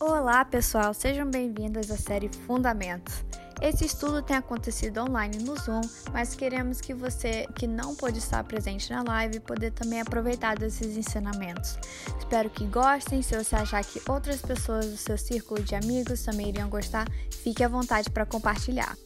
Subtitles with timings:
[0.00, 3.24] Olá, pessoal, sejam bem-vindos à série Fundamentos.
[3.62, 5.82] Esse estudo tem acontecido online no Zoom,
[6.12, 10.96] mas queremos que você que não pôde estar presente na live poder também aproveitar desses
[10.96, 11.78] ensinamentos.
[12.18, 13.22] Espero que gostem.
[13.22, 17.62] Se você achar que outras pessoas do seu círculo de amigos também iriam gostar, fique
[17.62, 18.96] à vontade para compartilhar.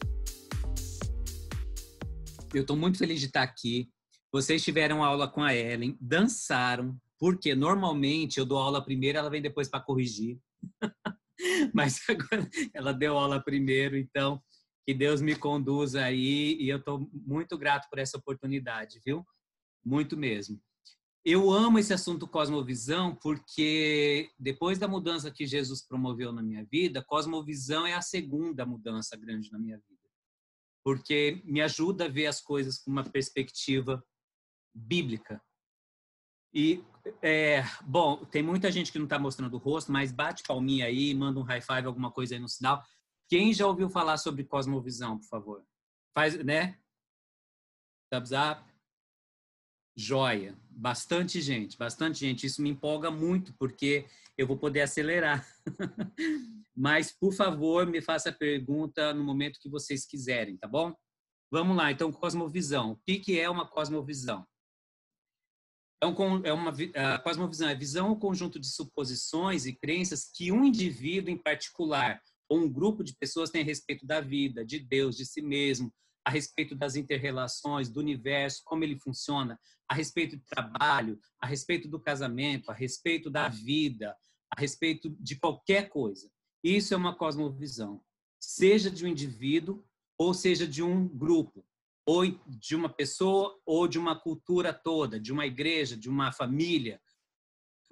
[2.51, 3.91] Eu estou muito feliz de estar aqui.
[4.31, 9.41] Vocês tiveram aula com a Ellen, dançaram, porque normalmente eu dou aula primeiro, ela vem
[9.41, 10.39] depois para corrigir.
[11.73, 14.41] Mas agora ela deu aula primeiro, então
[14.85, 19.25] que Deus me conduza aí e eu estou muito grato por essa oportunidade, viu?
[19.85, 20.59] Muito mesmo.
[21.23, 27.03] Eu amo esse assunto cosmovisão porque depois da mudança que Jesus promoveu na minha vida,
[27.03, 29.99] cosmovisão é a segunda mudança grande na minha vida.
[30.83, 34.03] Porque me ajuda a ver as coisas com uma perspectiva
[34.73, 35.39] bíblica.
[36.51, 36.83] E,
[37.21, 41.13] é, bom, tem muita gente que não está mostrando o rosto, mas bate palminha aí,
[41.13, 42.83] manda um high five, alguma coisa aí no sinal.
[43.27, 45.65] Quem já ouviu falar sobre cosmovisão, por favor?
[46.13, 46.79] Faz, né?
[48.11, 48.63] Thumbs up.
[49.95, 50.57] Joia.
[50.69, 52.45] Bastante gente, bastante gente.
[52.45, 54.07] Isso me empolga muito, porque
[54.37, 55.45] eu vou poder acelerar.
[56.75, 60.95] Mas, por favor, me faça a pergunta no momento que vocês quiserem, tá bom?
[61.51, 62.91] Vamos lá, então, cosmovisão.
[62.91, 64.47] O que é uma cosmovisão?
[66.01, 70.51] É, um, é uma a cosmovisão é visão ou conjunto de suposições e crenças que
[70.51, 74.79] um indivíduo em particular ou um grupo de pessoas tem a respeito da vida, de
[74.79, 75.93] Deus, de si mesmo,
[76.25, 81.87] a respeito das interrelações, do universo, como ele funciona, a respeito do trabalho, a respeito
[81.87, 84.15] do casamento, a respeito da vida,
[84.55, 86.29] a respeito de qualquer coisa.
[86.63, 88.01] Isso é uma cosmovisão,
[88.39, 89.83] seja de um indivíduo
[90.17, 91.65] ou seja de um grupo
[92.09, 96.99] ou de uma pessoa ou de uma cultura toda, de uma igreja, de uma família,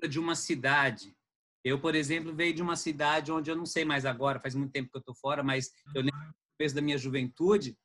[0.10, 1.16] de uma cidade.
[1.64, 4.72] Eu, por exemplo, veio de uma cidade onde eu não sei mais agora, faz muito
[4.72, 7.78] tempo que eu estou fora, mas eu lembro desde da minha juventude,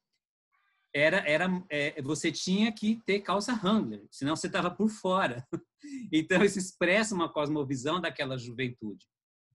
[0.95, 5.47] era, era é, você tinha que ter calça Wrangler, senão você estava por fora.
[6.13, 9.05] Então, isso expressa uma cosmovisão daquela juventude.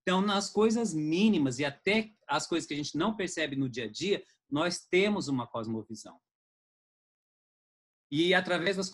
[0.02, 3.86] Então, nas coisas mínimas e até as coisas que a gente não percebe no dia
[3.86, 6.20] a dia, nós temos uma cosmovisão.
[8.10, 8.90] E através das,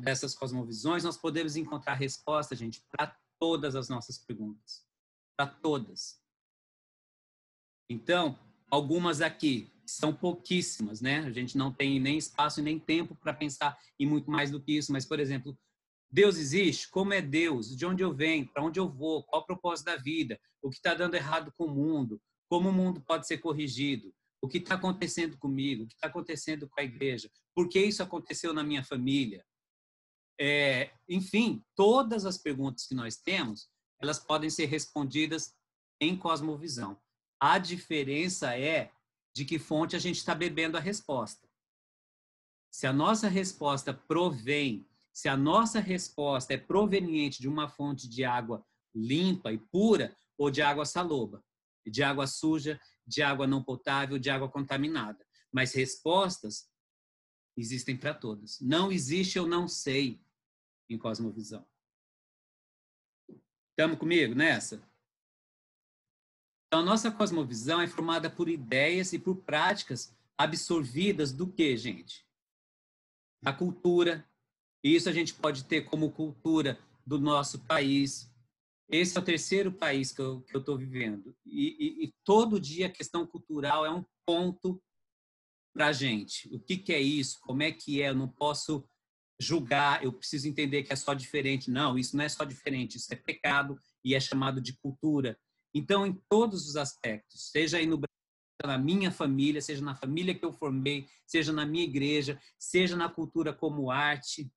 [0.00, 4.84] dessas cosmovisões, nós podemos encontrar resposta, gente, para todas as nossas perguntas.
[5.36, 6.20] Para todas.
[7.88, 8.38] Então,
[8.70, 11.20] algumas aqui são pouquíssimas, né?
[11.20, 14.60] A gente não tem nem espaço e nem tempo para pensar em muito mais do
[14.60, 14.92] que isso.
[14.92, 15.56] Mas, por exemplo,
[16.10, 16.88] Deus existe?
[16.88, 17.76] Como é Deus?
[17.76, 18.48] De onde eu venho?
[18.48, 19.22] Para onde eu vou?
[19.22, 20.40] Qual o propósito da vida?
[20.60, 22.20] O que está dando errado com o mundo?
[22.48, 24.12] Como o mundo pode ser corrigido?
[24.40, 28.02] O que está acontecendo comigo, o que está acontecendo com a igreja, por que isso
[28.02, 29.44] aconteceu na minha família.
[30.38, 33.68] É, enfim, todas as perguntas que nós temos,
[34.00, 35.54] elas podem ser respondidas
[36.00, 37.00] em cosmovisão.
[37.40, 38.90] A diferença é
[39.34, 41.46] de que fonte a gente está bebendo a resposta.
[42.70, 48.24] Se a nossa resposta provém, se a nossa resposta é proveniente de uma fonte de
[48.24, 48.64] água
[48.94, 51.42] limpa e pura ou de água saloba,
[51.90, 55.24] de água suja, de água não potável, de água contaminada.
[55.52, 56.68] Mas respostas
[57.56, 58.60] existem para todas.
[58.60, 60.20] Não existe eu não sei
[60.88, 61.66] em cosmovisão.
[63.70, 64.82] Estamos comigo nessa?
[66.66, 72.26] Então, a nossa cosmovisão é formada por ideias e por práticas absorvidas do que, gente?
[73.42, 74.28] Da cultura.
[74.82, 78.30] Isso a gente pode ter como cultura do nosso país,
[78.88, 81.36] esse é o terceiro país que eu estou vivendo.
[81.44, 84.80] E, e, e, todo dia a questão cultural é um ponto
[85.74, 86.48] para a gente.
[86.54, 87.40] O que, que é isso?
[87.40, 88.10] Como é que é?
[88.10, 88.88] Eu não posso
[89.38, 91.70] julgar, eu preciso entender que é só diferente.
[91.70, 95.38] Não, isso não é só diferente, isso é pecado e é chamado de cultura.
[95.74, 98.00] Então, em todos os aspectos, seja aí no
[98.64, 103.08] na minha família, seja na família que eu formei, seja na minha igreja, seja na
[103.08, 104.50] cultura como arte,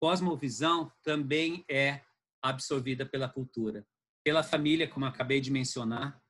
[0.00, 2.02] cosmovisão também é
[2.42, 3.86] absorvida pela cultura,
[4.24, 6.20] pela família, como acabei de mencionar,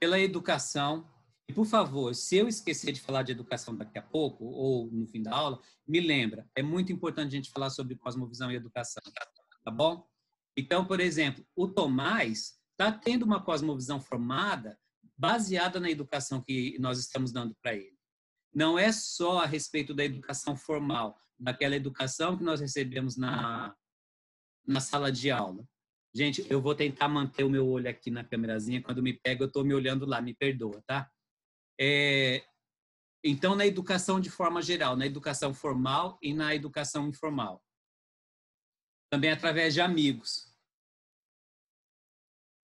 [0.00, 1.10] pela educação.
[1.48, 5.06] E, por favor, se eu esquecer de falar de educação daqui a pouco, ou no
[5.06, 6.48] fim da aula, me lembra.
[6.56, 9.02] É muito importante a gente falar sobre cosmovisão e educação,
[9.64, 10.06] tá bom?
[10.56, 14.78] Então, por exemplo, o Tomás está tendo uma cosmovisão formada
[15.16, 17.95] baseada na educação que nós estamos dando para ele.
[18.56, 23.76] Não é só a respeito da educação formal, daquela educação que nós recebemos na,
[24.66, 25.62] na sala de aula.
[26.14, 28.82] Gente, eu vou tentar manter o meu olho aqui na câmerazinha.
[28.82, 31.06] Quando me pega, eu estou me olhando lá, me perdoa, tá?
[31.78, 32.46] É,
[33.22, 37.62] então, na educação de forma geral, na educação formal e na educação informal.
[39.10, 40.45] Também através de amigos.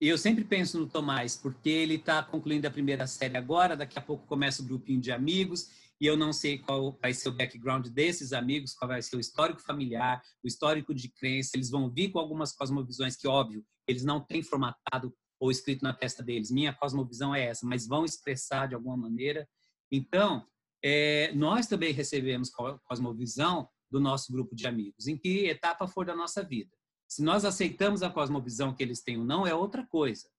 [0.07, 4.01] Eu sempre penso no Tomás, porque ele está concluindo a primeira série agora, daqui a
[4.01, 5.69] pouco começa o grupinho de amigos,
[6.01, 9.19] e eu não sei qual vai ser o background desses amigos, qual vai ser o
[9.19, 11.51] histórico familiar, o histórico de crença.
[11.53, 15.94] Eles vão vir com algumas cosmovisões que, óbvio, eles não têm formatado ou escrito na
[15.94, 16.50] testa deles.
[16.50, 19.48] Minha cosmovisão é essa, mas vão expressar de alguma maneira.
[19.92, 20.44] Então,
[20.83, 22.50] é, nós também recebemos
[22.86, 26.75] cosmovisão do nosso grupo de amigos, em que etapa for da nossa vida.
[27.12, 30.30] Se nós aceitamos a cosmovisão que eles têm ou não, é outra coisa.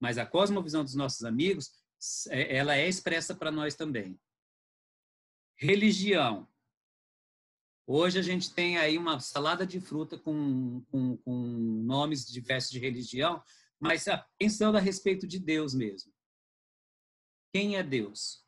[0.00, 1.70] Mas a cosmovisão dos nossos amigos,
[2.30, 4.18] é, ela é expressa para nós também.
[5.54, 6.48] Religião.
[7.86, 11.36] Hoje a gente tem aí uma salada de fruta com, com, com
[11.84, 13.44] nomes diversos de religião,
[13.78, 14.06] mas
[14.38, 16.10] pensando a respeito de Deus mesmo.
[17.52, 18.42] Quem é Deus?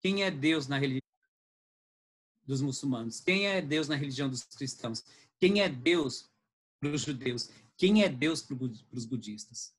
[0.00, 1.02] Quem é Deus na religião
[2.44, 3.18] dos muçulmanos?
[3.18, 5.02] Quem é Deus na religião dos cristãos?
[5.40, 6.30] Quem é Deus
[6.86, 7.50] para os judeus?
[7.76, 8.56] Quem é Deus para
[8.92, 9.74] os budistas?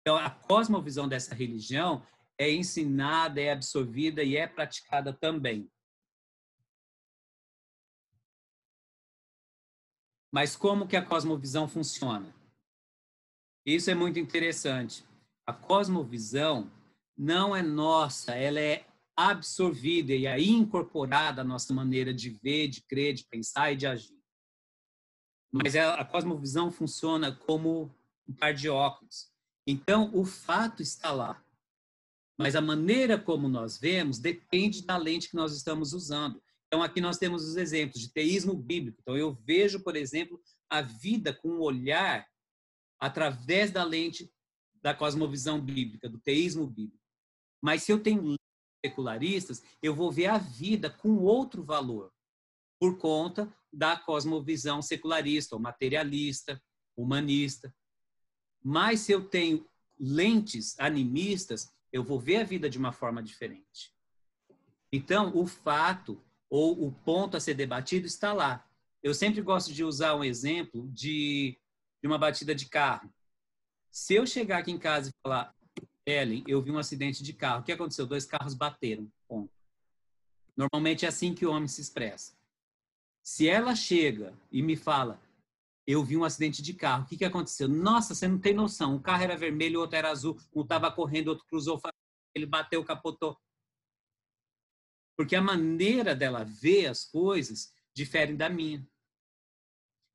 [0.00, 2.06] Então, a cosmovisão dessa religião
[2.38, 5.70] é ensinada, é absorvida e é praticada também.
[10.32, 12.32] Mas como que a cosmovisão funciona?
[13.66, 15.04] Isso é muito interessante.
[15.44, 16.70] A cosmovisão
[17.16, 18.86] não é nossa, ela é
[19.16, 23.86] absorvida e aí incorporada à nossa maneira de ver, de crer, de pensar e de
[23.86, 24.19] agir.
[25.52, 27.94] Mas a cosmovisão funciona como
[28.28, 29.30] um par de óculos.
[29.66, 31.42] Então, o fato está lá.
[32.38, 36.40] Mas a maneira como nós vemos depende da lente que nós estamos usando.
[36.66, 38.98] Então, aqui nós temos os exemplos de teísmo bíblico.
[39.02, 42.26] Então, eu vejo, por exemplo, a vida com um olhar
[42.98, 44.32] através da lente
[44.80, 47.04] da cosmovisão bíblica, do teísmo bíblico.
[47.60, 48.34] Mas se eu tenho
[48.84, 52.12] secularistas, eu vou ver a vida com outro valor,
[52.80, 56.60] por conta da cosmovisão secularista, ou materialista,
[56.96, 57.72] humanista.
[58.64, 59.66] Mas se eu tenho
[59.98, 63.92] lentes animistas, eu vou ver a vida de uma forma diferente.
[64.90, 68.66] Então, o fato ou o ponto a ser debatido está lá.
[69.02, 71.58] Eu sempre gosto de usar um exemplo de,
[72.02, 73.12] de uma batida de carro.
[73.90, 75.54] Se eu chegar aqui em casa e falar,
[76.06, 77.60] Ellen, eu vi um acidente de carro.
[77.60, 78.06] O que aconteceu?
[78.06, 79.10] Dois carros bateram.
[79.28, 79.52] Ponto.
[80.56, 82.39] Normalmente é assim que o homem se expressa.
[83.22, 85.20] Se ela chega e me fala,
[85.86, 87.68] eu vi um acidente de carro, o que, que aconteceu?
[87.68, 88.94] Nossa, você não tem noção.
[88.94, 91.80] Um carro era vermelho, o outro era azul, um estava correndo, outro cruzou,
[92.34, 93.36] ele bateu, capotou.
[95.16, 98.86] Porque a maneira dela ver as coisas difere da minha.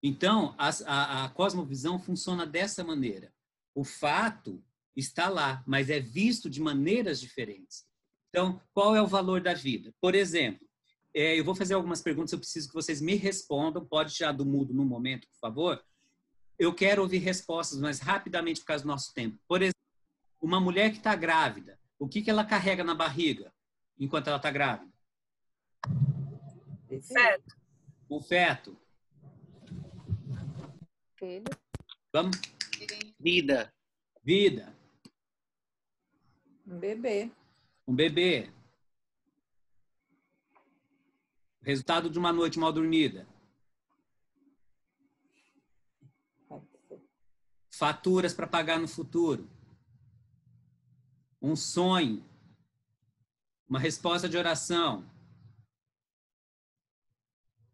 [0.01, 3.33] Então, a, a, a cosmovisão funciona dessa maneira.
[3.73, 4.63] O fato
[4.95, 7.85] está lá, mas é visto de maneiras diferentes.
[8.29, 9.93] Então, qual é o valor da vida?
[9.99, 10.67] Por exemplo,
[11.15, 13.85] é, eu vou fazer algumas perguntas, eu preciso que vocês me respondam.
[13.85, 15.81] Pode tirar do mudo no momento, por favor.
[16.59, 19.39] Eu quero ouvir respostas, mas rapidamente por causa do nosso tempo.
[19.47, 19.79] Por exemplo,
[20.41, 23.53] uma mulher que está grávida, o que, que ela carrega na barriga
[23.97, 24.91] enquanto ela está grávida?
[27.01, 27.55] Feto.
[28.09, 28.77] O feto.
[31.17, 31.45] Filho.
[32.11, 32.37] Vamos?
[33.17, 33.73] Vida.
[34.21, 34.77] Vida.
[36.67, 37.31] Um bebê.
[37.87, 38.51] Um bebê.
[41.65, 43.27] Resultado de uma noite mal dormida.
[47.71, 49.49] Faturas para pagar no futuro.
[51.41, 52.23] Um sonho.
[53.67, 55.09] Uma resposta de oração.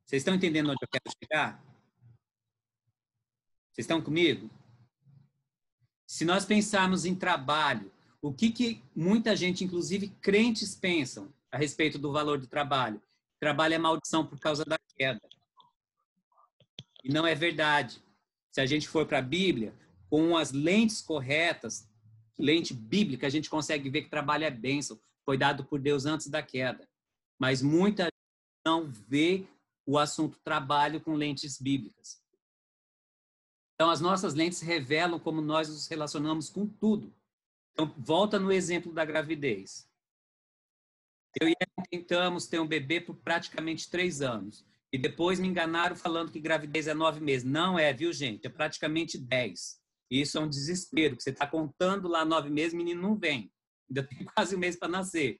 [0.05, 1.61] Vocês estão entendendo onde eu quero chegar?
[3.73, 4.49] Vocês estão comigo?
[6.07, 11.99] Se nós pensarmos em trabalho, o que, que muita gente, inclusive crentes, pensam a respeito
[11.99, 13.01] do valor do trabalho?
[13.41, 15.19] Trabalho é maldição por causa da queda.
[17.03, 17.99] E não é verdade.
[18.51, 19.73] Se a gente for para a Bíblia,
[20.07, 21.89] com as lentes corretas,
[22.37, 25.01] lente bíblica, a gente consegue ver que trabalho é bênção.
[25.25, 26.87] Foi dado por Deus antes da queda.
[27.39, 28.11] Mas muita gente
[28.63, 29.47] não vê
[29.87, 32.21] o assunto trabalho com lentes bíblicas.
[33.73, 37.11] Então, as nossas lentes revelam como nós nos relacionamos com tudo.
[37.73, 39.90] Então, volta no exemplo da gravidez.
[41.39, 44.65] Eu e ela tentamos ter um bebê por praticamente três anos.
[44.93, 47.45] E depois me enganaram falando que gravidez é nove meses.
[47.45, 48.45] Não é, viu, gente?
[48.45, 49.79] É praticamente dez.
[50.09, 53.49] E isso é um desespero, você está contando lá nove meses, o menino não vem.
[53.89, 55.39] Ainda tem quase um mês para nascer.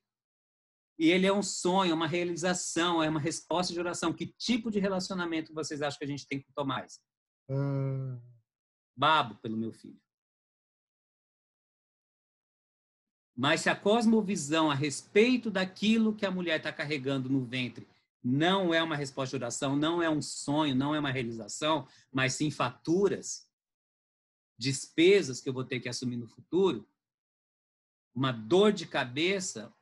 [0.97, 4.13] E ele é um sonho, uma realização, é uma resposta de oração.
[4.13, 6.99] Que tipo de relacionamento vocês acham que a gente tem com o Tomás?
[7.49, 8.21] Hum.
[8.95, 9.99] Babo pelo meu filho.
[13.41, 17.87] Mas se a cosmovisão a respeito daquilo que a mulher está carregando no ventre
[18.23, 22.35] não é uma resposta de oração, não é um sonho, não é uma realização, mas
[22.35, 23.49] sim faturas,
[24.59, 26.87] despesas que eu vou ter que assumir no futuro,
[28.13, 29.73] uma dor de cabeça,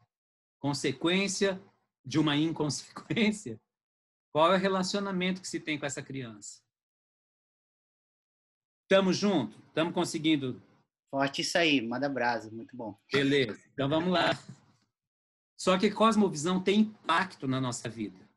[0.57, 1.61] consequência
[2.05, 3.59] de uma inconsequência,
[4.31, 6.61] qual é o relacionamento que se tem com essa criança?
[8.83, 9.59] Estamos juntos?
[9.67, 10.68] Estamos conseguindo?
[11.09, 12.97] Forte isso aí, manda brasa, muito bom.
[13.11, 14.31] Beleza, então vamos lá.
[15.57, 18.29] Só que cosmovisão tem impacto na nossa vida.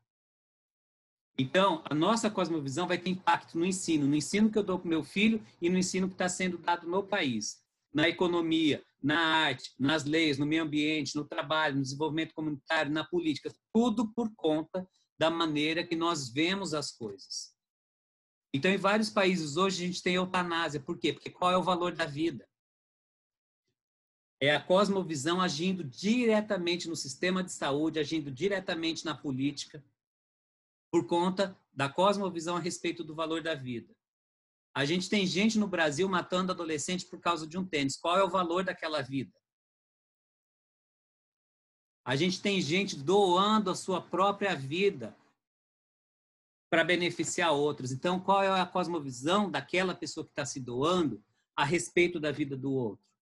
[1.37, 4.89] Então, a nossa cosmovisão vai ter impacto no ensino, no ensino que eu dou para
[4.89, 7.57] meu filho e no ensino que está sendo dado no país,
[7.93, 13.03] na economia, na arte, nas leis, no meio ambiente, no trabalho, no desenvolvimento comunitário, na
[13.03, 14.87] política, tudo por conta
[15.17, 17.53] da maneira que nós vemos as coisas.
[18.53, 20.79] Então, em vários países hoje a gente tem eutanásia.
[20.79, 21.13] Por quê?
[21.13, 22.47] Porque qual é o valor da vida?
[24.43, 29.81] É a cosmovisão agindo diretamente no sistema de saúde, agindo diretamente na política,
[30.91, 33.95] por conta da cosmovisão a respeito do valor da vida.
[34.75, 37.95] A gente tem gente no Brasil matando adolescente por causa de um tênis.
[37.95, 39.31] Qual é o valor daquela vida?
[42.03, 45.17] A gente tem gente doando a sua própria vida
[46.69, 47.93] para beneficiar outros.
[47.93, 51.23] Então, qual é a cosmovisão daquela pessoa que está se doando
[51.55, 53.12] a respeito da vida do outro?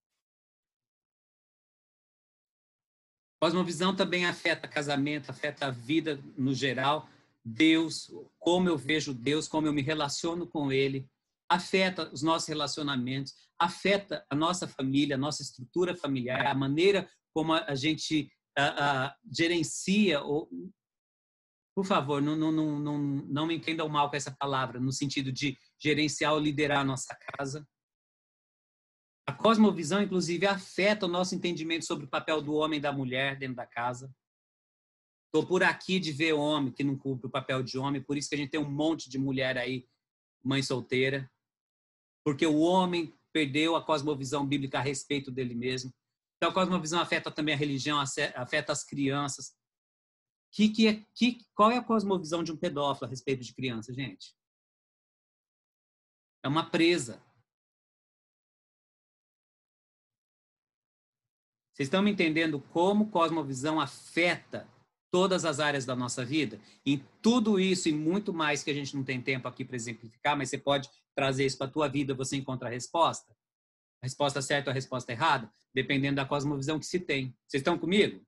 [3.41, 7.09] Cosmovisão também afeta casamento, afeta a vida no geral.
[7.43, 11.09] Deus, como eu vejo Deus, como eu me relaciono com Ele,
[11.49, 17.53] afeta os nossos relacionamentos, afeta a nossa família, a nossa estrutura familiar, a maneira como
[17.53, 20.21] a gente a, a, gerencia.
[20.21, 20.47] Ou,
[21.75, 25.31] por favor, não, não, não, não, não me entendam mal com essa palavra, no sentido
[25.31, 27.67] de gerenciar ou liderar a nossa casa.
[29.27, 33.37] A cosmovisão, inclusive, afeta o nosso entendimento sobre o papel do homem e da mulher
[33.37, 34.13] dentro da casa.
[35.27, 38.27] Estou por aqui de ver homem que não cumpre o papel de homem, por isso
[38.27, 39.87] que a gente tem um monte de mulher aí,
[40.43, 41.31] mãe solteira.
[42.23, 45.93] Porque o homem perdeu a cosmovisão bíblica a respeito dele mesmo.
[46.37, 47.99] Então, a cosmovisão afeta também a religião,
[48.35, 49.55] afeta as crianças.
[50.51, 53.93] Que, que é, que, qual é a cosmovisão de um pedófilo a respeito de criança,
[53.93, 54.35] gente?
[56.43, 57.23] É uma presa.
[61.81, 64.69] Vocês estão me entendendo como cosmovisão afeta
[65.09, 66.59] todas as áreas da nossa vida.
[66.85, 70.37] Em tudo isso e muito mais que a gente não tem tempo aqui para exemplificar,
[70.37, 73.35] mas você pode trazer isso para a tua vida, você encontra a resposta.
[73.99, 77.35] A resposta certa ou a resposta errada, dependendo da cosmovisão que se tem.
[77.47, 78.23] Vocês estão comigo?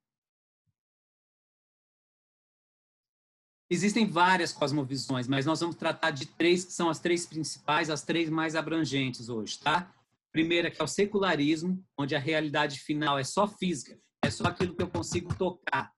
[3.70, 8.02] Existem várias cosmovisões, mas nós vamos tratar de três que são as três principais, as
[8.02, 9.94] três mais abrangentes hoje, tá?
[10.34, 14.76] Primeira que é o secularismo, onde a realidade final é só física, é só aquilo
[14.76, 15.94] que eu consigo tocar,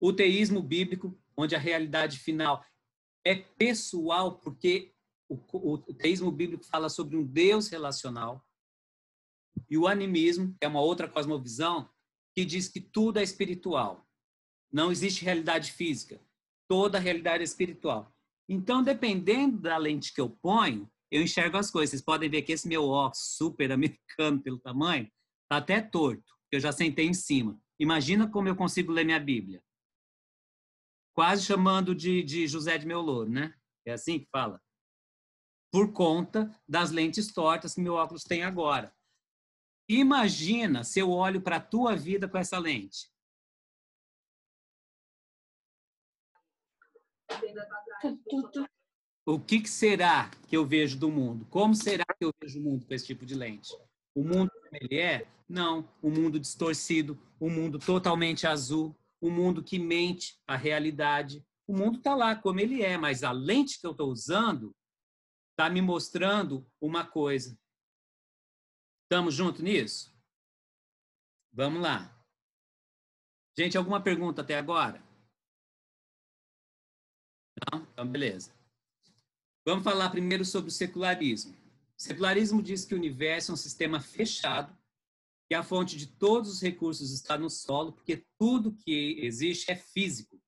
[0.00, 2.62] o teísmo bíblico, onde a realidade final
[3.24, 4.92] é pessoal, porque
[5.28, 8.46] o, o, o teísmo bíblico fala sobre um Deus relacional.
[9.70, 11.88] E o animismo, que é uma outra cosmovisão,
[12.34, 14.06] que diz que tudo é espiritual.
[14.70, 16.20] Não existe realidade física.
[16.68, 18.14] Toda a realidade é espiritual.
[18.46, 21.90] Então, dependendo da lente que eu ponho, eu enxergo as coisas.
[21.90, 25.04] Vocês podem ver que esse meu óculos super americano pelo tamanho,
[25.42, 27.60] está até torto, eu já sentei em cima.
[27.78, 29.62] Imagina como eu consigo ler minha Bíblia
[31.14, 33.54] quase chamando de, de José de Meuloro, né?
[33.86, 34.60] É assim que fala.
[35.72, 38.94] Por conta das lentes tortas que meu óculos tem agora.
[39.88, 43.10] Imagina se eu olho para a tua vida com essa lente.
[49.26, 51.46] O que, que, será que eu vejo do mundo?
[51.46, 53.72] Como será que eu vejo o mundo com esse tipo de lente?
[54.14, 55.26] O mundo como ele é?
[55.48, 55.88] Não.
[56.02, 61.42] O um mundo distorcido, um mundo totalmente azul, um mundo que mente a realidade.
[61.66, 64.76] O mundo está lá como ele é, mas a lente que eu estou usando
[65.52, 67.58] está me mostrando uma coisa.
[69.04, 70.14] Estamos juntos nisso?
[71.50, 72.14] Vamos lá.
[73.56, 75.02] Gente, alguma pergunta até agora?
[77.72, 77.82] Não?
[77.92, 78.52] Então, beleza.
[79.66, 81.52] Vamos falar primeiro sobre o secularismo.
[81.52, 84.76] O secularismo diz que o universo é um sistema fechado
[85.48, 89.76] que a fonte de todos os recursos está no solo, porque tudo que existe é
[89.76, 90.40] físico,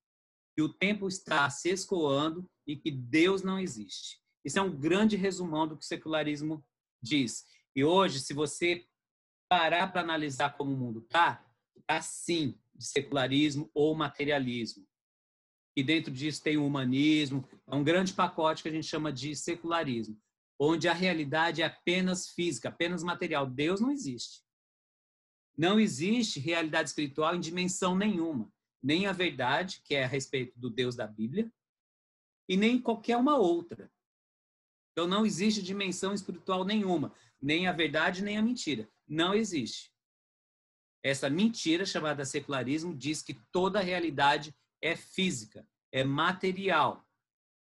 [0.54, 4.18] que o tempo está se escoando e que Deus não existe.
[4.44, 6.64] Isso é um grande resumão do que o secularismo
[7.02, 7.44] diz.
[7.75, 8.87] E hoje, se você
[9.49, 11.44] parar para analisar como o mundo está,
[11.76, 14.87] está sim de secularismo ou materialismo.
[15.76, 19.37] E dentro disso tem o humanismo, é um grande pacote que a gente chama de
[19.37, 20.18] secularismo,
[20.59, 23.47] onde a realidade é apenas física, apenas material.
[23.47, 24.42] Deus não existe.
[25.56, 28.50] Não existe realidade espiritual em dimensão nenhuma,
[28.83, 31.52] nem a verdade, que é a respeito do Deus da Bíblia,
[32.49, 33.90] e nem qualquer uma outra.
[34.92, 38.88] Então não existe dimensão espiritual nenhuma, nem a verdade nem a mentira.
[39.06, 39.92] Não existe.
[41.02, 47.06] Essa mentira chamada secularismo diz que toda a realidade é física, é material.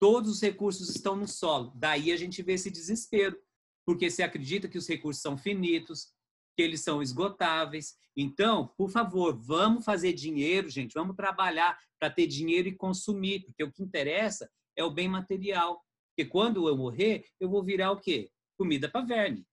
[0.00, 1.73] Todos os recursos estão no solo.
[1.76, 3.38] Daí a gente vê esse desespero,
[3.87, 6.12] porque se acredita que os recursos são finitos,
[6.57, 7.97] que eles são esgotáveis.
[8.16, 13.64] Então, por favor, vamos fazer dinheiro, gente, vamos trabalhar para ter dinheiro e consumir, porque
[13.64, 15.83] o que interessa é o bem material.
[16.11, 18.31] Porque quando eu morrer, eu vou virar o quê?
[18.57, 19.47] Comida para verme.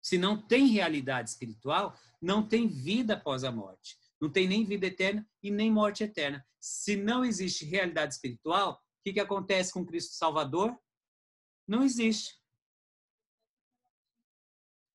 [0.00, 3.98] Se não tem realidade espiritual, não tem vida após a morte.
[4.26, 6.44] Não tem nem vida eterna e nem morte eterna.
[6.58, 10.76] Se não existe realidade espiritual, o que, que acontece com Cristo Salvador?
[11.64, 12.36] Não existe.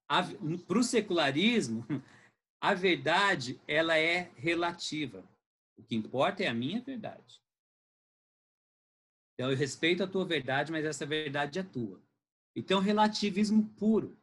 [0.06, 1.86] Para o secularismo,
[2.60, 5.24] a verdade ela é relativa.
[5.78, 7.42] O que importa é a minha verdade.
[9.34, 12.04] Então, eu respeito a tua verdade, mas essa verdade é tua.
[12.54, 14.21] Então, relativismo puro.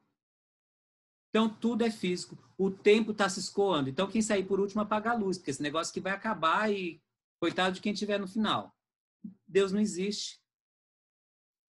[1.39, 2.37] Então, tudo é físico.
[2.59, 3.89] O tempo está se escoando.
[3.89, 7.01] Então, quem sair por último apaga a luz, porque esse negócio que vai acabar e
[7.41, 8.75] coitado de quem estiver no final.
[9.47, 10.41] Deus não existe.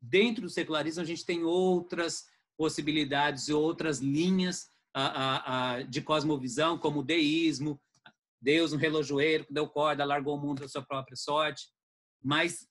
[0.01, 2.25] Dentro do secularismo, a gente tem outras
[2.57, 7.79] possibilidades e outras linhas a, a, a, de cosmovisão, como o deísmo,
[8.41, 11.67] Deus, um relojoeiro que deu corda, largou o mundo da sua própria sorte.
[12.23, 12.67] Mas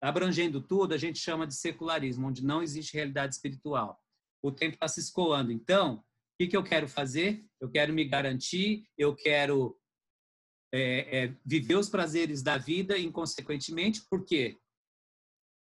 [0.00, 4.00] abrangendo tudo, a gente chama de secularismo, onde não existe realidade espiritual.
[4.40, 5.52] O tempo está se escoando.
[5.52, 6.02] Então,
[6.40, 7.46] o que, que eu quero fazer?
[7.60, 9.78] Eu quero me garantir, eu quero
[10.72, 14.58] é, é, viver os prazeres da vida inconsequentemente, porque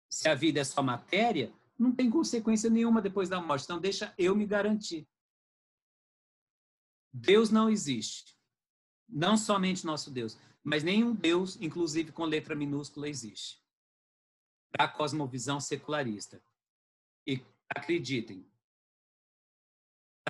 [0.09, 3.65] se a vida é só matéria, não tem consequência nenhuma depois da morte.
[3.65, 5.07] Então, deixa eu me garantir.
[7.13, 8.35] Deus não existe.
[9.07, 13.61] Não somente nosso Deus, mas nenhum Deus, inclusive com letra minúscula, existe
[14.71, 16.43] para a cosmovisão secularista.
[17.27, 17.39] E
[17.69, 18.43] acreditem,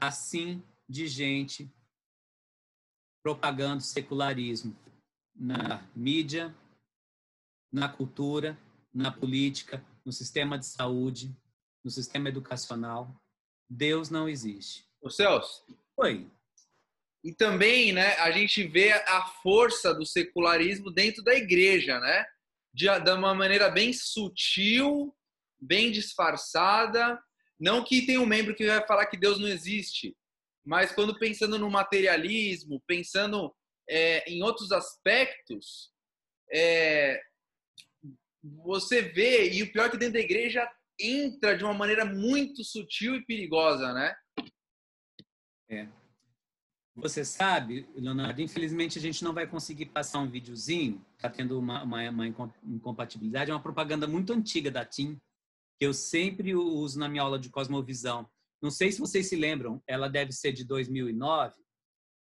[0.01, 1.71] assim de gente
[3.23, 4.75] propagando secularismo
[5.35, 6.53] na mídia,
[7.71, 8.57] na cultura,
[8.93, 11.35] na política, no sistema de saúde,
[11.83, 13.15] no sistema educacional.
[13.69, 14.85] Deus não existe.
[15.01, 15.65] O Celso.
[15.97, 16.29] Oi.
[17.23, 22.25] E também, né, a gente vê a força do secularismo dentro da igreja, né?
[22.73, 25.15] de, de uma maneira bem sutil,
[25.61, 27.21] bem disfarçada.
[27.63, 30.13] Não que tenha um membro que vai falar que Deus não existe,
[30.65, 33.55] mas quando pensando no materialismo, pensando
[33.89, 35.89] é, em outros aspectos,
[36.51, 37.21] é,
[38.43, 42.65] você vê, e o pior é que dentro da igreja entra de uma maneira muito
[42.65, 44.13] sutil e perigosa, né?
[45.69, 45.87] É.
[46.97, 51.81] Você sabe, Leonardo, infelizmente a gente não vai conseguir passar um videozinho, está tendo uma,
[51.81, 52.27] uma, uma,
[52.61, 55.17] incompatibilidade, é uma propaganda muito antiga da TIM,
[55.79, 58.27] que eu sempre uso na minha aula de cosmovisão.
[58.61, 61.55] Não sei se vocês se lembram, ela deve ser de 2009,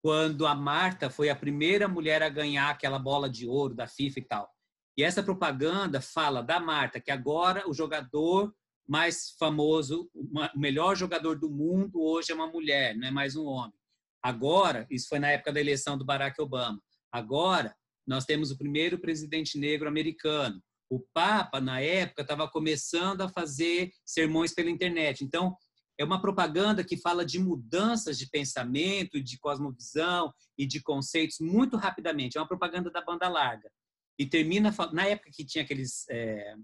[0.03, 4.19] quando a Marta foi a primeira mulher a ganhar aquela bola de ouro da FIFA
[4.19, 4.51] e tal.
[4.99, 8.55] E essa propaganda fala da Marta, que agora o jogador
[8.89, 13.45] mais famoso, o melhor jogador do mundo hoje é uma mulher, não é mais um
[13.45, 13.75] homem.
[14.23, 16.81] Agora, isso foi na época da eleição do Barack Obama.
[17.13, 17.75] Agora,
[18.07, 20.63] nós temos o primeiro presidente negro americano.
[20.89, 25.25] O Papa, na época, estava começando a fazer sermões pela internet.
[25.25, 25.57] Então,
[25.99, 31.77] é uma propaganda que fala de mudanças de pensamento, de cosmovisão e de conceitos muito
[31.77, 32.37] rapidamente.
[32.37, 33.71] É uma propaganda da banda larga.
[34.19, 36.07] E termina, na época que tinha aqueles.
[36.09, 36.55] É,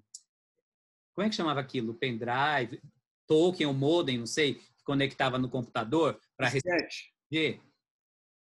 [1.15, 1.95] como é que chamava aquilo?
[1.95, 2.81] Pendrive,
[3.27, 7.61] token ou modem, não sei, que conectava no computador para receber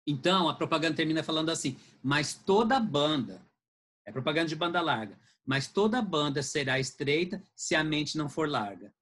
[0.06, 3.46] então, a propaganda termina falando assim: mas toda banda,
[4.06, 5.18] é propaganda de banda larga,
[5.50, 8.94] mas toda banda será estreita se a mente não for larga.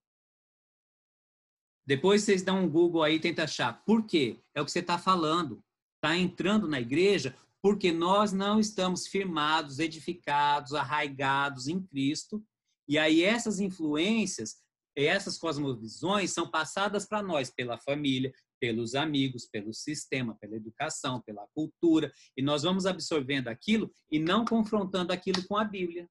[1.86, 3.84] Depois vocês dão um Google aí e tentam achar.
[3.84, 4.40] Por quê?
[4.54, 5.62] É o que você está falando.
[5.96, 12.42] Está entrando na igreja porque nós não estamos firmados, edificados, arraigados em Cristo.
[12.88, 14.56] E aí essas influências,
[14.96, 21.46] essas cosmovisões são passadas para nós pela família, pelos amigos, pelo sistema, pela educação, pela
[21.54, 26.08] cultura, e nós vamos absorvendo aquilo e não confrontando aquilo com a Bíblia.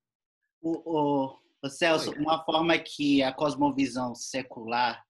[0.61, 2.17] O, o, o Celso, Oi.
[2.17, 5.03] uma forma que a cosmovisão secular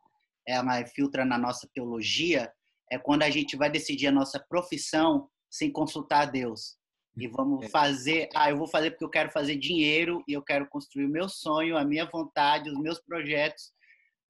[0.48, 2.52] ela filtra na nossa teologia
[2.90, 6.78] é quando a gente vai decidir a nossa profissão sem consultar a Deus.
[7.18, 7.70] E vamos é.
[7.70, 11.10] fazer, ah, eu vou fazer porque eu quero fazer dinheiro e eu quero construir o
[11.10, 13.74] meu sonho, a minha vontade, os meus projetos,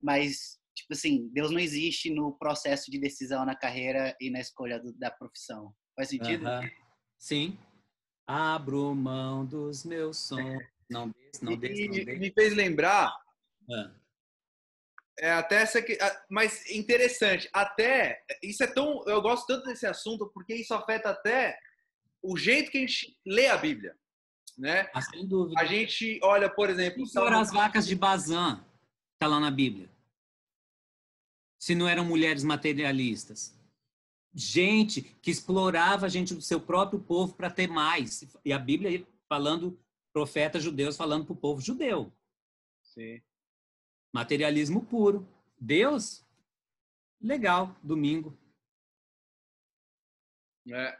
[0.01, 4.79] mas tipo assim, Deus não existe no processo de decisão na carreira e na escolha
[4.79, 5.73] do, da profissão.
[5.95, 6.45] Faz sentido?
[6.45, 6.71] Uh -huh.
[7.17, 7.57] Sim.
[8.25, 10.63] Abro mão dos meus sonhos.
[10.89, 12.19] Não desse, não desse, não desse.
[12.19, 13.13] Me fez lembrar.
[13.69, 13.97] Uh.
[15.19, 15.97] É até essa que,
[16.29, 21.57] mas interessante, até isso é tão, eu gosto tanto desse assunto porque isso afeta até
[22.21, 23.97] o jeito que a gente lê a Bíblia,
[24.55, 24.87] né?
[24.93, 25.59] Ah, sem dúvida.
[25.59, 27.35] A gente olha, por exemplo, Salmo...
[27.35, 28.63] as vacas de Bazan,
[29.17, 29.89] tá lá na Bíblia.
[31.59, 33.57] Se não eram mulheres materialistas,
[34.35, 38.23] gente que explorava a gente do seu próprio povo para ter mais.
[38.45, 39.79] E a Bíblia falando
[40.17, 42.11] profetas judeus falando para o povo judeu.
[42.81, 43.21] Sim.
[44.11, 45.27] Materialismo puro.
[45.59, 46.25] Deus,
[47.21, 48.35] legal, domingo.
[50.67, 50.99] É.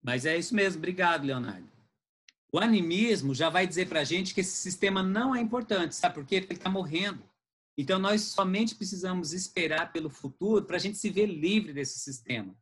[0.00, 1.68] Mas é isso mesmo, obrigado, Leonardo.
[2.52, 6.14] O animismo já vai dizer para a gente que esse sistema não é importante, sabe
[6.14, 6.40] por quê?
[6.40, 7.28] Porque ele está morrendo.
[7.76, 12.56] Então, nós somente precisamos esperar pelo futuro para a gente se ver livre desse sistema.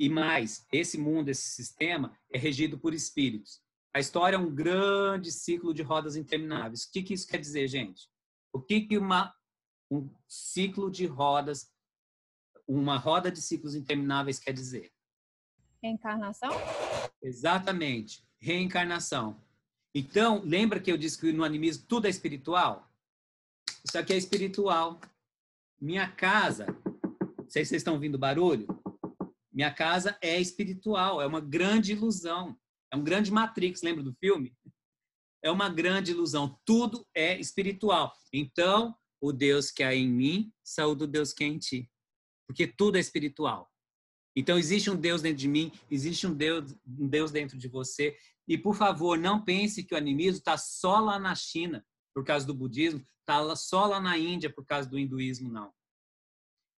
[0.00, 3.62] E mais, esse mundo, esse sistema, é regido por espíritos.
[3.92, 6.84] A história é um grande ciclo de rodas intermináveis.
[6.84, 8.08] O que, que isso quer dizer, gente?
[8.52, 9.34] O que, que uma,
[9.90, 11.72] um ciclo de rodas,
[12.66, 14.92] uma roda de ciclos intermináveis quer dizer?
[15.82, 16.50] Reencarnação?
[17.20, 19.42] Exatamente, reencarnação.
[19.94, 22.88] Então, lembra que eu disse que no animismo tudo é espiritual?
[23.84, 25.00] Isso aqui é espiritual.
[25.80, 26.66] Minha casa,
[27.38, 28.68] não sei se vocês estão ouvindo barulho,
[29.52, 32.56] minha casa é espiritual, é uma grande ilusão.
[32.92, 34.54] É um grande Matrix, lembra do filme?
[35.42, 36.58] É uma grande ilusão.
[36.64, 38.12] Tudo é espiritual.
[38.32, 41.90] Então, o Deus que há em mim, saúde o Deus que há em ti.
[42.46, 43.70] Porque tudo é espiritual.
[44.36, 48.16] Então, existe um Deus dentro de mim, existe um Deus, um Deus dentro de você.
[48.46, 52.46] E, por favor, não pense que o animismo está só lá na China, por causa
[52.46, 55.72] do budismo, está só lá na Índia, por causa do hinduísmo, não.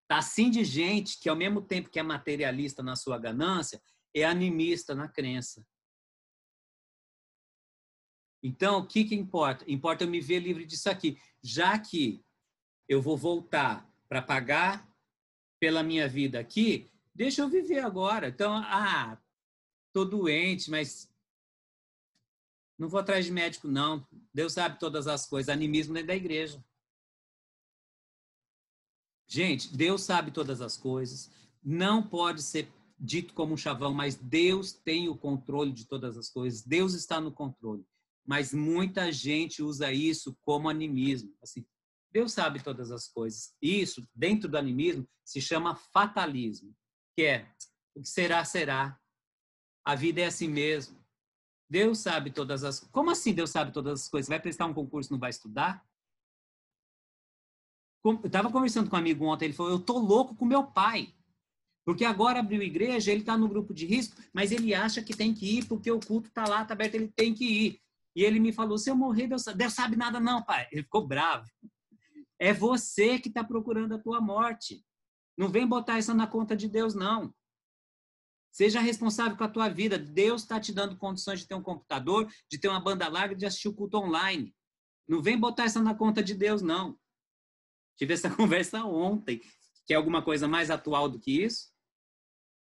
[0.03, 3.81] Está assim de gente que, ao mesmo tempo que é materialista na sua ganância,
[4.15, 5.65] é animista na crença.
[8.43, 9.65] Então, o que, que importa?
[9.71, 11.19] Importa eu me ver livre disso aqui.
[11.43, 12.25] Já que
[12.89, 14.89] eu vou voltar para pagar
[15.61, 18.29] pela minha vida aqui, deixa eu viver agora.
[18.29, 19.21] Então, ah,
[19.93, 21.11] tô doente, mas
[22.79, 24.07] não vou atrás de médico, não.
[24.33, 25.51] Deus sabe todas as coisas.
[25.51, 26.65] Animismo dentro da igreja.
[29.29, 31.31] Gente, Deus sabe todas as coisas.
[31.63, 36.31] Não pode ser dito como um chavão, mas Deus tem o controle de todas as
[36.31, 36.63] coisas.
[36.63, 37.85] Deus está no controle
[38.27, 41.35] mas muita gente usa isso como animismo.
[41.43, 41.65] Assim,
[42.13, 43.55] Deus sabe todas as coisas.
[43.61, 46.75] Isso, dentro do animismo, se chama fatalismo,
[47.17, 47.53] que é
[47.95, 48.99] o que será, será.
[49.85, 50.99] A vida é assim mesmo.
[51.69, 54.29] Deus sabe todas as Como assim Deus sabe todas as coisas?
[54.29, 55.85] Vai prestar um concurso, não vai estudar?
[58.05, 61.15] Eu estava conversando com um amigo ontem, ele falou: Eu tô louco com meu pai.
[61.85, 65.33] Porque agora abriu igreja, ele está no grupo de risco, mas ele acha que tem
[65.33, 67.83] que ir porque o culto está lá, está aberto, ele tem que ir.
[68.15, 70.69] E ele me falou: se eu morrer, Deus, Deus sabe nada, não, pai.
[70.73, 71.49] Ele ficou bravo.
[72.39, 74.85] É você que está procurando a tua morte.
[75.37, 77.35] Não vem botar isso na conta de Deus, não.
[78.51, 79.99] Seja responsável com a tua vida.
[79.99, 83.47] Deus está te dando condições de ter um computador, de ter uma banda larga, de
[83.47, 84.55] assistir o culto online.
[85.07, 86.99] Não vem botar isso na conta de Deus, não.
[87.97, 89.41] Tive essa conversa ontem.
[89.87, 91.71] Quer alguma coisa mais atual do que isso?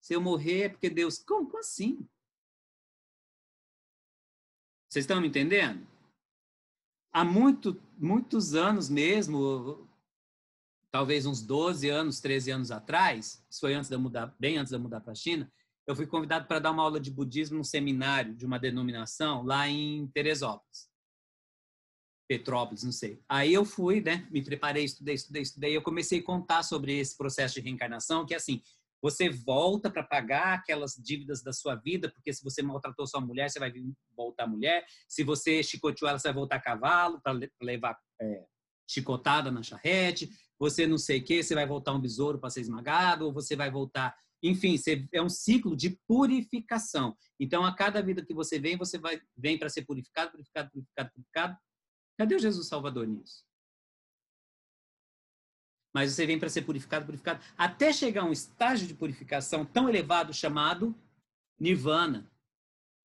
[0.01, 1.19] Se eu morrer é porque Deus.
[1.19, 2.09] Como assim?
[4.89, 5.87] Vocês estão me entendendo?
[7.13, 9.89] Há muito, muitos anos mesmo,
[10.91, 14.77] talvez uns 12 anos, 13 anos atrás, isso foi antes de mudar, bem antes de
[14.77, 15.51] eu mudar para a China,
[15.87, 19.69] eu fui convidado para dar uma aula de budismo num seminário de uma denominação lá
[19.69, 20.91] em Teresópolis.
[22.29, 23.23] Petrópolis, não sei.
[23.29, 27.17] Aí eu fui, né, me preparei, estudei, estudei, estudei, eu comecei a contar sobre esse
[27.17, 28.61] processo de reencarnação, que é assim,
[29.03, 33.51] você volta para pagar aquelas dívidas da sua vida, porque se você maltratou sua mulher,
[33.51, 33.73] você vai
[34.17, 34.85] voltar mulher.
[35.09, 38.45] Se você chicoteou ela, você vai voltar cavalo para levar é,
[38.89, 40.31] chicotada na charrete.
[40.59, 43.55] Você não sei o que, você vai voltar um besouro para ser esmagado, ou você
[43.55, 44.17] vai voltar.
[44.43, 44.77] Enfim,
[45.13, 47.17] é um ciclo de purificação.
[47.39, 51.11] Então, a cada vida que você vem, você vai vem para ser purificado, purificado, purificado,
[51.13, 51.57] purificado.
[52.19, 53.46] Cadê o Jesus Salvador nisso?
[55.97, 59.89] Mas você vem para ser purificado, purificado, até chegar a um estágio de purificação tão
[59.89, 60.95] elevado chamado
[61.59, 62.31] nirvana.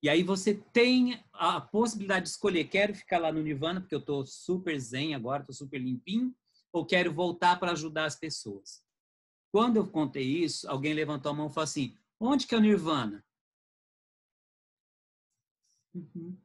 [0.02, 3.98] E aí você tem a possibilidade de escolher, quero ficar lá no nirvana porque eu
[3.98, 6.36] estou super zen agora, estou super limpinho,
[6.70, 8.84] ou quero voltar para ajudar as pessoas.
[9.50, 12.60] Quando eu contei isso, alguém levantou a mão e falou assim, onde que é o
[12.60, 13.24] nirvana?
[15.94, 16.36] Uhum.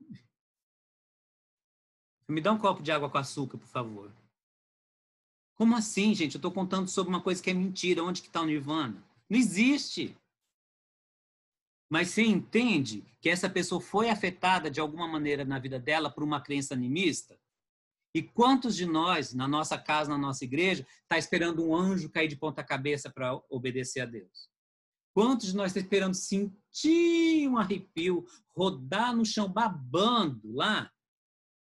[2.25, 4.26] Me dá um copo de água com açúcar, por favor.
[5.57, 6.35] Como assim, gente?
[6.35, 8.03] Eu estou contando sobre uma coisa que é mentira.
[8.03, 9.03] Onde que está o Nirvana?
[9.29, 10.15] Não existe.
[11.89, 16.23] Mas você entende que essa pessoa foi afetada de alguma maneira na vida dela por
[16.23, 17.39] uma crença animista?
[18.13, 22.27] E quantos de nós, na nossa casa, na nossa igreja, está esperando um anjo cair
[22.27, 24.49] de ponta cabeça para obedecer a Deus?
[25.13, 30.91] Quantos de nós está esperando sentir um arrepio, rodar no chão babando lá,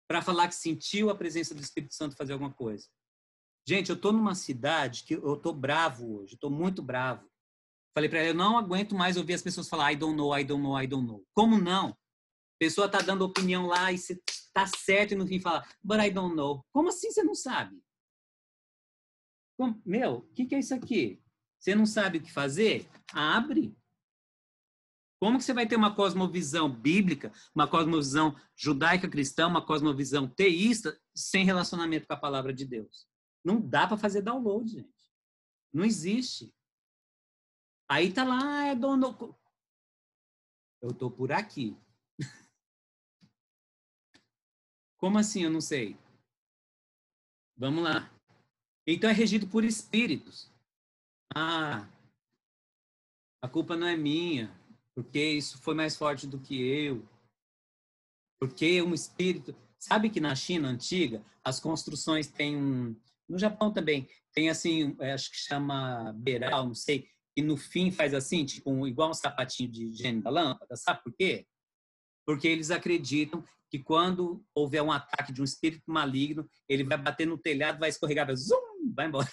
[0.08, 2.88] para falar que sentiu a presença do Espírito Santo fazer alguma coisa?
[3.70, 7.30] Gente, eu estou numa cidade que eu estou bravo hoje, estou muito bravo.
[7.94, 10.44] Falei para ela, eu não aguento mais ouvir as pessoas falar I don't know, I
[10.44, 11.24] don't know, I don't know.
[11.36, 11.90] Como não?
[11.90, 11.96] A
[12.58, 16.10] pessoa está dando opinião lá e você está certo e no fim fala, but I
[16.10, 16.66] don't know.
[16.74, 17.80] Como assim você não sabe?
[19.86, 21.22] Meu, o que, que é isso aqui?
[21.60, 22.90] Você não sabe o que fazer?
[23.14, 23.78] Abre.
[25.22, 31.00] Como que você vai ter uma cosmovisão bíblica, uma cosmovisão judaica cristã, uma cosmovisão teísta
[31.14, 33.08] sem relacionamento com a palavra de Deus?
[33.44, 35.12] Não dá para fazer download, gente.
[35.74, 36.54] Não existe.
[37.90, 39.38] Aí tá lá, é dono.
[40.82, 41.78] Eu tô por aqui.
[44.98, 45.44] Como assim?
[45.44, 45.98] Eu não sei.
[47.58, 48.10] Vamos lá.
[48.88, 50.52] Então é regido por espíritos.
[51.36, 51.88] Ah,
[53.42, 54.54] a culpa não é minha,
[54.96, 57.08] porque isso foi mais forte do que eu.
[58.40, 59.56] Porque um espírito.
[59.78, 62.96] Sabe que na China antiga, as construções têm um.
[63.30, 67.92] No Japão também, tem assim, é, acho que chama beiral, não sei, e no fim
[67.92, 70.76] faz assim, tipo, igual um sapatinho de gênio da lâmpada.
[70.76, 71.48] Sabe por quê?
[72.26, 77.28] Porque eles acreditam que quando houver um ataque de um espírito maligno, ele vai bater
[77.28, 79.30] no telhado, vai escorregar, vai, zoom, vai embora.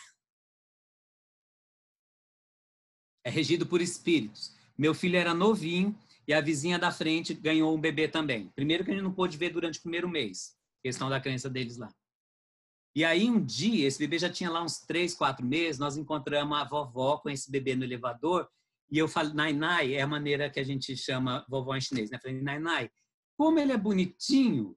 [3.24, 4.54] É regido por espíritos.
[4.78, 8.50] Meu filho era novinho e a vizinha da frente ganhou um bebê também.
[8.54, 11.76] Primeiro que a gente não pôde ver durante o primeiro mês, questão da crença deles
[11.76, 11.92] lá.
[12.96, 16.56] E aí um dia, esse bebê já tinha lá uns três, quatro meses, nós encontramos
[16.56, 18.48] a vovó com esse bebê no elevador
[18.90, 22.08] e eu falei, Nai Nai, é a maneira que a gente chama vovó em chinês,
[22.08, 22.16] né?
[22.16, 22.90] Eu falei, Nai Nai,
[23.36, 24.74] como ele é bonitinho.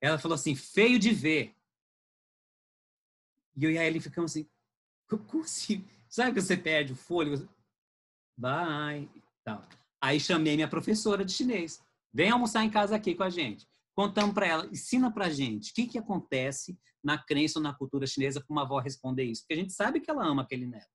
[0.00, 1.54] Ela falou assim, feio de ver.
[3.54, 4.48] E eu e a Ellen ficamos assim,
[5.06, 5.86] como assim?
[6.08, 7.46] Sabe que você perde o fôlego?
[8.34, 9.10] Vai.
[9.42, 9.62] Então,
[10.00, 11.82] aí chamei minha professora de chinês.
[12.14, 13.68] Vem almoçar em casa aqui com a gente.
[13.98, 17.74] Contamos para ela, ensina para a gente o que, que acontece na crença ou na
[17.74, 19.42] cultura chinesa para uma avó responder isso.
[19.42, 20.86] Porque a gente sabe que ela ama aquele neto.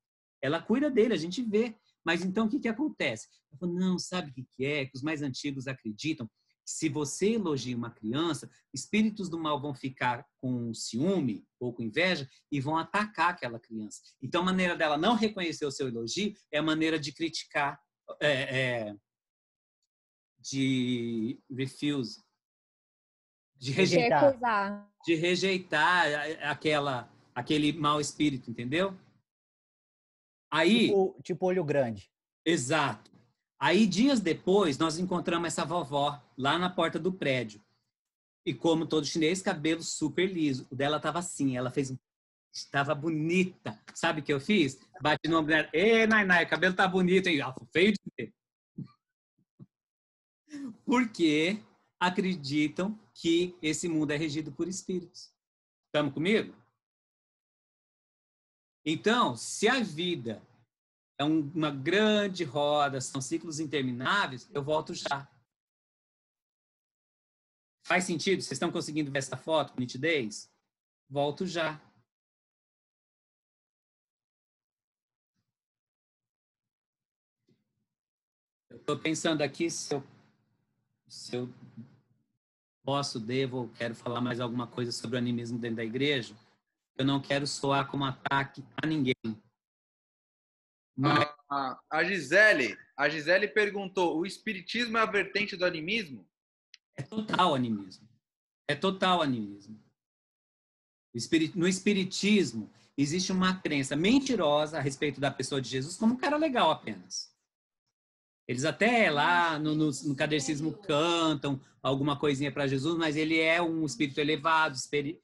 [0.41, 1.75] Ela cuida dele, a gente vê.
[2.05, 3.27] Mas então o que, que acontece?
[3.51, 4.85] Ela falou, não, sabe o que, que é?
[4.85, 6.31] Que os mais antigos acreditam
[6.65, 12.25] se você elogia uma criança, espíritos do mal vão ficar com ciúme ou com inveja
[12.49, 13.99] e vão atacar aquela criança.
[14.21, 17.77] Então, a maneira dela não reconhecer o seu elogio é a maneira de criticar,
[18.21, 18.95] é, é,
[20.39, 22.22] de refuse,
[23.63, 26.05] de rejeitar, de rejeitar
[26.41, 28.93] aquela, aquele mau espírito, entendeu?
[30.51, 32.11] Aí, tipo, tipo olho grande.
[32.45, 33.09] Exato.
[33.57, 37.63] Aí, dias depois, nós encontramos essa vovó lá na porta do prédio.
[38.45, 40.67] E como todo chinês, cabelo super liso.
[40.69, 41.97] O dela tava assim, ela fez um...
[42.53, 43.79] Estava bonita.
[43.95, 44.77] Sabe o que eu fiz?
[45.01, 45.69] Bati no ombro dela.
[45.71, 47.39] Ê, Nai, Nai, o cabelo tá bonito, hein?
[47.39, 48.33] Ela feio de ver.
[50.85, 51.57] Porque
[51.97, 55.33] acreditam que esse mundo é regido por espíritos.
[55.87, 56.55] Estamos comigo?
[58.85, 60.41] Então, se a vida
[61.17, 65.29] é uma grande roda, são ciclos intermináveis, eu volto já.
[67.85, 68.41] Faz sentido?
[68.41, 70.51] Vocês estão conseguindo ver essa foto com nitidez?
[71.09, 71.79] Volto já.
[78.71, 80.03] Estou pensando aqui se eu,
[81.07, 81.47] se eu
[82.83, 86.35] posso, devo, quero falar mais alguma coisa sobre o animismo dentro da igreja.
[86.97, 89.15] Eu não quero soar como ataque a ninguém.
[90.95, 91.27] Mas...
[91.49, 96.27] A, a Gisele, a Gisele perguntou: o espiritismo é a vertente do animismo?
[96.95, 98.07] É total animismo.
[98.67, 99.79] É total animismo.
[101.55, 106.37] No espiritismo existe uma crença mentirosa a respeito da pessoa de Jesus como um cara
[106.37, 107.32] legal apenas.
[108.47, 113.85] Eles até lá no, no, no cantam alguma coisinha para Jesus, mas ele é um
[113.85, 114.75] espírito elevado,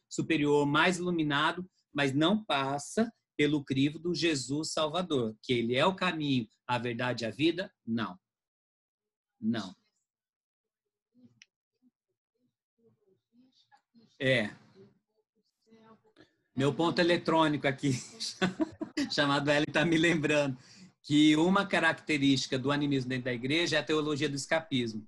[0.10, 5.96] superior, mais iluminado, mas não passa pelo crivo do Jesus Salvador, que ele é o
[5.96, 7.72] caminho, a verdade e a vida?
[7.86, 8.18] Não.
[9.40, 9.76] Não.
[14.22, 14.54] É.
[16.56, 17.94] Meu ponto eletrônico aqui,
[19.12, 20.58] chamado L, está me lembrando
[21.04, 25.08] que uma característica do animismo dentro da igreja é a teologia do escapismo.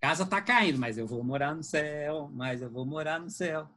[0.00, 3.68] Casa está caindo, mas eu vou morar no céu, mas eu vou morar no céu.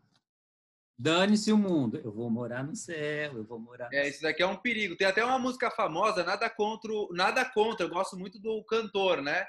[0.98, 3.90] Dane-se o mundo, eu vou morar no céu, eu vou morar.
[3.90, 4.96] No é, isso daqui é um perigo.
[4.96, 7.88] Tem até uma música famosa, nada contra, nada contra.
[7.88, 9.44] Eu gosto muito do cantor, né?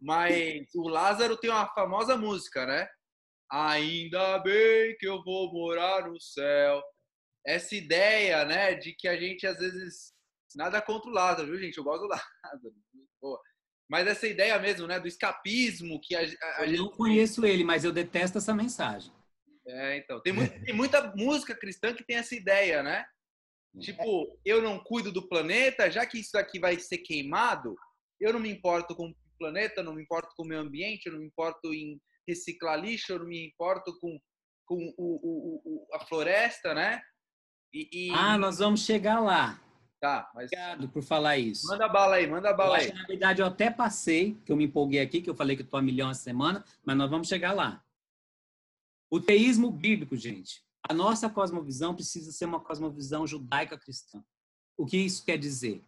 [0.00, 2.88] Mas o Lázaro tem uma famosa música, né?
[3.48, 6.82] Ainda bem que eu vou morar no céu.
[7.46, 10.12] Essa ideia, né, de que a gente às vezes
[10.56, 11.76] nada contra o Lázaro, viu, gente?
[11.76, 12.74] Eu gosto do Lázaro.
[13.20, 13.40] Boa.
[13.88, 16.78] Mas essa ideia mesmo, né, do escapismo que a, a, a eu gente...
[16.78, 19.12] não conheço ele, mas eu detesto essa mensagem.
[19.68, 20.20] É, então.
[20.22, 23.04] Tem, muito, tem muita música cristã que tem essa ideia, né?
[23.78, 27.76] Tipo, eu não cuido do planeta, já que isso aqui vai ser queimado,
[28.18, 31.12] eu não me importo com o planeta, não me importo com o meio ambiente, eu
[31.12, 34.18] não me importo em reciclar lixo, eu não me importo com,
[34.66, 37.02] com o, o, o a floresta, né?
[37.72, 38.10] E, e...
[38.14, 39.60] Ah, nós vamos chegar lá.
[40.00, 40.46] Tá, mas...
[40.46, 41.66] Obrigado por falar isso.
[41.66, 42.92] Manda bala aí, manda bala aí.
[42.92, 45.78] na verdade, eu até passei, que eu me empolguei aqui, que eu falei que estou
[45.78, 47.82] a milhão a semana, mas nós vamos chegar lá.
[49.10, 50.62] O teísmo bíblico, gente.
[50.88, 54.22] A nossa cosmovisão precisa ser uma cosmovisão judaica cristã.
[54.76, 55.82] O que isso quer dizer?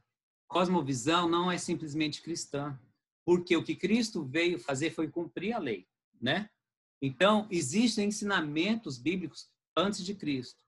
[0.49, 2.79] Cosmovisão não é simplesmente cristã,
[3.25, 5.87] porque o que Cristo veio fazer foi cumprir a lei,
[6.21, 6.49] né?
[7.03, 10.65] Então, existem ensinamentos bíblicos antes de Cristo.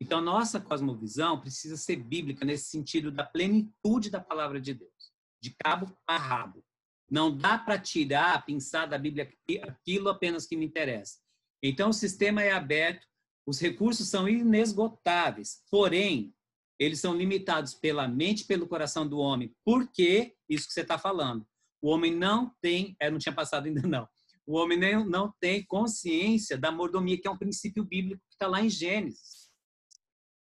[0.00, 5.54] Então, nossa cosmovisão precisa ser bíblica nesse sentido da plenitude da palavra de Deus, de
[5.62, 6.64] cabo a rabo.
[7.10, 9.30] Não dá para tirar, pensar da Bíblia
[9.62, 11.18] aquilo apenas que me interessa.
[11.62, 13.06] Então, o sistema é aberto,
[13.46, 16.34] os recursos são inesgotáveis, porém,
[16.78, 19.54] eles são limitados pela mente e pelo coração do homem.
[19.62, 21.46] Por que isso que você está falando?
[21.82, 24.08] O homem não tem, é, não tinha passado ainda não,
[24.46, 28.62] o homem não tem consciência da mordomia, que é um princípio bíblico que está lá
[28.62, 29.39] em Gênesis.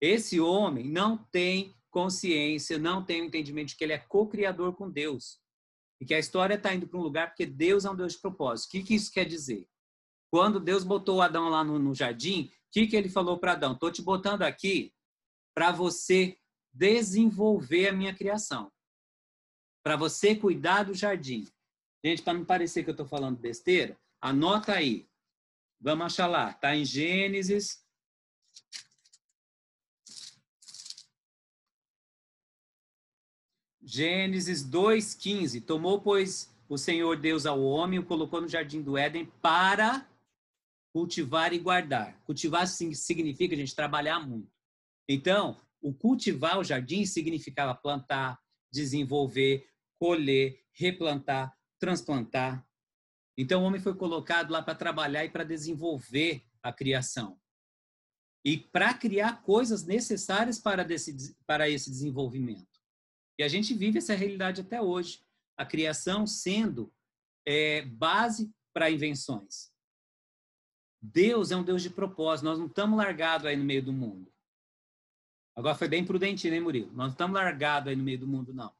[0.03, 4.91] Esse homem não tem consciência, não tem o entendimento de que ele é co-criador com
[4.91, 5.39] Deus.
[6.01, 8.19] E que a história está indo para um lugar porque Deus é um Deus de
[8.19, 8.67] propósito.
[8.67, 9.65] O que, que isso quer dizer?
[10.29, 13.71] Quando Deus botou Adão lá no, no jardim, o que, que ele falou para Adão?
[13.71, 14.93] Estou te botando aqui
[15.55, 16.37] para você
[16.73, 18.69] desenvolver a minha criação.
[19.81, 21.47] Para você cuidar do jardim.
[22.03, 25.07] Gente, para não parecer que eu estou falando besteira, anota aí.
[25.79, 26.51] Vamos achar lá.
[26.51, 27.82] Está em Gênesis
[33.85, 35.61] Gênesis 2:15.
[35.61, 40.07] Tomou, pois, o Senhor Deus ao homem, o colocou no jardim do Éden para
[40.93, 42.21] cultivar e guardar.
[42.23, 44.51] Cultivar significa a gente trabalhar muito.
[45.09, 48.39] Então, o cultivar o jardim significava plantar,
[48.71, 49.67] desenvolver,
[49.99, 52.65] colher, replantar, transplantar.
[53.37, 57.39] Então, o homem foi colocado lá para trabalhar e para desenvolver a criação.
[58.45, 62.72] E para criar coisas necessárias para, desse, para esse desenvolvimento.
[63.37, 65.21] E a gente vive essa realidade até hoje.
[65.57, 66.91] A criação sendo
[67.45, 69.71] é, base para invenções.
[71.01, 72.45] Deus é um Deus de propósito.
[72.45, 74.31] Nós não estamos largados aí no meio do mundo.
[75.55, 76.87] Agora foi bem prudente, né, Murilo?
[76.87, 78.73] Nós não estamos largados aí no meio do mundo, não.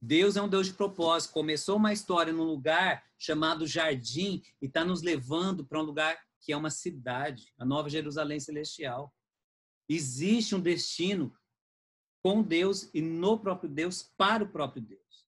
[0.00, 1.32] Deus é um Deus de propósito.
[1.32, 6.52] Começou uma história num lugar chamado Jardim e está nos levando para um lugar que
[6.52, 9.12] é uma cidade, a Nova Jerusalém Celestial.
[9.88, 11.34] Existe um destino
[12.24, 15.26] com Deus e no próprio Deus para o próprio Deus.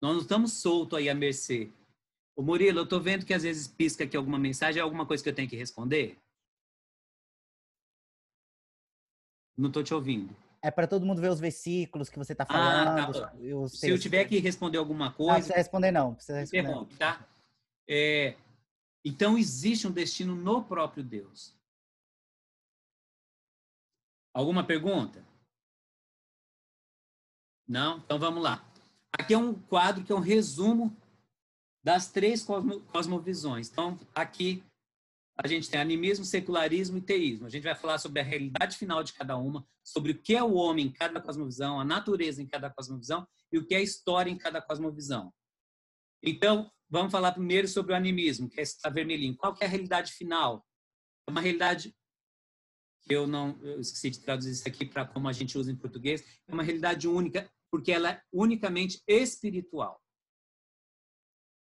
[0.00, 1.70] Nós não estamos soltos aí à mercê.
[2.34, 5.22] O Murilo, eu estou vendo que às vezes pisca aqui alguma mensagem, é alguma coisa
[5.22, 6.18] que eu tenho que responder?
[9.54, 10.34] Não estou te ouvindo.
[10.62, 12.88] É para todo mundo ver os versículos que você está falando.
[12.88, 15.32] Ah, tá Se eu tiver que responder alguma coisa.
[15.32, 16.14] Não precisa responder, não.
[16.14, 16.96] Precisa responder.
[16.96, 17.28] tá?
[17.86, 18.34] É,
[19.04, 21.54] então, existe um destino no próprio Deus.
[24.32, 25.27] Alguma pergunta?
[27.68, 27.98] Não?
[27.98, 28.64] Então vamos lá.
[29.12, 30.96] Aqui é um quadro que é um resumo
[31.84, 33.68] das três cosmo, cosmovisões.
[33.70, 34.62] Então, aqui
[35.36, 37.46] a gente tem animismo, secularismo e teísmo.
[37.46, 40.42] A gente vai falar sobre a realidade final de cada uma, sobre o que é
[40.42, 43.82] o homem em cada cosmovisão, a natureza em cada cosmovisão e o que é a
[43.82, 45.32] história em cada cosmovisão.
[46.22, 49.36] Então, vamos falar primeiro sobre o animismo, que é esse vermelhinho.
[49.36, 50.66] Qual é a realidade final?
[51.26, 51.94] É uma realidade
[53.02, 55.76] que eu não eu esqueci de traduzir isso aqui para como a gente usa em
[55.76, 60.02] português, é uma realidade única porque ela é unicamente espiritual.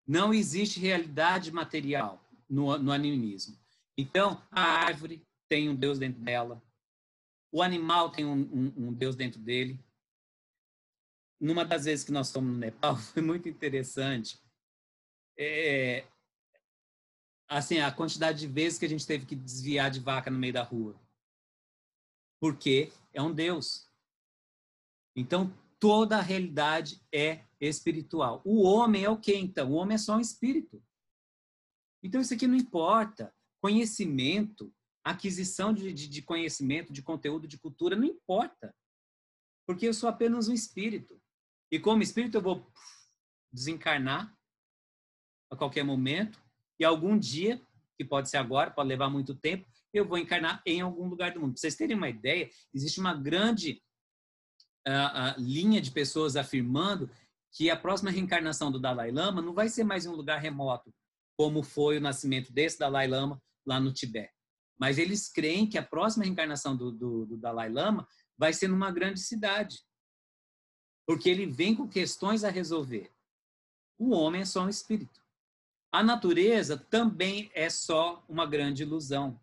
[0.06, 3.58] Não existe realidade material no, no animismo.
[3.98, 6.62] Então, a árvore tem um Deus dentro dela,
[7.52, 9.82] o animal tem um, um, um Deus dentro dele.
[11.40, 14.38] Numa das vezes que nós fomos no Nepal, foi muito interessante.
[15.38, 16.06] É,
[17.48, 20.52] assim, a quantidade de vezes que a gente teve que desviar de vaca no meio
[20.52, 21.00] da rua.
[22.40, 23.90] Porque é um Deus.
[25.14, 28.42] Então, toda a realidade é espiritual.
[28.44, 29.72] O homem é o quê, então?
[29.72, 30.82] O homem é só um espírito.
[32.02, 33.34] Então, isso aqui não importa.
[33.60, 34.72] Conhecimento,
[35.04, 38.74] aquisição de, de, de conhecimento, de conteúdo, de cultura, não importa.
[39.66, 41.20] Porque eu sou apenas um espírito.
[41.70, 42.70] E como espírito, eu vou
[43.52, 44.36] desencarnar
[45.50, 46.40] a qualquer momento.
[46.78, 47.60] e algum dia,
[47.96, 51.40] que pode ser agora, pode levar muito tempo, eu vou encarnar em algum lugar do
[51.40, 51.52] mundo.
[51.52, 53.82] Para vocês terem uma ideia, existe uma grande
[54.86, 57.10] uh, linha de pessoas afirmando
[57.52, 60.92] que a próxima reencarnação do Dalai Lama não vai ser mais em um lugar remoto,
[61.36, 64.32] como foi o nascimento desse Dalai Lama lá no Tibete.
[64.78, 68.06] Mas eles creem que a próxima reencarnação do, do, do Dalai Lama
[68.36, 69.82] vai ser numa grande cidade.
[71.06, 73.10] Porque ele vem com questões a resolver.
[73.98, 75.24] O homem é só um espírito.
[75.90, 79.40] A natureza também é só uma grande ilusão.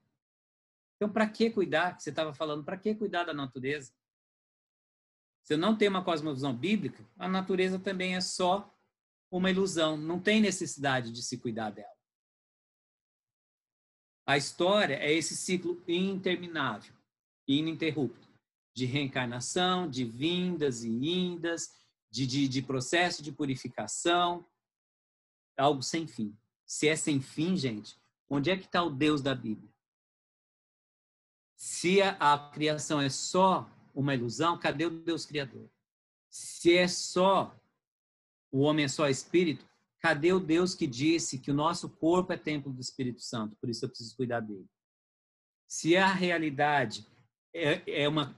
[0.96, 2.00] Então, para que cuidar?
[2.00, 3.92] Você estava falando, para que cuidar da natureza?
[5.44, 8.74] Se eu não tenho uma cosmovisão bíblica, a natureza também é só
[9.30, 9.98] uma ilusão.
[9.98, 11.94] Não tem necessidade de se cuidar dela.
[14.26, 16.96] A história é esse ciclo interminável,
[17.46, 18.30] ininterrupto,
[18.74, 21.70] de reencarnação, de vindas e indas,
[22.10, 24.48] de, de, de processo de purificação,
[25.58, 26.38] algo sem fim.
[26.66, 27.98] Se é sem fim, gente,
[28.30, 29.70] onde é que está o Deus da Bíblia?
[31.58, 35.70] Se a, a criação é só uma ilusão, cadê o Deus Criador?
[36.30, 37.56] Se é só
[38.52, 39.66] o homem é só espírito,
[40.04, 43.70] Cadê o Deus que disse que o nosso corpo é templo do Espírito Santo, por
[43.70, 44.68] isso eu preciso cuidar dele?
[45.66, 47.08] Se a realidade
[47.56, 48.36] é, é uma,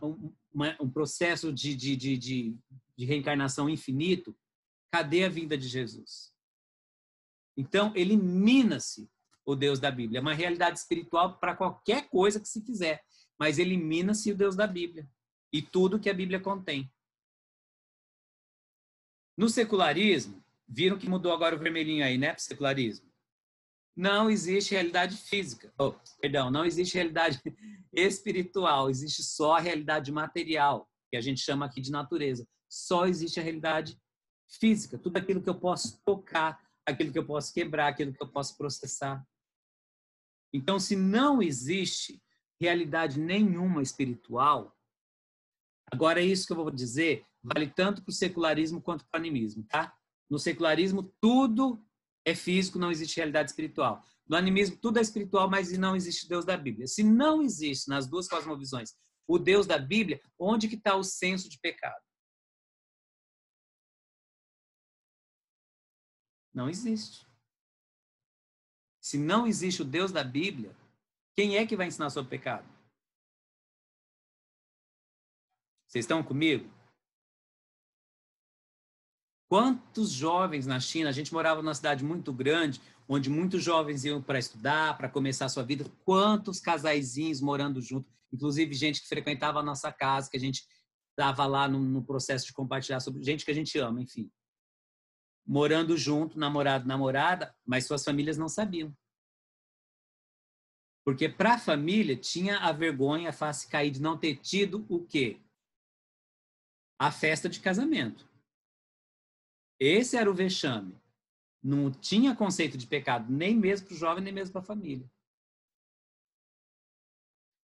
[0.53, 2.57] uma, um processo de, de, de, de,
[2.95, 4.37] de reencarnação infinito,
[4.91, 6.31] cadê a vinda de Jesus?
[7.57, 9.09] Então, elimina-se
[9.43, 10.19] o Deus da Bíblia.
[10.19, 13.03] É uma realidade espiritual para qualquer coisa que se quiser,
[13.39, 15.09] mas elimina-se o Deus da Bíblia
[15.55, 16.91] e tudo que a Bíblia contém.
[19.37, 22.29] No secularismo, Viram que mudou agora o vermelhinho aí, né?
[22.29, 23.07] Para secularismo.
[23.95, 25.73] Não existe realidade física.
[25.79, 27.39] Oh, perdão, não existe realidade
[27.93, 28.89] espiritual.
[28.89, 32.47] Existe só a realidade material, que a gente chama aqui de natureza.
[32.67, 33.97] Só existe a realidade
[34.59, 34.97] física.
[34.97, 38.57] Tudo aquilo que eu posso tocar, aquilo que eu posso quebrar, aquilo que eu posso
[38.57, 39.25] processar.
[40.51, 42.21] Então, se não existe
[42.59, 44.74] realidade nenhuma espiritual,
[45.95, 49.21] agora é isso que eu vou dizer, vale tanto para o secularismo quanto para o
[49.21, 49.93] animismo, tá?
[50.29, 51.81] No secularismo, tudo
[52.25, 54.03] é físico, não existe realidade espiritual.
[54.27, 56.87] No animismo, tudo é espiritual, mas não existe Deus da Bíblia.
[56.87, 58.93] Se não existe nas duas cosmovisões
[59.27, 62.03] o Deus da Bíblia, onde que está o senso de pecado?
[66.53, 67.25] Não existe.
[68.99, 70.75] Se não existe o Deus da Bíblia,
[71.35, 72.74] quem é que vai ensinar sobre pecado?
[75.95, 76.69] Vocês estão comigo?
[79.47, 84.21] Quantos jovens na China, a gente morava numa cidade muito grande, onde muitos jovens iam
[84.21, 89.59] para estudar, para começar a sua vida, quantos casaizinhos morando junto, inclusive gente que frequentava
[89.61, 90.65] a nossa casa, que a gente
[91.11, 94.29] estava lá no, no, processo de compartilhar sobre gente que a gente ama, enfim.
[95.47, 98.93] Morando junto, namorado, namorada, mas suas famílias não sabiam.
[101.05, 105.01] Porque para a família tinha a vergonha, a face cair de não ter tido o
[105.05, 105.39] quê?
[106.97, 108.27] A festa de casamento.
[109.79, 110.97] Esse era o vexame.
[111.61, 115.09] Não tinha conceito de pecado, nem mesmo para o jovem, nem mesmo para a família.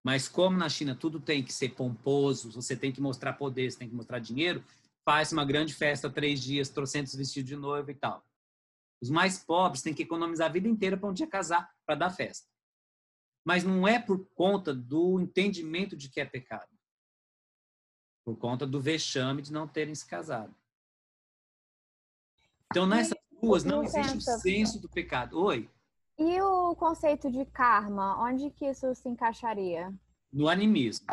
[0.03, 3.77] Mas como na China tudo tem que ser pomposo, você tem que mostrar poder, você
[3.77, 4.63] tem que mostrar dinheiro,
[5.05, 8.25] faz uma grande festa, três dias, trocentos vestidos de noiva e tal.
[9.01, 12.09] Os mais pobres têm que economizar a vida inteira para um dia casar, para dar
[12.09, 12.47] festa.
[13.45, 16.69] Mas não é por conta do entendimento de que é pecado.
[18.23, 20.53] Por conta do vexame de não terem se casado.
[22.71, 25.39] Então, nessas duas, não existe o senso do pecado.
[25.39, 25.69] Oi?
[26.17, 29.93] E o conceito de karma, onde que isso se encaixaria?
[30.31, 31.07] No animismo.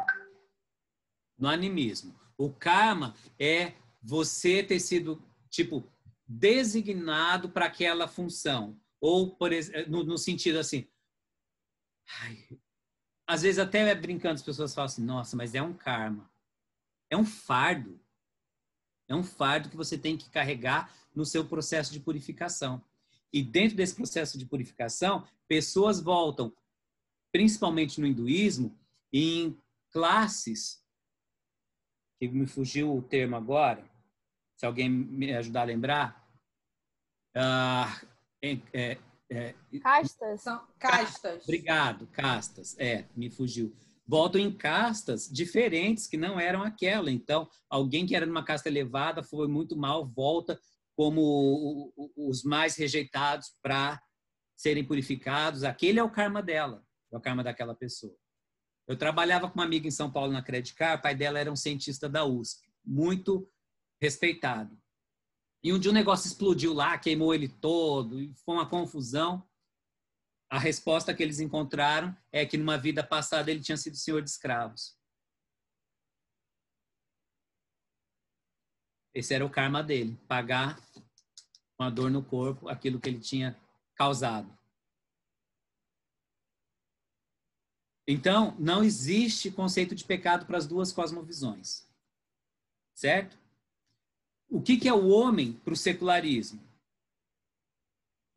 [1.39, 2.15] No animismo.
[2.37, 5.85] O karma é você ter sido, tipo,
[6.27, 8.79] designado para aquela função.
[9.01, 9.51] Ou, por
[9.89, 10.87] no, no sentido assim.
[12.21, 12.59] Ai,
[13.27, 16.31] às vezes, até brincando, as pessoas falam assim: nossa, mas é um karma.
[17.11, 18.01] É um fardo.
[19.09, 22.85] É um fardo que você tem que carregar no seu processo de purificação.
[23.33, 26.55] E dentro desse processo de purificação, pessoas voltam,
[27.33, 28.79] principalmente no hinduísmo,
[29.13, 29.59] em
[29.91, 30.83] classes,
[32.19, 33.89] que me fugiu o termo agora,
[34.57, 36.29] se alguém me ajudar a lembrar.
[37.35, 38.01] Ah,
[38.43, 38.99] é, é,
[39.31, 40.43] é, castas?
[40.43, 41.45] São castas.
[41.45, 42.77] Obrigado, castas.
[42.79, 43.75] É, me fugiu
[44.09, 47.11] voltam em castas diferentes que não eram aquela.
[47.11, 50.59] Então, alguém que era numa casta elevada foi muito mal, volta
[50.97, 54.03] como os mais rejeitados para
[54.57, 55.63] serem purificados.
[55.63, 56.83] Aquele é o karma dela,
[57.13, 58.17] é o karma daquela pessoa.
[58.89, 61.53] Eu trabalhava com uma amiga em São Paulo na Credit Car, o pai dela era
[61.53, 63.47] um cientista da USP, muito
[64.01, 64.77] respeitado.
[65.63, 69.47] E um dia o negócio explodiu lá, queimou ele todo, foi uma confusão.
[70.51, 74.31] A resposta que eles encontraram é que numa vida passada ele tinha sido senhor de
[74.31, 74.97] escravos.
[79.15, 80.81] Esse era o karma dele, pagar
[81.77, 83.59] com a dor no corpo aquilo que ele tinha
[83.95, 84.57] causado.
[88.07, 91.87] Então, não existe conceito de pecado para as duas cosmovisões.
[92.95, 93.39] Certo?
[94.49, 96.68] O que, que é o homem para o secularismo?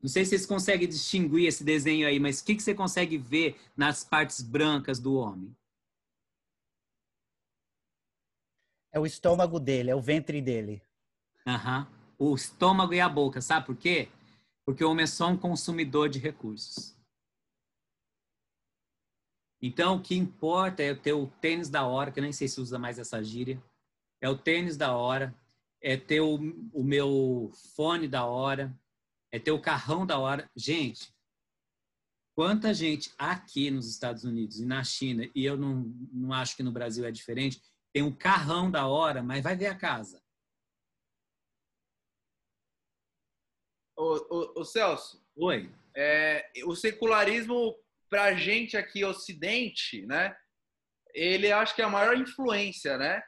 [0.01, 3.17] Não sei se vocês conseguem distinguir esse desenho aí, mas o que, que você consegue
[3.17, 5.55] ver nas partes brancas do homem?
[8.91, 10.81] É o estômago dele, é o ventre dele.
[11.45, 11.87] Aham.
[11.87, 12.01] Uhum.
[12.31, 14.09] O estômago e a boca, sabe por quê?
[14.63, 16.95] Porque o homem é só um consumidor de recursos.
[19.61, 22.59] Então, o que importa é ter o tênis da hora, que eu nem sei se
[22.59, 23.61] usa mais essa gíria.
[24.19, 25.35] É o tênis da hora,
[25.79, 26.35] é ter o,
[26.73, 28.75] o meu fone da hora,
[29.31, 30.49] é ter o carrão da hora.
[30.55, 31.13] Gente,
[32.35, 36.63] quanta gente aqui nos Estados Unidos e na China, e eu não, não acho que
[36.63, 37.61] no Brasil é diferente,
[37.93, 40.21] tem um carrão da hora, mas vai ver a casa.
[43.97, 45.23] Ô, ô, ô Celso.
[45.35, 45.69] Oi.
[45.95, 47.75] É, o secularismo
[48.09, 50.35] para a gente aqui, Ocidente, né?
[51.13, 53.21] Ele acho que é a maior influência, né?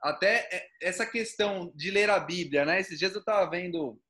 [0.00, 2.80] Até essa questão de ler a Bíblia, né?
[2.80, 4.00] Esses dias eu estava vendo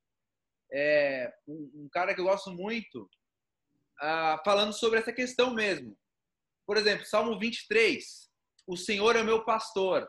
[0.73, 5.97] é, um, um, cara que eu gosto muito uh, falando sobre essa questão mesmo.
[6.66, 8.31] Por exemplo, Salmo 23,
[8.66, 10.09] o Senhor é meu pastor.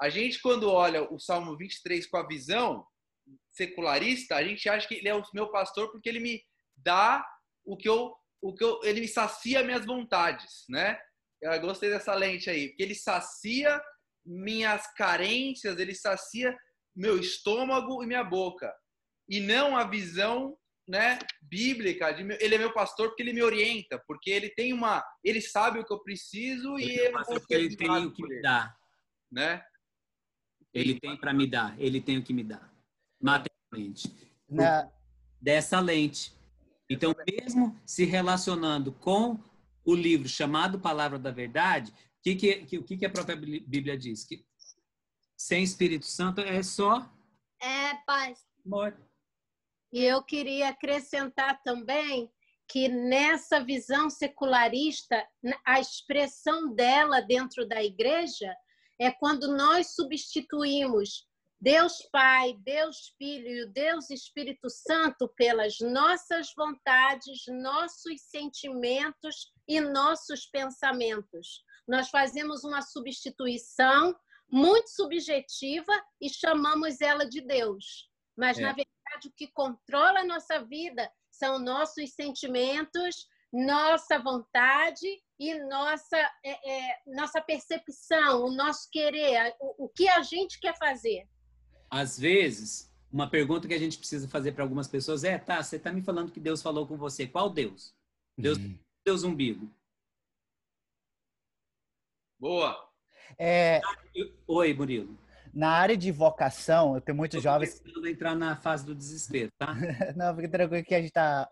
[0.00, 2.86] A gente, quando olha o Salmo 23 com a visão
[3.50, 6.42] secularista, a gente acha que ele é o meu pastor porque ele me
[6.76, 7.24] dá
[7.64, 10.98] o que eu o que eu, ele sacia minhas vontades, né?
[11.42, 13.78] Eu gostei dessa lente aí, porque ele sacia
[14.24, 16.56] minhas carências, ele sacia
[16.96, 18.74] meu estômago e minha boca.
[19.30, 20.58] E não a visão,
[20.88, 25.04] né, bíblica de ele é meu pastor porque ele me orienta, porque ele tem uma,
[25.22, 27.14] ele sabe o que eu preciso e ele,
[27.48, 28.76] ele tem o que me dar,
[29.30, 29.62] né?
[30.74, 32.72] Ele tem para me dar, ele tem o que me dar.
[33.20, 34.12] Materialmente.
[34.48, 34.90] Na...
[35.40, 36.32] Dessa lente.
[36.88, 39.38] Então, mesmo se relacionando com
[39.84, 43.96] o livro chamado Palavra da Verdade, o que, que, o que, que a própria Bíblia
[43.96, 44.24] diz?
[44.24, 44.44] Que
[45.36, 47.08] sem Espírito Santo é só
[47.62, 48.40] é paz.
[48.64, 49.09] Morte.
[49.92, 52.30] E eu queria acrescentar também
[52.68, 55.26] que nessa visão secularista,
[55.64, 58.54] a expressão dela dentro da igreja
[58.98, 61.26] é quando nós substituímos
[61.60, 69.80] Deus Pai, Deus Filho e o Deus Espírito Santo pelas nossas vontades, nossos sentimentos e
[69.80, 71.62] nossos pensamentos.
[71.86, 74.16] Nós fazemos uma substituição
[74.50, 78.08] muito subjetiva e chamamos ela de Deus.
[78.36, 78.62] Mas, é.
[78.62, 85.06] na verdade, o que controla a nossa vida são nossos sentimentos, nossa vontade
[85.38, 90.76] e nossa, é, é, nossa percepção, o nosso querer, o, o que a gente quer
[90.78, 91.26] fazer
[91.90, 95.76] às vezes, uma pergunta que a gente precisa fazer para algumas pessoas é: tá, você
[95.76, 97.26] está me falando que Deus falou com você.
[97.26, 97.92] Qual Deus?
[98.38, 98.78] Deus, uhum.
[99.04, 99.68] Deus umbigo.
[102.38, 102.88] Boa.
[103.36, 103.80] É...
[104.46, 105.18] Oi, Murilo.
[105.52, 107.82] Na área de vocação, eu tenho muitos jovens.
[108.06, 109.74] entrar na fase do desespero, tá?
[110.16, 111.48] Não, fica tranquilo que a gente está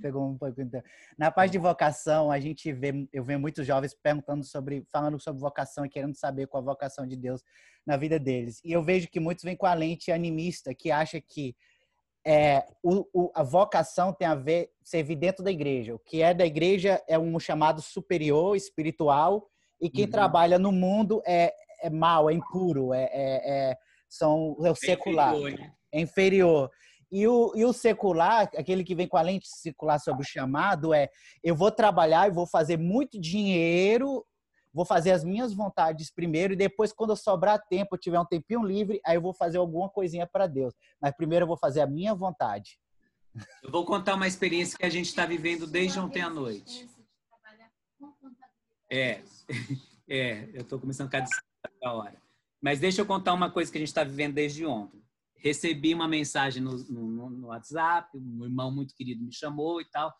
[0.00, 0.60] pegou um pouco.
[0.60, 0.82] Então.
[1.18, 5.40] Na parte de vocação, a gente vê, eu vejo muitos jovens perguntando sobre, falando sobre
[5.40, 7.42] vocação e querendo saber qual a vocação de Deus
[7.86, 8.60] na vida deles.
[8.64, 11.54] E eu vejo que muitos vêm com a lente animista, que acha que
[12.24, 15.94] é, o, o, a vocação tem a ver servir dentro da igreja.
[15.94, 19.48] O que é da igreja é um chamado superior, espiritual,
[19.80, 20.10] e quem uhum.
[20.10, 23.78] trabalha no mundo é, é mal, é impuro, é, é, é
[24.08, 25.58] são é o secular, é inferior.
[25.58, 25.72] Né?
[25.92, 26.70] É inferior.
[27.12, 30.94] E o, e o secular, aquele que vem com a lente circular sobre o chamado,
[30.94, 31.08] é
[31.42, 34.24] eu vou trabalhar e vou fazer muito dinheiro,
[34.72, 38.24] vou fazer as minhas vontades primeiro, e depois, quando eu sobrar tempo, eu tiver um
[38.24, 40.72] tempinho livre, aí eu vou fazer alguma coisinha para Deus.
[41.00, 42.78] Mas primeiro eu vou fazer a minha vontade.
[43.62, 46.88] Eu vou contar uma experiência que a gente está vivendo desde ontem à noite.
[48.88, 49.22] É,
[50.08, 51.49] é eu estou começando a ficar
[51.82, 52.22] a hora.
[52.60, 55.00] Mas deixa eu contar uma coisa que a gente está vivendo desde ontem
[55.40, 60.12] recebi uma mensagem no, no, no, WhatsApp, um irmão muito querido me chamou e tal.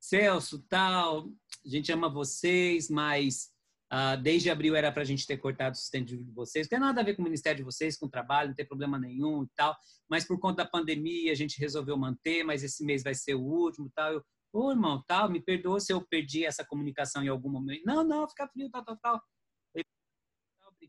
[0.00, 1.28] Celso, tal,
[1.64, 3.50] a gente ama vocês, mas
[3.92, 6.66] uh, desde abril era para a gente ter cortado o sustento de vocês.
[6.66, 8.66] Não tem nada a ver com o ministério de vocês, com o trabalho, não tem
[8.66, 9.76] problema nenhum e tal.
[10.08, 13.42] Mas por conta da pandemia a gente resolveu manter, mas esse mês vai ser o
[13.42, 14.12] último tal.
[14.12, 14.24] Eu,
[14.54, 17.84] Ô, irmão, tal, me perdoa se eu perdi essa comunicação em algum momento.
[17.86, 19.22] Não, não, fica frio, tal, tal, tal.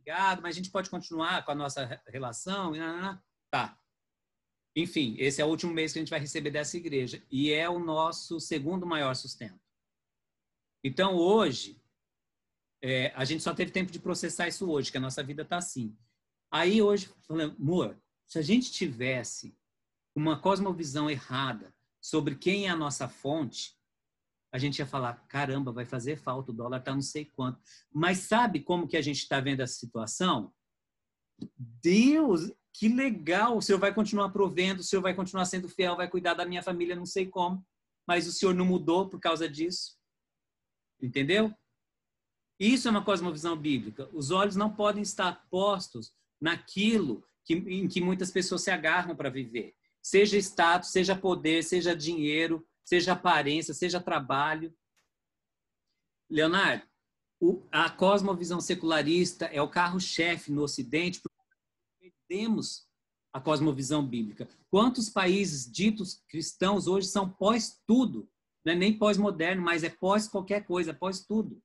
[0.03, 2.73] Obrigado, mas a gente pode continuar com a nossa relação.
[3.49, 3.79] Tá.
[4.75, 7.69] Enfim, esse é o último mês que a gente vai receber dessa igreja e é
[7.69, 9.61] o nosso segundo maior sustento.
[10.83, 11.81] Então, hoje,
[12.81, 15.55] é, a gente só teve tempo de processar isso hoje, que a nossa vida está
[15.55, 15.97] assim.
[16.51, 17.97] Aí, hoje, falando, amor,
[18.27, 19.57] se a gente tivesse
[20.13, 23.73] uma cosmovisão errada sobre quem é a nossa fonte,
[24.53, 27.59] a gente ia falar, caramba, vai fazer falta, o dólar está não sei quanto.
[27.91, 30.53] Mas sabe como que a gente está vendo essa situação?
[31.57, 36.07] Deus, que legal, o Senhor vai continuar provendo, o Senhor vai continuar sendo fiel, vai
[36.07, 37.65] cuidar da minha família, não sei como,
[38.07, 39.97] mas o Senhor não mudou por causa disso.
[41.01, 41.51] Entendeu?
[42.59, 44.07] Isso é uma cosmovisão bíblica.
[44.13, 49.31] Os olhos não podem estar postos naquilo que, em que muitas pessoas se agarram para
[49.31, 49.73] viver.
[49.99, 54.73] Seja status, seja poder, seja dinheiro, seja aparência, seja trabalho.
[56.29, 56.85] Leonardo,
[57.39, 62.87] o, a cosmovisão secularista é o carro-chefe no Ocidente porque perdemos
[63.33, 64.47] a cosmovisão bíblica.
[64.69, 68.29] Quantos países ditos cristãos hoje são pós tudo?
[68.65, 71.61] Não é nem pós-moderno, mas é pós qualquer coisa, pós tudo.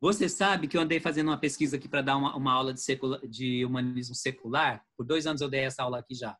[0.00, 2.80] Você sabe que eu andei fazendo uma pesquisa aqui para dar uma, uma aula de,
[2.80, 4.84] secula, de humanismo secular?
[4.96, 6.36] Por dois anos eu dei essa aula aqui já.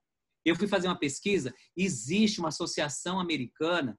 [0.46, 3.98] Eu fui fazer uma pesquisa, existe uma associação americana,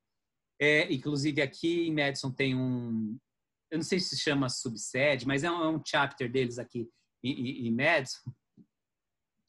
[0.57, 3.19] é, inclusive aqui em Madison tem um,
[3.69, 6.89] eu não sei se chama subsede, mas é um, é um chapter deles aqui
[7.21, 8.31] em, em Madison,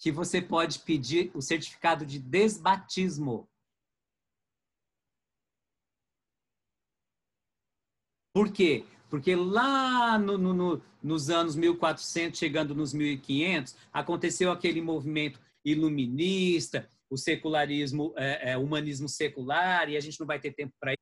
[0.01, 3.49] que você pode pedir o certificado de desbatismo.
[8.35, 8.85] Por quê?
[9.09, 15.41] Porque lá no, no, no, nos anos 1400, chegando nos 1500, aconteceu aquele movimento
[15.71, 20.93] iluminista, o secularismo, é, é, humanismo secular, e a gente não vai ter tempo para
[20.93, 20.99] isso.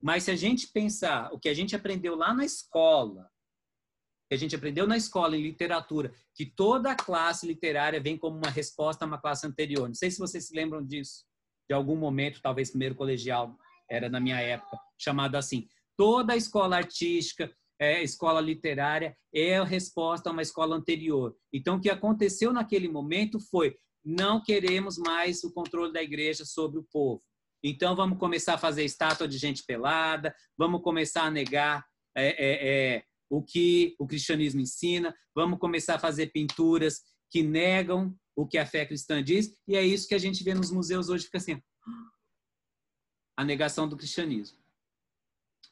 [0.00, 3.28] Mas se a gente pensar o que a gente aprendeu lá na escola,
[4.28, 8.36] que a gente aprendeu na escola em literatura, que toda a classe literária vem como
[8.36, 9.88] uma resposta a uma classe anterior.
[9.88, 11.24] Não sei se vocês se lembram disso,
[11.68, 13.58] de algum momento, talvez primeiro colegial,
[13.90, 15.66] era na minha época, chamado assim.
[15.96, 17.50] Toda a escola artística,
[17.80, 21.34] é, escola literária é a resposta a uma escola anterior.
[21.52, 26.78] Então, o que aconteceu naquele momento foi não queremos mais o controle da igreja sobre
[26.78, 27.22] o povo.
[27.62, 31.84] Então, vamos começar a fazer estátua de gente pelada, vamos começar a negar
[32.16, 38.16] é, é, é, o que o cristianismo ensina, vamos começar a fazer pinturas que negam
[38.36, 41.08] o que a fé cristã diz, e é isso que a gente vê nos museus
[41.08, 41.60] hoje, fica assim,
[43.36, 44.56] a negação do cristianismo.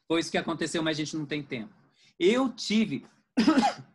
[0.07, 1.73] Foi isso que aconteceu, mas a gente não tem tempo.
[2.19, 3.05] Eu tive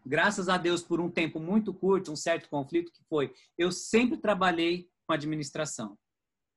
[0.04, 4.16] graças a Deus, por um tempo muito curto, um certo conflito que foi, eu sempre
[4.16, 5.96] trabalhei com administração.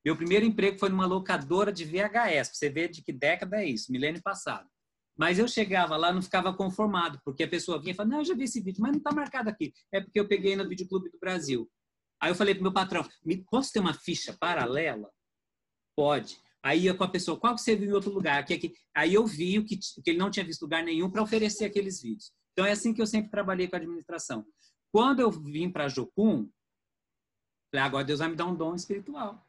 [0.03, 3.91] Meu primeiro emprego foi numa locadora de VHS, você vê de que década é isso,
[3.91, 4.69] milênio passado.
[5.17, 8.25] Mas eu chegava lá, não ficava conformado, porque a pessoa vinha e falava, não, eu
[8.25, 9.73] já vi esse vídeo, mas não está marcado aqui.
[9.91, 11.69] É porque eu peguei no Videoclube do Brasil.
[12.21, 13.07] Aí eu falei pro meu patrão,
[13.49, 15.09] posso ter uma ficha paralela?
[15.95, 16.37] Pode.
[16.61, 18.39] Aí ia com a pessoa, qual que você viu em outro lugar?
[18.39, 18.73] Aqui, aqui.
[18.93, 22.01] Aí eu vi o que, que ele não tinha visto lugar nenhum para oferecer aqueles
[22.01, 22.31] vídeos.
[22.55, 24.47] Então é assim que eu sempre trabalhei com a administração.
[24.89, 26.49] Quando eu vim para Jocum,
[27.69, 29.45] falei, agora Deus vai me dar um dom espiritual.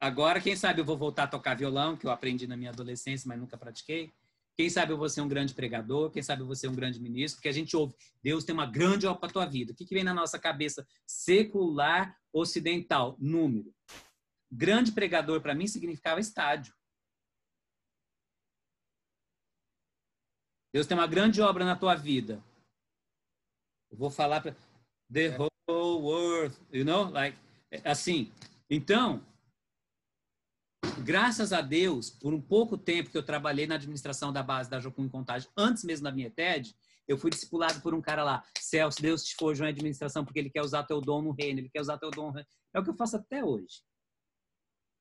[0.00, 3.26] Agora, quem sabe eu vou voltar a tocar violão, que eu aprendi na minha adolescência,
[3.26, 4.12] mas nunca pratiquei.
[4.56, 7.00] Quem sabe eu vou ser um grande pregador, quem sabe eu vou ser um grande
[7.00, 9.72] ministro, porque a gente ouve, Deus tem uma grande obra para a tua vida.
[9.72, 13.16] O que, que vem na nossa cabeça secular ocidental?
[13.18, 13.74] Número.
[14.48, 16.72] Grande pregador para mim significava estádio.
[20.72, 22.42] Deus tem uma grande obra na tua vida.
[23.90, 24.54] Eu vou falar para
[25.10, 25.36] the
[25.68, 27.38] whole world, you know, like
[27.84, 28.30] assim.
[28.68, 29.24] Então,
[31.02, 34.78] graças a Deus, por um pouco tempo que eu trabalhei na administração da base da
[34.78, 36.74] Jocum em Contagem, antes mesmo da minha TED,
[37.06, 40.50] eu fui discipulado por um cara lá, Celso, Deus te forjou em administração porque ele
[40.50, 42.48] quer usar teu dom no reino, ele quer usar teu dom no reino.
[42.74, 43.82] É o que eu faço até hoje.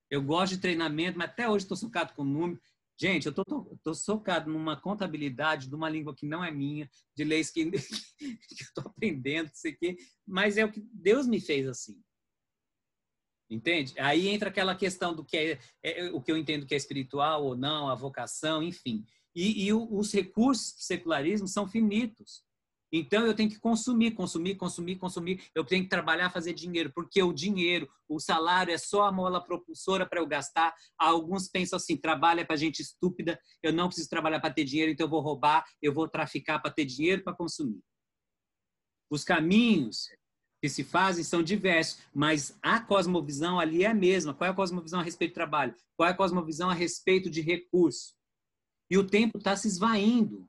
[0.09, 2.61] Eu gosto de treinamento, mas até hoje estou socado com número.
[2.99, 6.89] Gente, eu tô, tô, tô, socado numa contabilidade de uma língua que não é minha,
[7.15, 11.27] de leis que, que eu tô aprendendo, sei o quê, mas é o que Deus
[11.27, 12.01] me fez assim.
[13.49, 13.93] Entende?
[13.99, 17.45] Aí entra aquela questão do que é, é o que eu entendo que é espiritual
[17.45, 19.05] ou não, a vocação, enfim.
[19.33, 22.43] E, e os recursos do secularismo são finitos.
[22.91, 25.43] Então eu tenho que consumir, consumir, consumir, consumir.
[25.53, 29.43] Eu tenho que trabalhar, fazer dinheiro, porque o dinheiro, o salário é só a mola
[29.43, 30.73] propulsora para eu gastar.
[30.97, 35.05] Alguns pensam assim: trabalha para gente estúpida, eu não preciso trabalhar para ter dinheiro, então
[35.05, 37.81] eu vou roubar, eu vou traficar para ter dinheiro para consumir.
[39.09, 40.07] Os caminhos
[40.61, 44.33] que se fazem são diversos, mas a cosmovisão ali é a mesma.
[44.33, 45.75] Qual é a cosmovisão a respeito do trabalho?
[45.95, 48.15] Qual é a cosmovisão a respeito de recurso?
[48.89, 50.47] E o tempo está se esvaindo.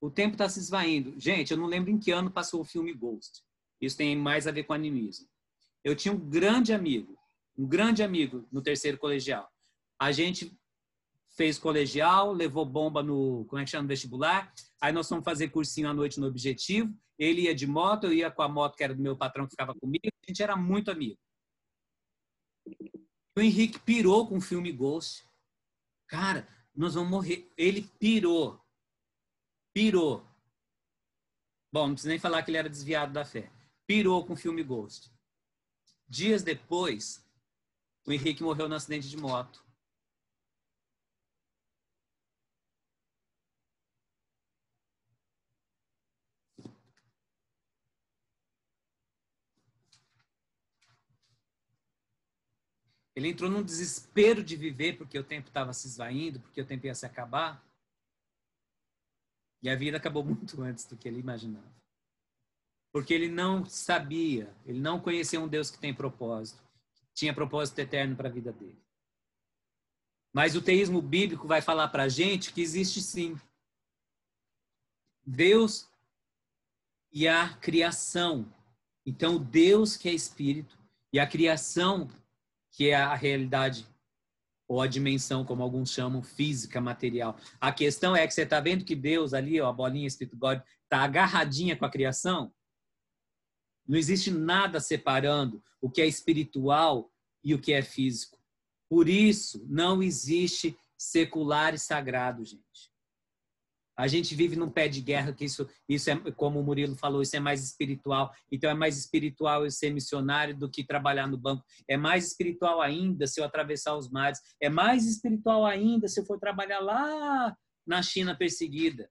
[0.00, 1.18] O tempo está se esvaindo.
[1.18, 3.42] Gente, eu não lembro em que ano passou o filme Ghost.
[3.80, 5.26] Isso tem mais a ver com animismo.
[5.84, 7.18] Eu tinha um grande amigo
[7.58, 9.50] um grande amigo no terceiro colegial.
[10.00, 10.56] A gente
[11.36, 14.52] fez colegial, levou bomba no, como é que chama, no vestibular.
[14.80, 16.96] Aí nós fomos fazer cursinho à noite no Objetivo.
[17.18, 19.50] Ele ia de moto, eu ia com a moto que era do meu patrão que
[19.50, 20.06] ficava comigo.
[20.06, 21.18] A gente era muito amigo.
[23.36, 25.24] O Henrique pirou com o filme Ghost.
[26.06, 27.50] Cara, nós vamos morrer.
[27.56, 28.60] Ele pirou.
[29.78, 30.26] Pirou.
[31.72, 33.48] Bom, não precisa nem falar que ele era desviado da fé.
[33.86, 35.08] Pirou com o filme Ghost.
[36.08, 37.24] Dias depois,
[38.04, 39.64] o Henrique morreu no acidente de moto.
[53.14, 56.84] Ele entrou num desespero de viver porque o tempo estava se esvaindo, porque o tempo
[56.86, 57.64] ia se acabar.
[59.62, 61.72] E a vida acabou muito antes do que ele imaginava.
[62.92, 66.62] Porque ele não sabia, ele não conhecia um Deus que tem propósito,
[66.94, 68.80] que tinha propósito eterno para a vida dele.
[70.32, 73.38] Mas o teísmo bíblico vai falar para a gente que existe sim.
[75.26, 75.88] Deus
[77.12, 78.52] e a criação.
[79.04, 80.78] Então, Deus que é espírito
[81.12, 82.08] e a criação
[82.70, 83.86] que é a realidade
[84.68, 87.38] ou a dimensão, como alguns chamam, física, material.
[87.58, 90.60] A questão é que você está vendo que Deus ali, ó, a bolinha escrito God,
[90.84, 92.52] está agarradinha com a criação.
[93.86, 97.10] Não existe nada separando o que é espiritual
[97.42, 98.38] e o que é físico.
[98.90, 102.87] Por isso, não existe secular e sagrado, gente.
[103.98, 107.20] A gente vive num pé de guerra que isso, isso é, como o Murilo falou,
[107.20, 108.32] isso é mais espiritual.
[108.50, 111.64] Então é mais espiritual eu ser missionário do que trabalhar no banco.
[111.88, 114.38] É mais espiritual ainda se eu atravessar os mares.
[114.60, 119.10] É mais espiritual ainda se eu for trabalhar lá na China perseguida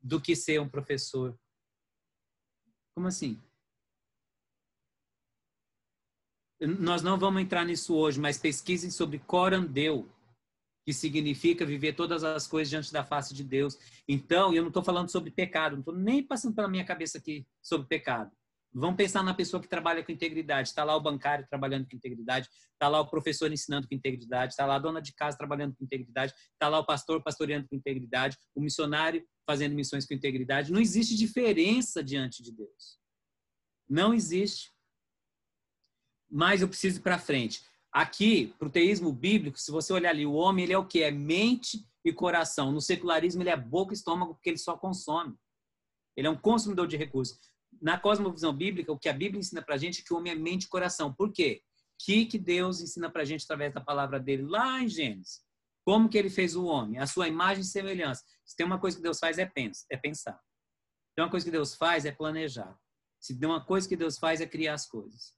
[0.00, 1.38] do que ser um professor.
[2.94, 3.38] Como assim?
[6.58, 10.10] Nós não vamos entrar nisso hoje, mas pesquisem sobre Corandeu
[10.84, 13.76] que significa viver todas as coisas diante da face de Deus.
[14.08, 17.46] Então, eu não estou falando sobre pecado, não estou nem passando pela minha cabeça aqui
[17.62, 18.30] sobre pecado.
[18.72, 20.68] Vamos pensar na pessoa que trabalha com integridade.
[20.68, 24.64] Está lá o bancário trabalhando com integridade, está lá o professor ensinando com integridade, está
[24.64, 28.38] lá a dona de casa trabalhando com integridade, está lá o pastor pastoreando com integridade,
[28.54, 30.72] o missionário fazendo missões com integridade.
[30.72, 32.98] Não existe diferença diante de Deus.
[33.88, 34.72] Não existe.
[36.30, 37.64] Mas eu preciso ir para frente.
[37.92, 41.02] Aqui, para o teísmo bíblico, se você olhar ali, o homem ele é o que?
[41.02, 42.70] É mente e coração.
[42.70, 45.34] No secularismo, ele é boca e estômago, porque ele só consome.
[46.16, 47.50] Ele é um consumidor de recursos.
[47.80, 50.32] Na cosmovisão bíblica, o que a Bíblia ensina para a gente é que o homem
[50.32, 51.12] é mente e coração.
[51.12, 51.62] Por quê?
[51.64, 55.42] O que, que Deus ensina para a gente através da palavra dele lá em Gênesis?
[55.84, 57.00] Como que ele fez o homem?
[57.00, 58.22] A sua imagem e semelhança.
[58.44, 60.34] Se tem uma coisa que Deus faz é, pensa, é pensar.
[60.34, 62.78] Se tem uma coisa que Deus faz é planejar.
[63.18, 65.34] Se tem uma coisa que Deus faz é criar as coisas.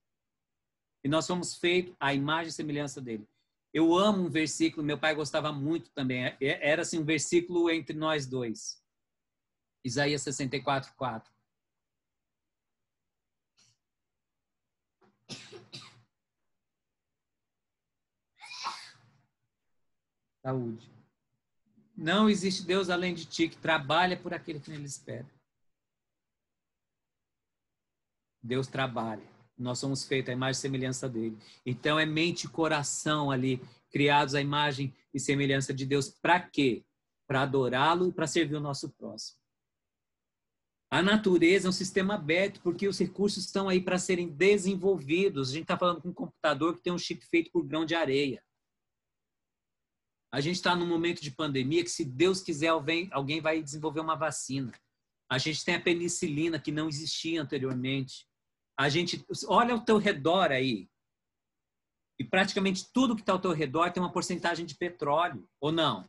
[1.05, 3.29] E nós somos feitos à imagem e semelhança dele.
[3.73, 6.25] Eu amo um versículo, meu pai gostava muito também.
[6.25, 8.83] É, é, era assim um versículo entre nós dois.
[9.85, 11.33] Isaías 64, 4.
[20.43, 20.91] Saúde.
[21.97, 25.27] Não existe Deus além de ti que trabalha por aquele que nele espera.
[28.43, 29.32] Deus trabalha.
[29.63, 31.39] Nós somos feitos à imagem e semelhança dele.
[31.65, 33.61] Então é mente e coração ali,
[33.91, 36.11] criados à imagem e semelhança de Deus.
[36.11, 36.85] Para quê?
[37.27, 39.39] Para adorá-lo e para servir o nosso próximo.
[40.91, 45.49] A natureza é um sistema aberto, porque os recursos estão aí para serem desenvolvidos.
[45.49, 47.95] A gente está falando com um computador que tem um chip feito por grão de
[47.95, 48.45] areia.
[50.31, 52.69] A gente está num momento de pandemia que, se Deus quiser,
[53.11, 54.73] alguém vai desenvolver uma vacina.
[55.31, 58.27] A gente tem a penicilina, que não existia anteriormente.
[58.79, 60.89] A gente olha ao teu redor aí.
[62.19, 66.03] E praticamente tudo que está ao teu redor tem uma porcentagem de petróleo, ou não?
[66.03, 66.09] O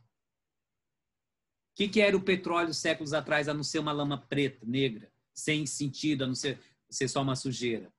[1.76, 5.66] que, que era o petróleo séculos atrás, a não ser uma lama preta, negra, sem
[5.66, 7.92] sentido, a não ser, ser só uma sujeira?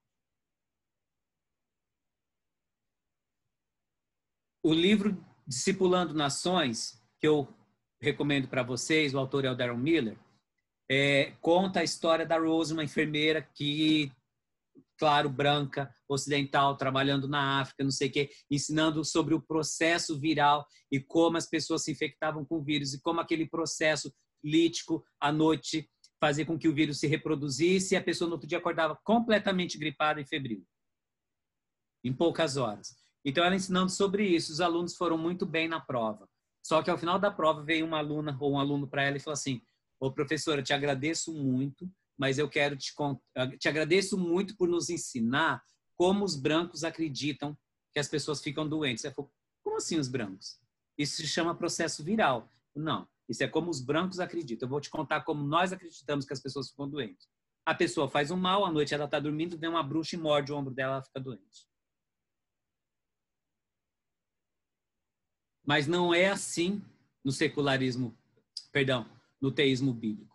[4.64, 7.48] O livro Discipulando Nações, que eu
[8.02, 10.18] recomendo para vocês, o autor é o Darren Miller,
[10.90, 14.12] é, conta a história da Rose, uma enfermeira que
[14.98, 20.66] claro, branca, ocidental, trabalhando na África, não sei o quê, ensinando sobre o processo viral
[20.92, 25.32] e como as pessoas se infectavam com o vírus e como aquele processo lítico à
[25.32, 25.90] noite
[26.20, 29.78] fazia com que o vírus se reproduzisse e a pessoa no outro dia acordava completamente
[29.78, 30.66] gripada e febril.
[32.04, 32.96] Em poucas horas.
[33.24, 34.52] Então, ela ensinando sobre isso.
[34.52, 36.30] Os alunos foram muito bem na prova.
[36.64, 39.20] Só que ao final da prova veio uma aluna ou um aluno para ela e
[39.20, 39.62] falou assim:
[40.00, 42.94] Ô professora, te agradeço muito, mas eu quero te,
[43.60, 45.64] te agradeço muito por nos ensinar
[45.96, 47.58] como os brancos acreditam
[47.94, 49.02] que as pessoas ficam doentes.
[49.02, 49.32] Você falou,
[49.64, 50.60] como assim os brancos?
[50.98, 52.50] Isso se chama processo viral.
[52.76, 54.66] Não, isso é como os brancos acreditam.
[54.66, 57.28] Eu vou te contar como nós acreditamos que as pessoas ficam doentes.
[57.66, 60.52] A pessoa faz um mal, à noite ela está dormindo, vem uma bruxa e morde
[60.52, 61.68] o ombro dela, ela fica doente.
[65.66, 66.84] Mas não é assim
[67.24, 68.16] no secularismo,
[68.72, 69.10] perdão,
[69.42, 70.35] no teísmo bíblico.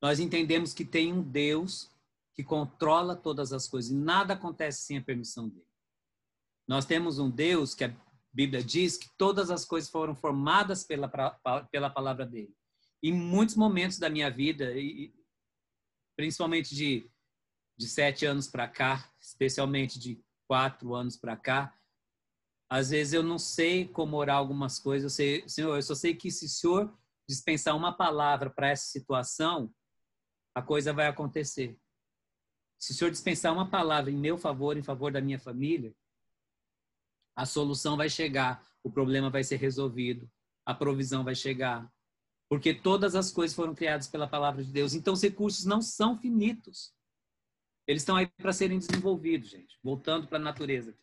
[0.00, 1.90] Nós entendemos que tem um Deus
[2.34, 5.66] que controla todas as coisas e nada acontece sem a permissão dele.
[6.66, 7.94] Nós temos um Deus que a
[8.32, 11.08] Bíblia diz que todas as coisas foram formadas pela,
[11.70, 12.54] pela palavra dele.
[13.02, 15.12] Em muitos momentos da minha vida, e
[16.16, 17.10] principalmente de,
[17.76, 21.76] de sete anos para cá, especialmente de quatro anos para cá,
[22.70, 25.12] às vezes eu não sei como orar algumas coisas.
[25.12, 26.98] Eu sei, Senhor, eu só sei que se o Senhor
[27.28, 29.74] dispensar uma palavra para essa situação,
[30.54, 31.78] a coisa vai acontecer.
[32.78, 35.94] Se o Senhor dispensar uma palavra em meu favor, em favor da minha família,
[37.36, 40.30] a solução vai chegar, o problema vai ser resolvido,
[40.64, 41.90] a provisão vai chegar.
[42.48, 44.94] Porque todas as coisas foram criadas pela palavra de Deus.
[44.94, 46.92] Então, os recursos não são finitos.
[47.86, 49.78] Eles estão aí para serem desenvolvidos, gente.
[49.82, 50.96] Voltando para a natureza.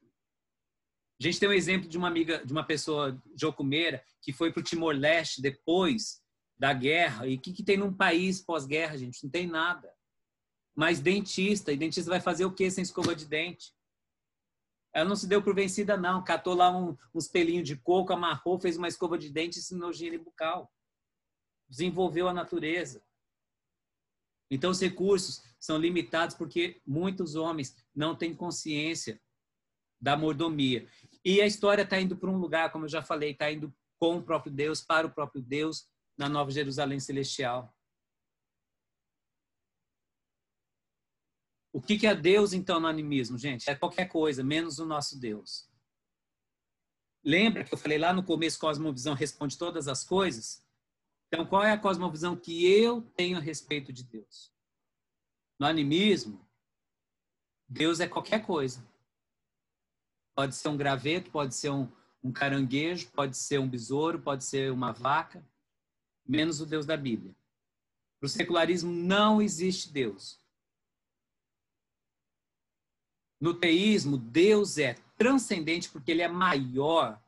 [1.20, 4.60] A gente tem um exemplo de uma amiga, de uma pessoa jocumeira, que foi para
[4.60, 6.22] o Timor-Leste depois
[6.58, 7.28] da guerra.
[7.28, 9.24] E o que, que tem num país pós-guerra, gente?
[9.24, 9.94] Não tem nada.
[10.76, 13.74] Mas dentista, e dentista vai fazer o que sem escova de dente?
[14.94, 16.24] Ela não se deu por vencida, não.
[16.24, 20.72] Catou lá um, uns pelinhos de coco, amarrou, fez uma escova de dente e bucal.
[21.70, 23.04] Desenvolveu a natureza.
[24.50, 29.22] Então, os recursos são limitados porque muitos homens não têm consciência
[30.00, 30.88] da mordomia.
[31.24, 34.18] E a história está indo para um lugar, como eu já falei, está indo com
[34.18, 35.88] o próprio Deus, para o próprio Deus,
[36.18, 37.74] na Nova Jerusalém Celestial.
[41.72, 43.70] O que, é Deus, então, no animismo, gente?
[43.70, 45.70] É qualquer coisa, menos o nosso Deus.
[47.24, 50.66] Lembra que eu falei lá no começo, cosmovisão responde todas as coisas?
[51.28, 54.52] Então, qual é a cosmovisão que eu tenho a respeito de Deus?
[55.60, 56.48] No animismo,
[57.68, 58.84] Deus é qualquer coisa.
[60.34, 61.92] Pode ser um graveto, pode ser um,
[62.24, 65.46] um caranguejo, pode ser um besouro, pode ser uma vaca,
[66.28, 67.36] menos o Deus da Bíblia.
[68.20, 70.40] Para o secularismo não existe Deus.
[73.40, 77.22] No teísmo, Deus é transcendente porque ele é maior,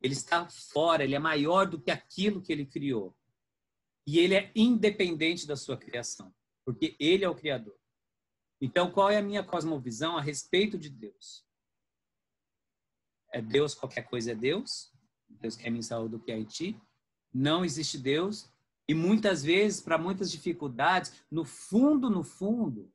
[0.00, 3.16] ele está fora, ele é maior do que aquilo que ele criou.
[4.04, 6.34] E ele é independente da sua criação,
[6.64, 7.78] porque ele é o criador.
[8.60, 11.46] Então, qual é a minha cosmovisão a respeito de Deus?
[13.32, 14.92] É Deus, qualquer coisa é Deus.
[15.28, 16.80] Deus quer me saúde do que é em ti.
[17.32, 18.50] Não existe Deus.
[18.88, 22.92] E muitas vezes, para muitas dificuldades, no fundo, no fundo,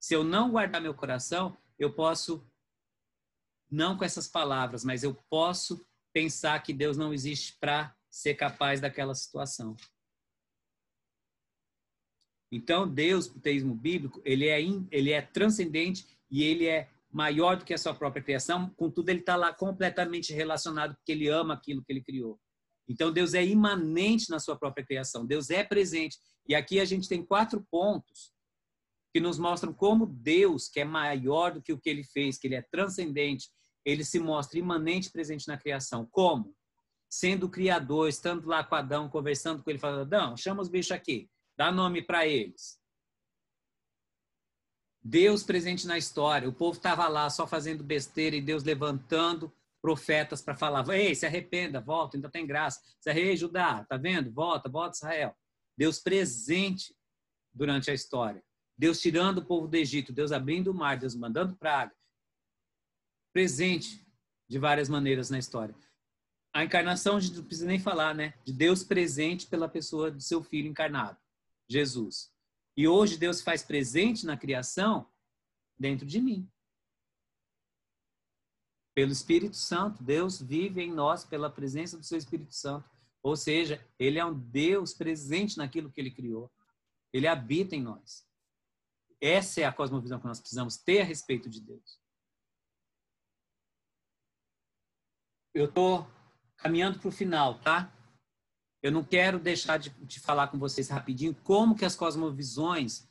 [0.00, 2.44] se eu não guardar meu coração, eu posso,
[3.70, 8.80] não com essas palavras, mas eu posso pensar que Deus não existe para ser capaz
[8.80, 9.76] daquela situação.
[12.50, 14.60] Então, Deus, o teísmo bíblico, ele é,
[14.90, 19.20] ele é transcendente e ele é maior do que a sua própria criação, contudo, ele
[19.20, 22.40] está lá completamente relacionado porque ele ama aquilo que ele criou.
[22.90, 26.18] Então, Deus é imanente na sua própria criação, Deus é presente.
[26.48, 28.32] E aqui a gente tem quatro pontos
[29.12, 32.48] que nos mostram como Deus, que é maior do que o que ele fez, que
[32.48, 33.48] ele é transcendente,
[33.84, 36.04] ele se mostra imanente presente na criação.
[36.10, 36.52] Como?
[37.08, 40.90] Sendo o criador, estando lá com Adão, conversando com ele, falando: Adão, chama os bichos
[40.90, 42.76] aqui, dá nome para eles.
[45.00, 46.48] Deus presente na história.
[46.48, 51.26] O povo estava lá só fazendo besteira e Deus levantando profetas para falar: Ei, se
[51.26, 52.80] arrependa, volta, ainda tem graça.
[53.00, 54.30] Se arrependa, Judá, tá vendo?
[54.32, 55.36] Volta, volta, Israel.
[55.76, 56.94] Deus presente
[57.52, 58.42] durante a história.
[58.76, 61.94] Deus tirando o povo do Egito, Deus abrindo o mar, Deus mandando praga.
[63.32, 64.06] Presente
[64.48, 65.74] de várias maneiras na história.
[66.52, 68.34] A encarnação, a gente não precisa nem falar, né?
[68.44, 71.16] De Deus presente pela pessoa do seu filho encarnado,
[71.68, 72.32] Jesus.
[72.76, 75.08] E hoje Deus faz presente na criação
[75.78, 76.50] dentro de mim.
[78.94, 82.88] Pelo Espírito Santo, Deus vive em nós pela presença do seu Espírito Santo.
[83.22, 86.50] Ou seja, ele é um Deus presente naquilo que ele criou.
[87.12, 88.26] Ele habita em nós.
[89.20, 92.00] Essa é a cosmovisão que nós precisamos ter a respeito de Deus.
[95.52, 96.06] Eu estou
[96.56, 97.92] caminhando para o final, tá?
[98.82, 103.09] Eu não quero deixar de, de, falar com vocês rapidinho como que as cosmovisões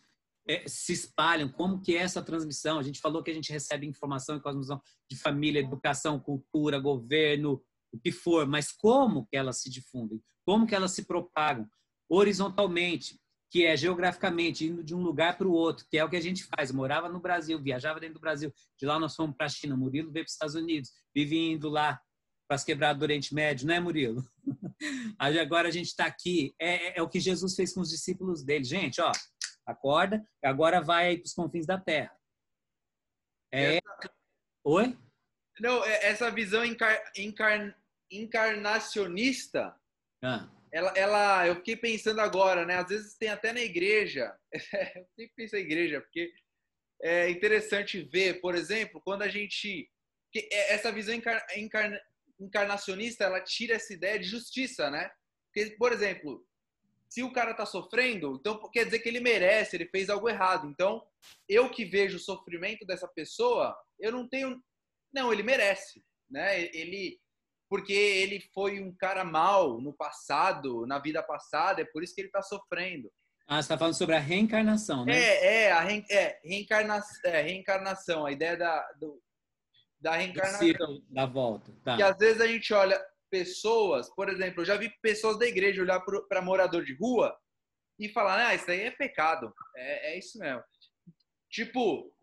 [0.50, 2.80] é, se espalham, como que é essa transmissão.
[2.80, 7.62] A gente falou que a gente recebe informação e cosmovisão de família, educação, cultura, governo,
[7.94, 10.20] o que for, mas como que elas se difundem?
[10.44, 11.68] Como que elas se propagam?
[12.10, 13.20] Horizontalmente,
[13.52, 16.22] que é geograficamente indo de um lugar para o outro, que é o que a
[16.22, 16.72] gente faz.
[16.72, 20.12] Morava no Brasil, viajava dentro do Brasil, de lá nós fomos para a China, Murilo
[20.12, 22.00] veio para os Estados Unidos, vive indo lá
[22.48, 24.24] para as quebradas do Oriente Médio, não é, Murilo?
[25.20, 28.44] Agora a gente está aqui, é, é, é, o que Jesus fez com os discípulos
[28.44, 28.64] dele.
[28.64, 29.12] Gente, ó,
[29.72, 32.16] acorda, agora vai para os confins da terra.
[33.52, 33.78] É...
[33.78, 34.14] Essa...
[34.64, 34.98] Oi?
[35.60, 37.02] Não, é, essa visão encar...
[37.16, 37.76] Encar...
[38.12, 39.76] encarnacionista
[40.24, 42.76] ah ela, ela, eu fiquei pensando agora, né?
[42.76, 44.36] Às vezes tem até na igreja.
[44.54, 46.32] eu sempre penso na igreja, porque
[47.02, 49.90] é interessante ver, por exemplo, quando a gente.
[50.36, 51.92] É, essa visão encar, encar,
[52.40, 55.10] encarnacionista, ela tira essa ideia de justiça, né?
[55.52, 56.46] Porque, por exemplo,
[57.10, 60.68] se o cara tá sofrendo, então quer dizer que ele merece, ele fez algo errado.
[60.70, 61.04] Então,
[61.48, 64.62] eu que vejo o sofrimento dessa pessoa, eu não tenho.
[65.12, 66.62] Não, ele merece, né?
[66.74, 67.20] Ele
[67.70, 72.22] porque ele foi um cara mal no passado, na vida passada, é por isso que
[72.22, 73.12] ele está sofrendo.
[73.48, 75.16] Ah, você está falando sobre a reencarnação, né?
[75.16, 79.22] É, é, a re, é, reencarna, é, reencarnação, a ideia da, do,
[80.00, 81.02] da reencarnação.
[81.10, 81.96] Da volta, tá.
[81.96, 83.00] Que às vezes a gente olha
[83.30, 87.38] pessoas, por exemplo, eu já vi pessoas da igreja olhar para morador de rua
[88.00, 89.54] e falar, ah, isso aí é pecado.
[89.76, 90.64] É, é isso mesmo.
[91.50, 92.14] Tipo,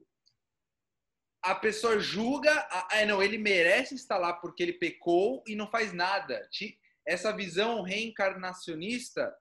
[1.42, 5.92] a pessoa julga, ah, não, ele merece estar lá porque ele pecou e não faz
[5.92, 6.48] nada.
[7.06, 9.32] Essa visão reencarnacionista,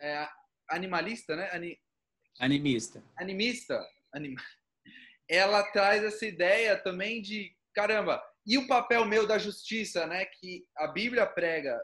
[0.00, 0.28] é,
[0.68, 1.50] animalista, né?
[1.52, 1.78] Ani...
[2.38, 3.02] Animista.
[3.16, 3.86] Animista.
[4.14, 4.34] Anim...
[5.28, 10.24] Ela traz essa ideia também de, caramba, e o papel meu da justiça, né?
[10.26, 11.78] Que a Bíblia prega,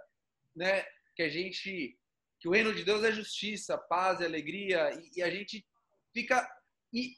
[0.54, 0.84] né?
[1.16, 1.98] Que a gente,
[2.40, 5.66] que o reino de Deus é justiça, paz e alegria, e, e a gente
[6.14, 6.48] fica...
[6.94, 7.16] E,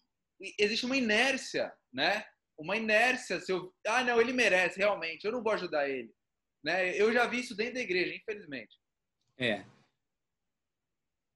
[0.58, 2.24] existe uma inércia, né?
[2.58, 3.40] Uma inércia.
[3.40, 6.12] Se eu, ah, não, ele merece, realmente, eu não vou ajudar ele.
[6.64, 6.98] Né?
[6.98, 8.78] Eu já vi isso dentro da igreja, infelizmente.
[9.38, 9.64] É.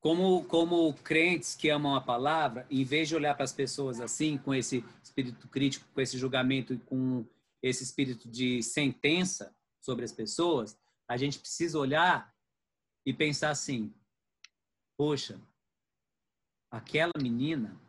[0.00, 4.38] Como, como crentes que amam a palavra, em vez de olhar para as pessoas assim,
[4.38, 7.26] com esse espírito crítico, com esse julgamento e com
[7.62, 10.78] esse espírito de sentença sobre as pessoas,
[11.08, 12.34] a gente precisa olhar
[13.04, 13.94] e pensar assim:
[14.96, 15.40] poxa,
[16.70, 17.80] aquela menina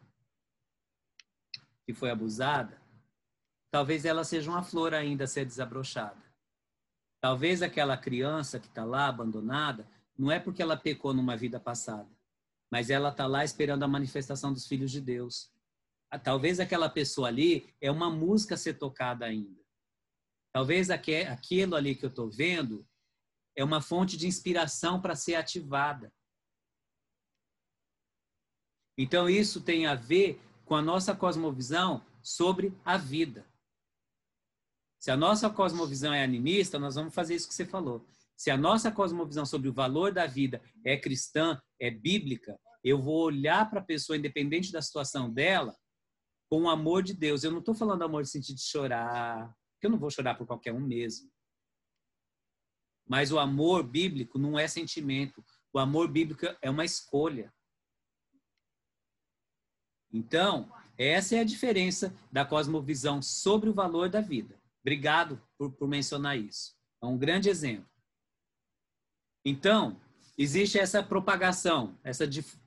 [1.85, 2.81] que foi abusada,
[3.71, 6.23] talvez ela seja uma flor ainda a ser desabrochada.
[7.21, 12.09] Talvez aquela criança que está lá abandonada, não é porque ela pecou numa vida passada,
[12.71, 15.51] mas ela está lá esperando a manifestação dos filhos de Deus.
[16.23, 19.58] Talvez aquela pessoa ali é uma música a ser tocada ainda.
[20.51, 22.87] Talvez aquilo ali que eu estou vendo
[23.55, 26.11] é uma fonte de inspiração para ser ativada.
[28.97, 33.47] Então, isso tem a ver com a nossa cosmovisão sobre a vida.
[34.99, 38.05] Se a nossa cosmovisão é animista, nós vamos fazer isso que você falou.
[38.35, 43.23] Se a nossa cosmovisão sobre o valor da vida é cristã, é bíblica, eu vou
[43.23, 45.75] olhar para a pessoa, independente da situação dela,
[46.49, 47.43] com o amor de Deus.
[47.43, 50.45] Eu não estou falando amor no sentido de chorar, porque eu não vou chorar por
[50.45, 51.31] qualquer um mesmo.
[53.07, 55.43] Mas o amor bíblico não é sentimento.
[55.71, 57.53] O amor bíblico é uma escolha.
[60.11, 64.61] Então, essa é a diferença da cosmovisão sobre o valor da vida.
[64.81, 66.75] Obrigado por, por mencionar isso.
[67.01, 67.89] É um grande exemplo.
[69.45, 69.99] Então,
[70.37, 72.59] existe essa propagação, essa, dif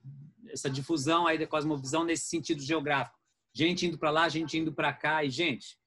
[0.48, 3.18] essa difusão aí da cosmovisão nesse sentido geográfico.
[3.54, 5.22] Gente indo para lá, gente indo para cá.
[5.22, 5.78] E, gente,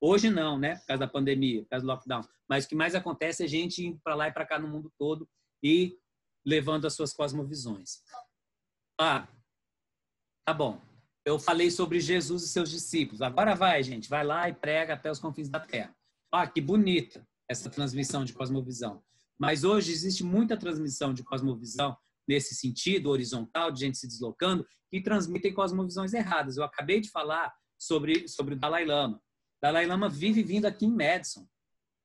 [0.00, 0.76] hoje não, né?
[0.76, 2.22] Por causa da pandemia, por causa do lockdown.
[2.48, 4.92] Mas o que mais acontece é gente indo para lá e para cá no mundo
[4.98, 5.28] todo
[5.62, 5.96] e
[6.46, 8.02] levando as suas cosmovisões.
[9.00, 9.28] Ah,
[10.48, 10.80] Tá bom.
[11.26, 13.20] Eu falei sobre Jesus e seus discípulos.
[13.20, 14.08] Agora vai, gente.
[14.08, 15.94] Vai lá e prega até os confins da terra.
[16.32, 19.02] Ah, que bonita essa transmissão de cosmovisão.
[19.38, 21.94] Mas hoje existe muita transmissão de cosmovisão
[22.26, 26.56] nesse sentido horizontal, de gente se deslocando, que transmitem cosmovisões erradas.
[26.56, 29.20] Eu acabei de falar sobre, sobre o Dalai Lama.
[29.60, 31.46] Dalai Lama vive vindo aqui em Madison.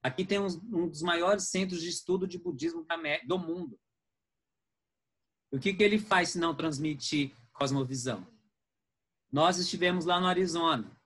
[0.01, 2.85] Aqui tem um, dos maiores centros de estudo de budismo
[3.25, 3.79] do mundo.
[5.51, 8.27] O que, que ele faz se não transmitir cosmovisão?
[9.31, 10.99] Nós estivemos lá no Arizona.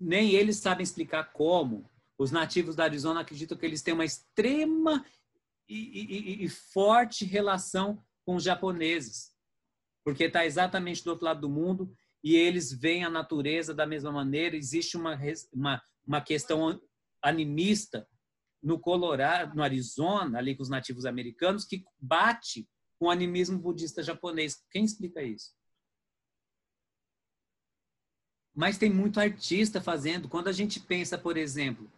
[0.00, 1.88] Nem eles sabem explicar como.
[2.16, 5.04] Os nativos da Arizona acreditam que eles têm uma extrema
[5.68, 9.34] e, e, e forte relação com os japoneses,
[10.04, 14.10] porque está exatamente do outro lado do mundo e eles veem a natureza da mesma
[14.10, 14.56] maneira.
[14.56, 15.18] Existe uma,
[15.52, 16.80] uma, uma questão
[17.22, 18.08] animista
[18.62, 24.02] no Colorado, no Arizona, ali com os nativos americanos, que bate com o animismo budista
[24.02, 24.64] japonês.
[24.70, 25.54] Quem explica isso?
[28.54, 30.28] Mas tem muito artista fazendo.
[30.28, 31.88] Quando a gente pensa, por exemplo,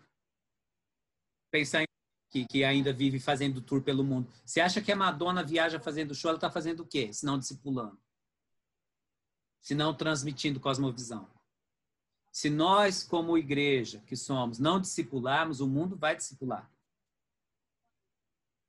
[1.51, 1.87] pensar em
[2.31, 4.31] que, que ainda vive fazendo tour pelo mundo.
[4.45, 7.13] Você acha que a Madonna viaja fazendo show, ela está fazendo o quê?
[7.13, 7.99] Se não discipulando.
[9.61, 11.29] Se não transmitindo cosmovisão.
[12.33, 16.71] Se nós, como igreja que somos, não discipularmos, o mundo vai discipular.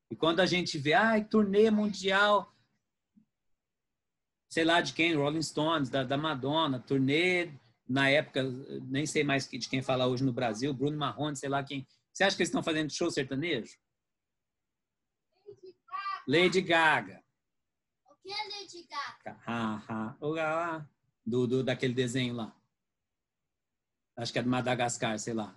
[0.09, 2.53] E quando a gente vê, ai, turnê mundial,
[4.49, 7.53] sei lá de quem, Rolling Stones, da, da Madonna, turnê
[7.87, 8.43] na época,
[8.83, 11.87] nem sei mais de quem fala hoje no Brasil, Bruno Marrone, sei lá quem.
[12.11, 13.77] Você acha que eles estão fazendo show sertanejo?
[16.27, 17.19] Lady Gaga.
[17.19, 17.20] O
[18.21, 19.39] que é Lady Gaga?
[19.45, 20.87] Ah, ah, o lá,
[21.25, 22.55] do, do, daquele desenho lá.
[24.15, 25.55] Acho que é de Madagascar, sei lá.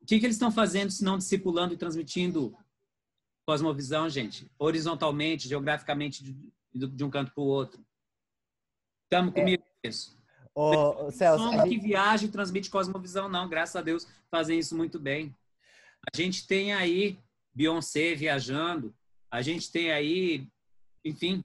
[0.00, 2.56] O que, que eles estão fazendo se não discipulando e transmitindo
[3.46, 4.50] cosmovisão, gente?
[4.58, 7.84] Horizontalmente, geograficamente, de, de um canto para o outro.
[9.04, 9.40] Estamos é.
[9.40, 9.88] comigo é.
[9.88, 10.16] isso?
[10.54, 11.68] Ô, Celso, gente...
[11.68, 13.48] que viaja e transmite cosmovisão, não.
[13.48, 15.34] Graças a Deus fazem isso muito bem.
[16.12, 17.18] A gente tem aí
[17.54, 18.94] Beyoncé viajando,
[19.30, 20.46] a gente tem aí,
[21.04, 21.44] enfim.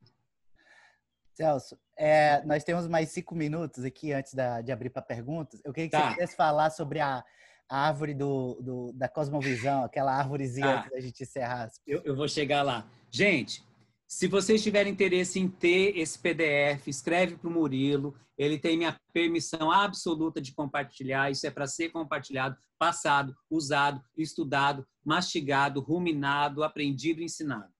[1.33, 5.61] Celso, é, nós temos mais cinco minutos aqui antes da, de abrir para perguntas.
[5.63, 6.07] Eu queria que tá.
[6.07, 7.23] você pudesse falar sobre a,
[7.69, 11.71] a árvore do, do, da cosmovisão, aquela árvorezinha ah, antes da gente encerrar.
[11.87, 12.85] Eu, eu vou chegar lá.
[13.09, 13.63] Gente,
[14.07, 18.15] se vocês tiverem interesse em ter esse PDF, escreve para o Murilo.
[18.37, 21.29] Ele tem minha permissão absoluta de compartilhar.
[21.29, 27.71] Isso é para ser compartilhado, passado, usado, estudado, mastigado, ruminado, aprendido, ensinado.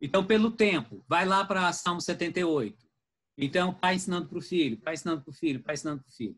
[0.00, 2.76] Então, pelo tempo, vai lá para Salmo 78.
[3.36, 6.14] Então, pai ensinando para o filho, pai ensinando para o filho, pai ensinando para o
[6.14, 6.36] filho.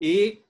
[0.00, 0.44] E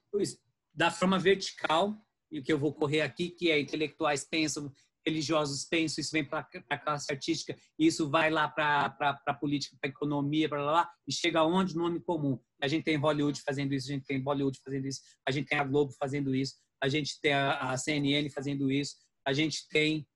[0.73, 1.97] da forma vertical,
[2.31, 4.73] e o que eu vou correr aqui, que é intelectuais pensam,
[5.05, 8.97] religiosos pensam, isso vem para a classe artística, isso vai lá para
[9.27, 11.77] a política, para a economia, para lá, lá, e chega aonde?
[11.77, 12.39] Nome comum.
[12.61, 15.59] A gente tem Hollywood fazendo isso, a gente tem Bollywood fazendo isso, a gente tem
[15.59, 18.97] a Globo fazendo isso, a gente tem a, a CNN fazendo isso,
[19.27, 20.07] a gente tem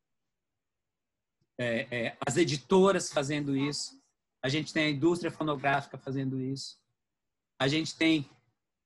[1.59, 4.01] é, é, as editoras fazendo isso,
[4.43, 6.79] a gente tem a indústria fonográfica fazendo isso,
[7.61, 8.29] a gente tem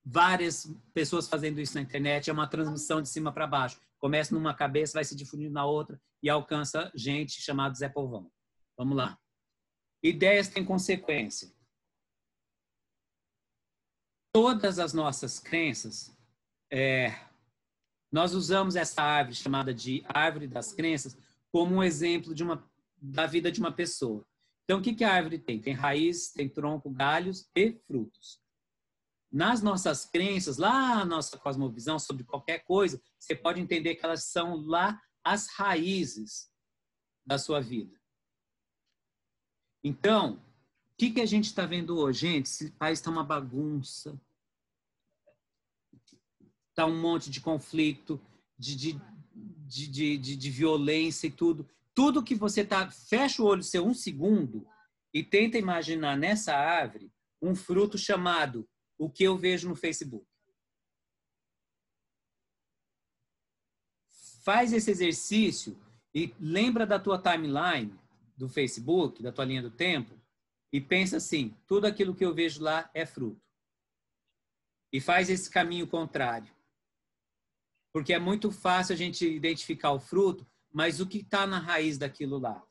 [0.04, 3.80] várias pessoas fazendo isso na internet, é uma transmissão de cima para baixo.
[3.98, 8.30] Começa numa cabeça, vai se difundindo na outra e alcança gente chamada Zé Povão.
[8.76, 9.18] Vamos lá.
[10.02, 11.52] Ideias têm consequência.
[14.32, 16.16] Todas as nossas crenças,
[16.70, 17.08] é,
[18.12, 21.16] nós usamos essa árvore chamada de árvore das crenças
[21.52, 22.68] como um exemplo de uma,
[23.00, 24.26] da vida de uma pessoa.
[24.64, 25.60] Então, o que, que a árvore tem?
[25.60, 28.40] Tem raiz, tem tronco, galhos e frutos
[29.30, 34.24] nas nossas crenças, lá na nossa cosmovisão sobre qualquer coisa, você pode entender que elas
[34.24, 36.50] são lá as raízes
[37.26, 37.98] da sua vida.
[39.84, 40.36] Então,
[40.92, 42.20] o que, que a gente está vendo hoje?
[42.20, 44.18] Gente, esse país está uma bagunça.
[46.70, 48.20] Está um monte de conflito,
[48.58, 49.00] de, de,
[49.68, 51.68] de, de, de violência e tudo.
[51.94, 52.90] Tudo que você tá.
[52.90, 54.66] Fecha o olho seu um segundo
[55.12, 60.26] e tenta imaginar nessa árvore um fruto chamado o que eu vejo no Facebook.
[64.42, 65.78] Faz esse exercício
[66.14, 67.94] e lembra da tua timeline
[68.36, 70.18] do Facebook, da tua linha do tempo,
[70.72, 73.42] e pensa assim: tudo aquilo que eu vejo lá é fruto.
[74.92, 76.57] E faz esse caminho contrário.
[77.98, 81.98] Porque é muito fácil a gente identificar o fruto, mas o que está na raiz
[81.98, 82.64] daquilo lá?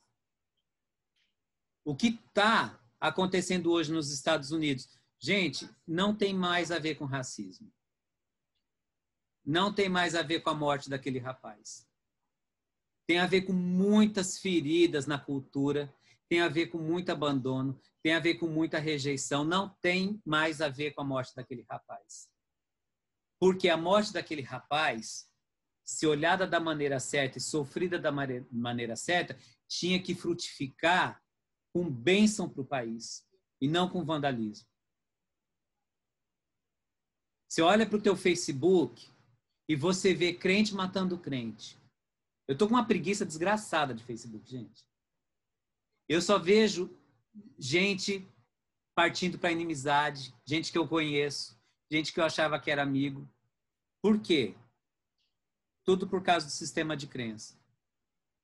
[1.83, 4.87] O que está acontecendo hoje nos Estados Unidos?
[5.19, 7.69] Gente, não tem mais a ver com racismo.
[9.45, 11.85] Não tem mais a ver com a morte daquele rapaz.
[13.05, 15.93] Tem a ver com muitas feridas na cultura,
[16.29, 20.61] tem a ver com muito abandono, tem a ver com muita rejeição, não tem mais
[20.61, 22.29] a ver com a morte daquele rapaz.
[23.39, 25.29] Porque a morte daquele rapaz,
[25.83, 29.37] se olhada da maneira certa e sofrida da maneira certa,
[29.67, 31.21] tinha que frutificar
[31.73, 33.25] com bênção para o país
[33.61, 34.67] e não com vandalismo.
[37.47, 39.09] Você olha para o teu Facebook
[39.69, 41.77] e você vê crente matando crente.
[42.47, 44.85] Eu tô com uma preguiça desgraçada de Facebook, gente.
[46.09, 46.89] Eu só vejo
[47.59, 48.27] gente
[48.95, 51.56] partindo para inimizade, gente que eu conheço,
[51.91, 53.27] gente que eu achava que era amigo.
[54.01, 54.55] Por quê?
[55.85, 57.55] Tudo por causa do sistema de crença.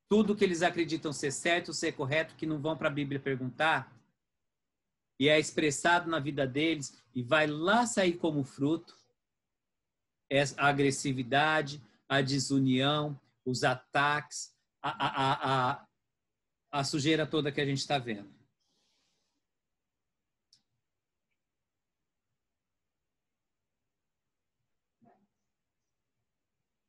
[0.09, 3.91] Tudo que eles acreditam ser certo, ser correto, que não vão para a Bíblia perguntar,
[5.19, 8.97] e é expressado na vida deles e vai lá sair como fruto
[10.29, 15.87] é a agressividade, a desunião, os ataques, a, a, a,
[16.71, 18.33] a sujeira toda que a gente está vendo.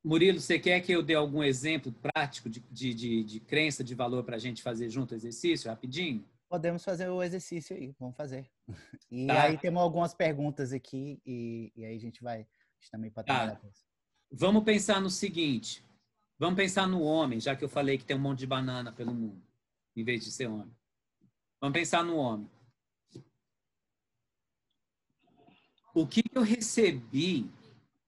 [0.05, 3.95] Murilo, você quer que eu dê algum exemplo prático de, de, de, de crença, de
[3.95, 6.23] valor para a gente fazer junto o exercício, rapidinho?
[6.47, 8.47] Podemos fazer o exercício aí, vamos fazer.
[9.11, 9.43] E Tá.
[9.43, 13.25] aí temos algumas perguntas aqui e, e aí a gente vai a gente também pode
[13.25, 13.59] Tá.
[14.31, 15.83] Vamos pensar no seguinte.
[16.37, 19.13] Vamos pensar no homem, já que eu falei que tem um monte de banana pelo
[19.13, 19.41] mundo,
[19.95, 20.75] em vez de ser homem.
[21.59, 22.47] Vamos pensar no homem.
[25.95, 27.49] O que eu recebi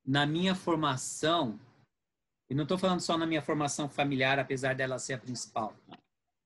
[0.06, 1.60] na minha formação,
[2.49, 5.76] e não estou falando só na minha formação familiar, apesar dela ser a principal,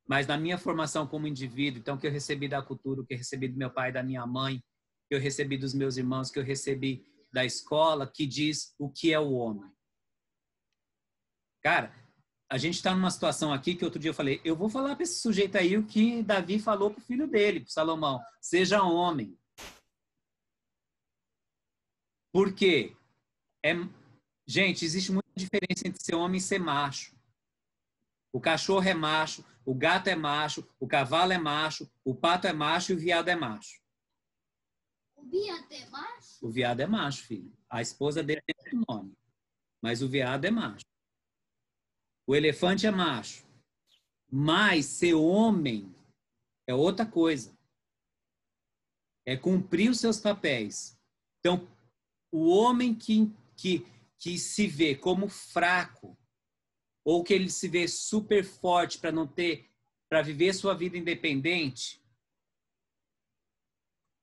[0.08, 3.48] mas na minha formação como indivíduo, então, que eu recebi da cultura, que eu recebi
[3.48, 4.62] do meu pai da minha mãe,
[5.08, 9.14] que eu recebi dos meus irmãos, que eu recebi da escola, que diz o que
[9.14, 9.72] é o homem.
[11.62, 11.94] Cara,
[12.52, 15.04] a gente está numa situação aqui que outro dia eu falei, eu vou falar para
[15.04, 19.38] esse sujeito aí o que Davi falou para o filho dele, para Salomão, seja homem.
[22.34, 22.96] Por quê?
[23.64, 23.74] É,
[24.48, 27.16] gente, existe muita diferença entre ser homem e ser macho.
[28.34, 32.54] O cachorro é macho, o gato é macho, o cavalo é macho, o pato é
[32.54, 33.82] macho e o viado é macho.
[35.16, 36.42] O Bia tem mais?
[36.42, 37.56] O viado é macho, filho.
[37.70, 39.14] A esposa dele tem outro nome.
[39.82, 40.86] Mas o viado é macho.
[42.26, 43.46] O elefante é macho.
[44.30, 45.94] Mas ser homem
[46.68, 47.56] é outra coisa.
[49.26, 50.98] É cumprir os seus papéis.
[51.40, 51.68] Então,
[52.32, 53.86] o homem que, que,
[54.22, 56.18] que se vê como fraco,
[57.04, 59.70] ou que ele se vê super forte para não ter,
[60.08, 62.02] para viver sua vida independente,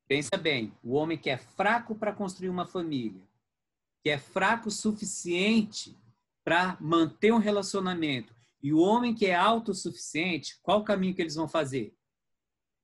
[0.09, 3.21] Pensa bem, o homem que é fraco para construir uma família,
[4.03, 5.95] que é fraco o suficiente
[6.43, 11.35] para manter um relacionamento, e o homem que é autossuficiente, qual o caminho que eles
[11.35, 11.95] vão fazer?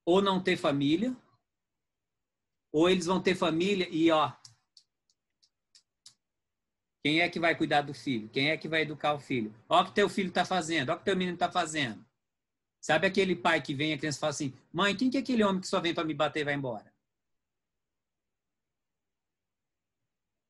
[0.05, 1.17] Ou não ter família,
[2.71, 4.31] ou eles vão ter família e ó,
[7.05, 8.27] quem é que vai cuidar do filho?
[8.29, 9.53] Quem é que vai educar o filho?
[9.69, 12.03] Ó o que teu filho está fazendo, ó o que teu menino está fazendo.
[12.81, 15.61] Sabe aquele pai que vem, a criança fala assim, mãe, quem que é aquele homem
[15.61, 16.91] que só vem para me bater e vai embora?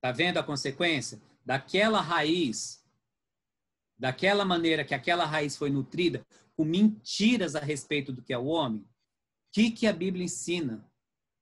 [0.01, 1.21] Tá vendo a consequência?
[1.45, 2.81] Daquela raiz,
[3.99, 6.25] daquela maneira que aquela raiz foi nutrida,
[6.55, 8.87] com mentiras a respeito do que é o homem, o
[9.51, 10.89] que, que a Bíblia ensina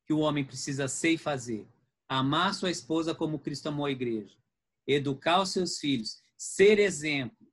[0.08, 1.68] que o homem precisa ser e fazer?
[2.10, 4.43] Amar sua esposa como Cristo amou a igreja,
[4.88, 7.48] educar os seus filhos, ser exemplo.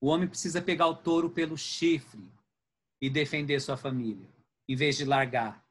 [0.00, 2.30] O homem precisa pegar o touro pelo chifre
[3.00, 4.28] e defender sua família,
[4.68, 5.66] em vez de largar.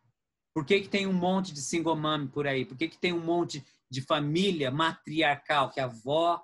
[0.54, 2.66] Por que, que tem um monte de single mom por aí?
[2.66, 6.44] Por que, que tem um monte de família matriarcal, que a avó,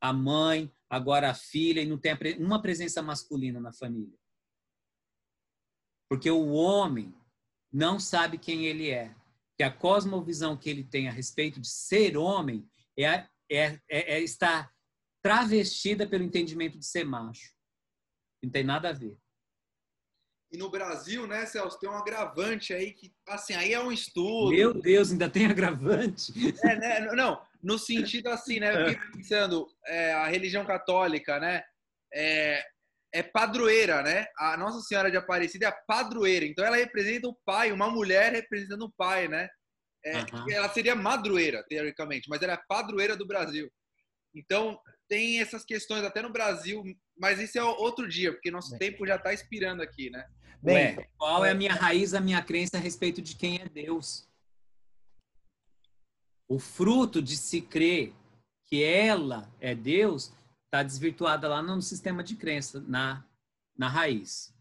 [0.00, 4.18] a mãe, agora a filha, e não tem uma presença masculina na família?
[6.08, 7.14] Porque o homem
[7.72, 9.16] não sabe quem ele é.
[9.56, 12.68] Que a cosmovisão que ele tem a respeito de ser homem
[12.98, 14.70] é, é, é, é está
[15.22, 17.54] travestida pelo entendimento de ser macho.
[18.42, 19.16] Não tem nada a ver.
[20.52, 24.50] E no Brasil, né, Celso, tem um agravante aí que, assim, aí é um estudo.
[24.50, 26.32] Meu Deus, ainda tem agravante?
[26.62, 27.00] É, né?
[27.12, 28.72] Não, no sentido assim, né?
[28.72, 31.64] Eu fiquei pensando, é, a religião católica, né?
[32.12, 32.62] É,
[33.14, 34.26] é padroeira, né?
[34.36, 36.44] A Nossa Senhora de Aparecida é a padroeira.
[36.44, 39.48] Então ela representa o pai, uma mulher representando o pai, né?
[40.04, 40.46] É, Aham.
[40.50, 43.70] Ela seria madroeira, teoricamente, mas ela é a padroeira do Brasil.
[44.34, 44.76] Então
[45.08, 46.82] tem essas questões até no Brasil,
[47.16, 48.90] mas isso é outro dia, porque nosso Bem.
[48.90, 50.26] tempo já está expirando aqui, né?
[50.60, 53.68] Bem, Ué, qual é a minha raiz, a minha crença a respeito de quem é
[53.68, 54.28] Deus?
[56.48, 58.12] O fruto de se crer
[58.64, 60.32] que ela é Deus
[60.74, 63.24] está desvirtuada lá no sistema de crença, na,
[63.78, 64.52] na raiz.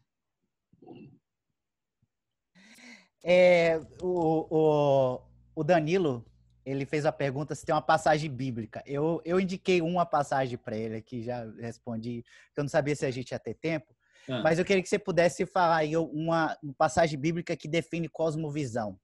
[3.24, 5.22] é, o, o,
[5.56, 6.24] o Danilo,
[6.64, 8.84] ele fez a pergunta se tem uma passagem bíblica.
[8.86, 12.24] Eu, eu indiquei uma passagem para ele aqui, já respondi,
[12.54, 13.96] que eu não sabia se a gente ia ter tempo,
[14.30, 18.08] Ah, mas eu queria que você pudesse falar aí uma, uma passagem bíblica que define
[18.08, 19.00] cosmovisão.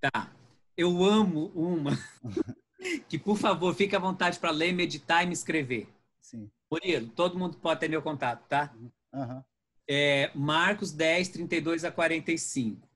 [0.00, 0.32] Tá.
[0.74, 1.90] Eu amo uma
[3.08, 5.88] que, por favor, fique à vontade para ler, meditar e me escrever.
[6.20, 6.50] Sim.
[6.70, 8.74] Murilo, todo mundo pode ter meu contato, tá?
[9.12, 9.44] Aham.
[9.88, 12.88] é, Marcos 10, 32 a 45.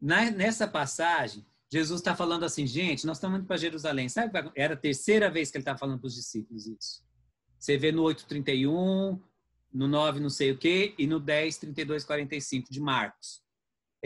[0.00, 4.08] Na, nessa passagem, Jesus está falando assim, gente, nós estamos indo para Jerusalém.
[4.08, 7.02] Sabe, qual- era a terceira vez que ele estava falando para os discípulos isso.
[7.58, 9.18] Você vê no 8,31,
[9.72, 13.42] no 9, não sei o quê, e no 10, 32, 45 de Marcos.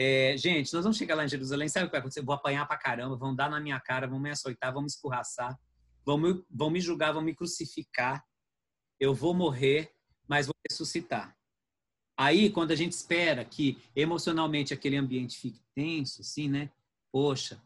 [0.01, 2.21] É, gente, nós vamos chegar lá em Jerusalém, sabe o que vai acontecer?
[2.21, 5.59] Vou apanhar pra caramba, vão dar na minha cara, vão me açoitar, vão me escorraçar,
[6.05, 8.23] vão me, vão me julgar, vão me crucificar.
[8.97, 9.93] Eu vou morrer,
[10.25, 11.35] mas vou ressuscitar.
[12.17, 16.71] Aí, quando a gente espera que emocionalmente aquele ambiente fique tenso, assim, né?
[17.11, 17.61] Poxa,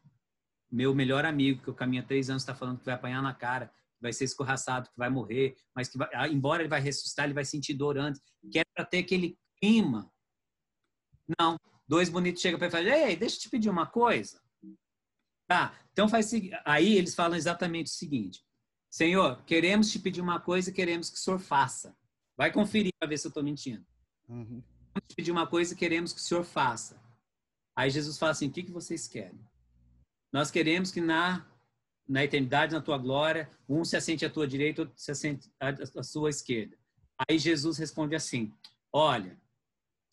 [0.71, 3.35] meu melhor amigo, que eu caminho há três anos, está falando que vai apanhar na
[3.35, 6.81] cara, que vai ser escorraçado, que vai morrer, mas que vai, ah, embora ele vai
[6.81, 8.19] ressuscitar, ele vai sentir dor antes,
[8.51, 10.11] que é para ter aquele clima.
[11.39, 14.41] Não, dois bonitos chegam para ele e falam, ei, deixa eu te pedir uma coisa.
[15.47, 16.31] Tá, então faz
[16.65, 18.43] aí eles falam exatamente o seguinte:
[18.89, 21.95] Senhor, queremos te pedir uma coisa e queremos que o Senhor faça.
[22.37, 23.85] Vai conferir para ver se eu estou mentindo.
[24.27, 24.63] Uhum.
[24.63, 27.01] Queremos te pedir uma coisa e queremos que o Senhor faça.
[27.75, 29.39] Aí Jesus fala assim: o que, que vocês querem?
[30.31, 31.45] Nós queremos que na,
[32.07, 35.69] na eternidade, na tua glória, um se assente à tua direita, outro se assente à,
[35.69, 36.77] à sua esquerda.
[37.27, 38.51] Aí Jesus responde assim:
[38.91, 39.39] Olha,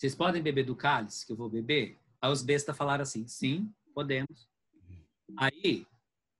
[0.00, 1.98] vocês podem beber do cálice que eu vou beber?
[2.22, 4.48] Aí os bestas falaram assim: Sim, podemos.
[5.36, 5.86] Aí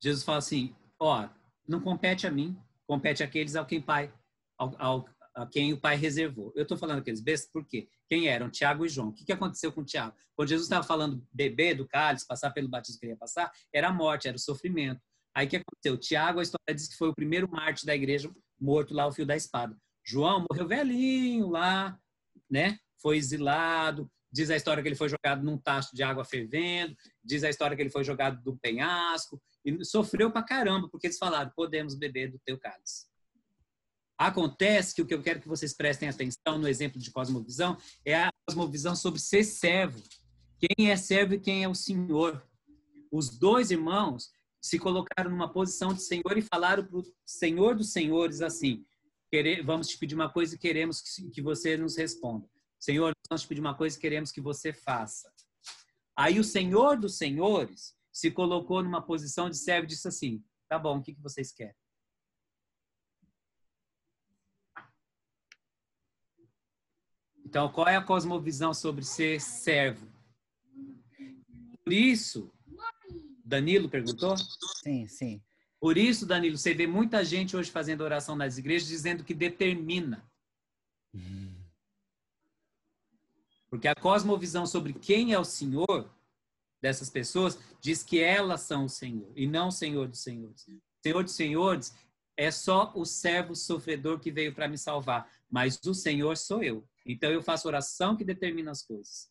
[0.03, 1.29] Jesus fala assim: Ó,
[1.69, 4.11] não compete a mim, compete àqueles ao quem Pai,
[4.57, 6.55] ao, ao, a quem o Pai reservou.
[6.57, 8.49] Eu estou falando aqueles bestas porque quem eram?
[8.49, 9.09] Tiago e João.
[9.09, 10.17] O que, que aconteceu com Tiago?
[10.35, 13.89] Quando Jesus estava falando beber do cálice, passar pelo batismo que ele ia passar, era
[13.89, 15.03] a morte, era o sofrimento.
[15.35, 15.99] Aí o que aconteceu?
[15.99, 19.27] Tiago, a história diz que foi o primeiro mártir da igreja morto lá ao fio
[19.27, 19.77] da espada.
[20.03, 22.01] João morreu velhinho lá,
[22.51, 22.79] né?
[23.01, 24.11] Foi exilado.
[24.33, 26.97] Diz a história que ele foi jogado num tacho de água fervendo.
[27.23, 29.41] Diz a história que ele foi jogado do penhasco.
[29.65, 33.11] E sofreu pra caramba, porque eles falaram: podemos beber do teu cálice.
[34.17, 38.15] Acontece que o que eu quero que vocês prestem atenção no exemplo de cosmovisão é
[38.15, 40.03] a cosmovisão sobre ser servo.
[40.59, 42.47] Quem é servo e quem é o senhor.
[43.11, 47.93] Os dois irmãos se colocaram numa posição de senhor e falaram para o senhor dos
[47.93, 48.85] senhores assim:
[49.65, 51.01] vamos te pedir uma coisa e queremos
[51.33, 52.47] que você nos responda.
[52.81, 55.31] Senhor, vamos te pedir uma coisa e queremos que você faça.
[56.17, 60.79] Aí o senhor dos senhores se colocou numa posição de servo e disse assim: tá
[60.79, 61.75] bom, o que vocês querem?
[67.45, 70.09] Então, qual é a cosmovisão sobre ser servo?
[71.85, 72.53] Por isso,
[73.45, 74.37] Danilo perguntou?
[74.83, 75.43] Sim, sim.
[75.81, 80.31] Por isso, Danilo, você vê muita gente hoje fazendo oração nas igrejas dizendo que determina.
[83.71, 86.11] Porque a cosmovisão sobre quem é o Senhor
[86.83, 90.67] dessas pessoas diz que elas são o Senhor e não o Senhor dos Senhores.
[91.03, 91.95] Senhor dos Senhores
[92.37, 96.85] é só o servo sofredor que veio para me salvar, mas o Senhor sou eu.
[97.07, 99.31] Então eu faço oração que determina as coisas.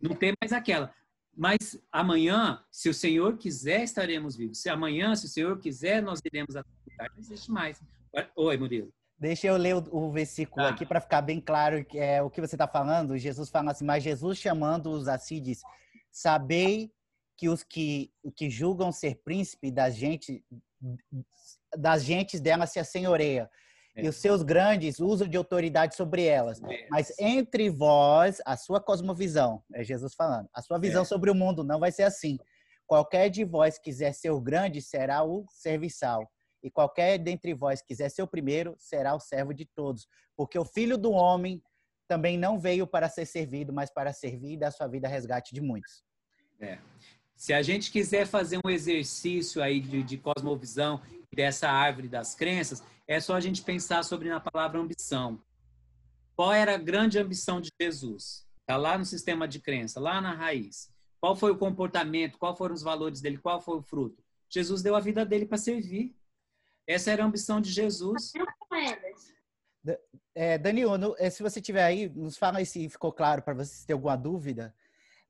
[0.00, 0.94] Não tem mais aquela.
[1.36, 4.58] Mas amanhã, se o Senhor quiser, estaremos vivos.
[4.58, 7.80] Se amanhã, se o Senhor quiser, nós iremos até Não existe mais.
[8.34, 8.92] Oi, Murilo.
[9.18, 10.68] Deixa eu ler o, o versículo ah.
[10.68, 13.18] aqui para ficar bem claro que é o que você está falando.
[13.18, 15.62] Jesus fala assim: Mas Jesus chamando-os assim diz:
[16.10, 16.92] Sabei
[17.36, 20.44] que os que, que julgam ser príncipe das gente
[21.76, 23.50] das gentes dela se assenhoreia
[23.96, 24.04] é.
[24.04, 26.62] e os seus grandes usam de autoridade sobre elas.
[26.62, 26.86] É.
[26.88, 31.04] Mas entre vós, a sua cosmovisão, é Jesus falando, a sua visão é.
[31.04, 32.38] sobre o mundo não vai ser assim.
[32.86, 36.30] Qualquer de vós quiser ser o grande, será o serviçal.
[36.62, 40.06] E qualquer dentre vós quiser ser o primeiro, será o servo de todos.
[40.36, 41.62] Porque o filho do homem
[42.08, 45.54] também não veio para ser servido, mas para servir e dar sua vida a resgate
[45.54, 46.02] de muitos.
[46.58, 46.78] É.
[47.36, 51.00] Se a gente quiser fazer um exercício aí de, de cosmovisão
[51.32, 55.40] dessa árvore das crenças, é só a gente pensar sobre a palavra ambição.
[56.34, 58.46] Qual era a grande ambição de Jesus?
[58.60, 60.90] Está lá no sistema de crença, lá na raiz.
[61.20, 62.38] Qual foi o comportamento?
[62.38, 63.38] Qual foram os valores dele?
[63.38, 64.22] Qual foi o fruto?
[64.50, 66.14] Jesus deu a vida dele para servir.
[66.88, 68.32] Essa era a ambição de Jesus.
[70.34, 73.74] É, Danilo, é, se você tiver aí, nos fala aí se ficou claro para você
[73.74, 74.74] se tem alguma dúvida.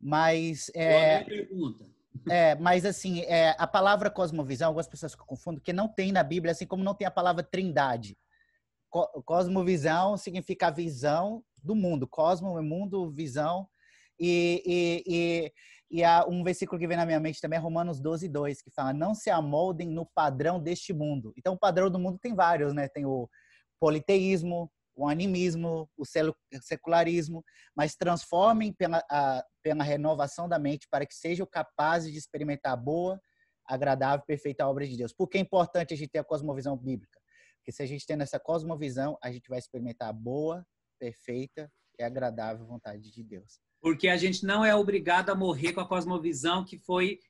[0.00, 1.84] Mas é, pergunta.
[2.28, 6.50] É, mas assim, é, a palavra cosmovisão, algumas pessoas confundem, que não tem na Bíblia,
[6.50, 8.18] assim como não tem a palavra trindade.
[8.90, 12.08] Co cosmovisão significa a visão do mundo.
[12.08, 13.68] Cosmo é mundo, visão.
[14.18, 15.52] E, e, e,
[15.90, 18.70] e há um versículo que vem na minha mente também é Romanos 12, 2, que
[18.70, 21.32] fala: Não se amoldem no padrão deste mundo.
[21.36, 22.88] Então, o padrão do mundo tem vários, né?
[22.88, 23.28] Tem o
[23.80, 26.04] politeísmo, o animismo, o
[26.60, 27.42] secularismo,
[27.74, 32.76] mas transformem pela, a, pela renovação da mente para que sejam capazes de experimentar a
[32.76, 33.20] boa,
[33.64, 35.12] agradável e perfeita obra de Deus.
[35.12, 37.18] Por que é importante a gente ter a cosmovisão bíblica?
[37.58, 40.66] Porque se a gente tem essa cosmovisão, a gente vai experimentar a boa,
[40.98, 43.60] perfeita e agradável vontade de Deus.
[43.80, 47.20] Porque a gente não é obrigado a morrer com a cosmovisão que foi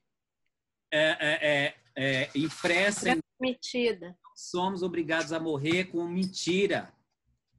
[0.90, 3.16] é, é, é, é impressa.
[3.38, 4.16] Transmitida.
[4.34, 6.92] Somos obrigados a morrer com mentira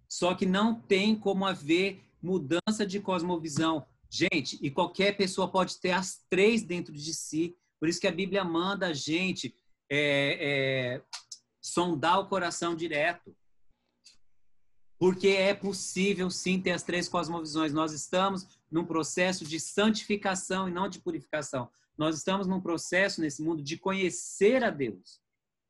[0.09, 3.85] só que não tem como haver mudança de cosmovisão.
[4.09, 7.55] Gente, e qualquer pessoa pode ter as três dentro de si.
[7.79, 9.55] Por isso que a Bíblia manda a gente
[9.87, 10.37] é,
[10.97, 11.01] é,
[11.61, 13.35] sondar o coração direto.
[14.97, 17.71] Porque é possível sim ter as três cosmovisões.
[17.71, 21.69] Nós estamos num processo de santificação e não de purificação.
[21.97, 25.19] Nós estamos num processo nesse mundo de conhecer a Deus.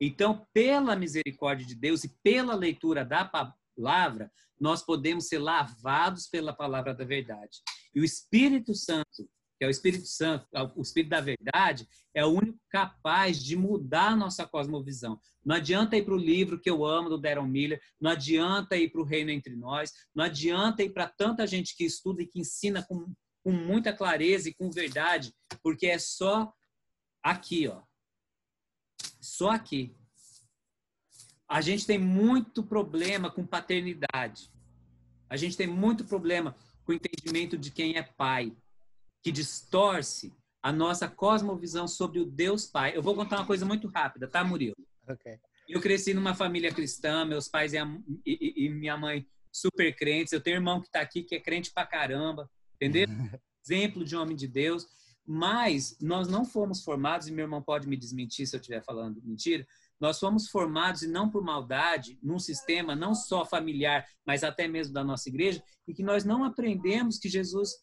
[0.00, 6.52] Então, pela misericórdia de Deus e pela leitura da palavra, nós podemos ser lavados pela
[6.52, 7.58] palavra da verdade.
[7.94, 9.28] E o Espírito Santo,
[9.60, 13.54] que é o Espírito Santo, é o Espírito da verdade, é o único capaz de
[13.54, 15.20] mudar a nossa cosmovisão.
[15.44, 18.90] Não adianta ir para o livro que eu amo, do Darren Miller, não adianta ir
[18.90, 22.40] para o Reino Entre Nós, não adianta ir para tanta gente que estuda e que
[22.40, 23.12] ensina com,
[23.44, 26.50] com muita clareza e com verdade, porque é só
[27.22, 27.82] aqui, ó.
[29.20, 29.94] Só aqui.
[31.46, 34.50] A gente tem muito problema com paternidade.
[35.28, 38.56] A gente tem muito problema com o entendimento de quem é pai,
[39.22, 40.32] que distorce
[40.62, 42.96] a nossa cosmovisão sobre o Deus Pai.
[42.96, 44.76] Eu vou contar uma coisa muito rápida, tá, Murilo?
[45.08, 45.38] Ok.
[45.68, 47.86] Eu cresci numa família cristã, meus pais e, a,
[48.26, 50.32] e, e minha mãe super crentes.
[50.32, 53.06] Eu tenho um irmão que está aqui que é crente pra caramba, entendeu?
[53.64, 54.86] Exemplo de homem de Deus.
[55.26, 59.22] Mas nós não fomos formados, e meu irmão pode me desmentir se eu estiver falando
[59.22, 59.66] mentira,
[60.00, 64.94] nós fomos formados, e não por maldade, num sistema não só familiar, mas até mesmo
[64.94, 67.78] da nossa igreja, e que nós não aprendemos que Jesus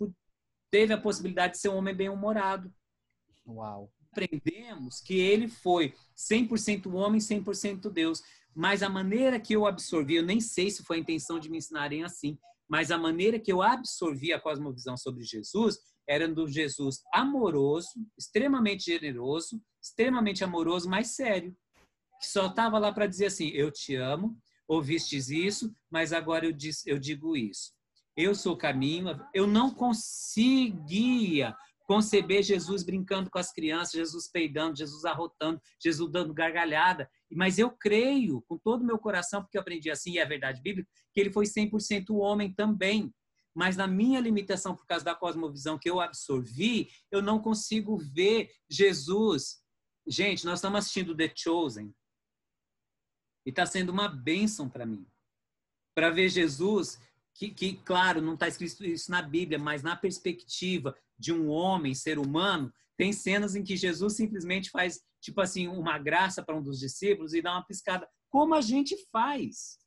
[0.70, 2.74] teve a possibilidade de ser um homem bem-humorado.
[3.48, 3.92] Uau.
[4.12, 8.22] Aprendemos que ele foi 100% homem, 100% Deus.
[8.56, 11.58] Mas a maneira que eu absorvi, eu nem sei se foi a intenção de me
[11.58, 12.38] ensinarem assim,
[12.68, 15.78] mas a maneira que eu absorvi a cosmovisão sobre Jesus
[16.08, 21.56] era do Jesus amoroso, extremamente generoso, extremamente amoroso, mas sério.
[22.20, 24.36] Que só estava lá para dizer assim: Eu te amo,
[24.68, 27.77] ouvistes isso, mas agora eu, diz, eu digo isso
[28.18, 29.08] eu sou o caminho.
[29.32, 36.34] Eu não conseguia conceber Jesus brincando com as crianças, Jesus peidando, Jesus arrotando, Jesus dando
[36.34, 37.10] gargalhada.
[37.32, 40.62] Mas eu creio com todo o meu coração, porque eu aprendi assim, e é verdade
[40.62, 43.14] bíblica, que ele foi 100% homem também.
[43.56, 48.52] Mas na minha limitação, por causa da cosmovisão que eu absorvi, eu não consigo ver
[48.70, 49.62] Jesus.
[50.06, 51.94] Gente, nós estamos assistindo The Chosen.
[53.46, 55.08] E está sendo uma bênção para mim.
[55.96, 57.00] Para ver Jesus
[57.38, 61.94] que, que claro, não está escrito isso na Bíblia, mas na perspectiva de um homem,
[61.94, 66.64] ser humano, tem cenas em que Jesus simplesmente faz, tipo assim, uma graça para um
[66.64, 69.78] dos discípulos e dá uma piscada, como a gente faz.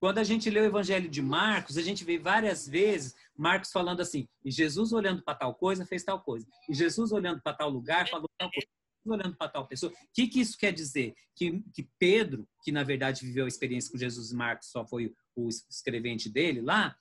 [0.00, 4.00] Quando a gente lê o Evangelho de Marcos, a gente vê várias vezes Marcos falando
[4.00, 6.46] assim, e Jesus olhando para tal coisa, fez tal coisa.
[6.66, 8.66] E Jesus olhando para tal lugar, falou tal coisa.
[9.04, 9.92] Olhando para tal pessoa.
[9.92, 11.14] O que, que isso quer dizer?
[11.34, 15.14] Que, que Pedro, que na verdade viveu a experiência com Jesus e Marcos, só foi
[15.34, 16.96] o escrevente dele lá,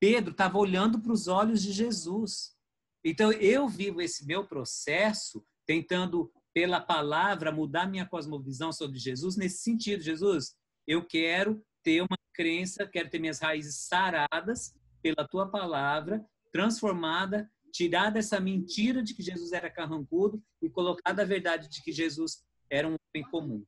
[0.00, 2.56] Pedro estava olhando para os olhos de Jesus.
[3.04, 9.62] Então, eu vivo esse meu processo tentando, pela palavra, mudar minha cosmovisão sobre Jesus nesse
[9.62, 10.02] sentido.
[10.02, 10.56] Jesus,
[10.86, 18.10] eu quero ter uma crença, quero ter minhas raízes saradas pela tua palavra, transformada, tirar
[18.10, 22.88] dessa mentira de que Jesus era carrancudo e colocar da verdade de que Jesus era
[22.88, 23.64] um homem comum.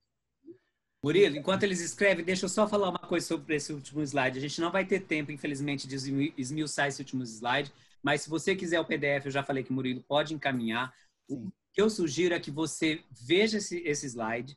[1.04, 4.38] Murilo, enquanto eles escrevem, deixa eu só falar uma coisa sobre esse último slide.
[4.38, 5.96] A gente não vai ter tempo, infelizmente, de
[6.38, 9.74] esmiuçar esse último slide, mas se você quiser o PDF, eu já falei que o
[9.74, 10.94] Murilo pode encaminhar.
[11.28, 11.36] Sim.
[11.36, 14.56] O que eu sugiro é que você veja esse, esse slide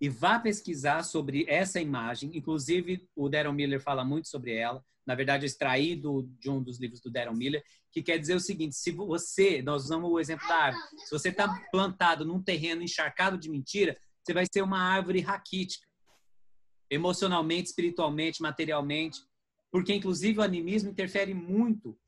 [0.00, 2.30] e vá pesquisar sobre essa imagem.
[2.34, 4.84] Inclusive, o Darren Miller fala muito sobre ela.
[5.06, 7.64] Na verdade, extraído de um dos livros do Darren Miller,
[7.96, 11.30] que quer dizer o seguinte: se você, nós usamos o exemplo da árvore, se você
[11.30, 15.88] está plantado num terreno encharcado de mentira, você vai ser uma árvore raquítica,
[16.90, 19.22] emocionalmente, espiritualmente, materialmente,
[19.70, 21.98] porque inclusive o animismo interfere muito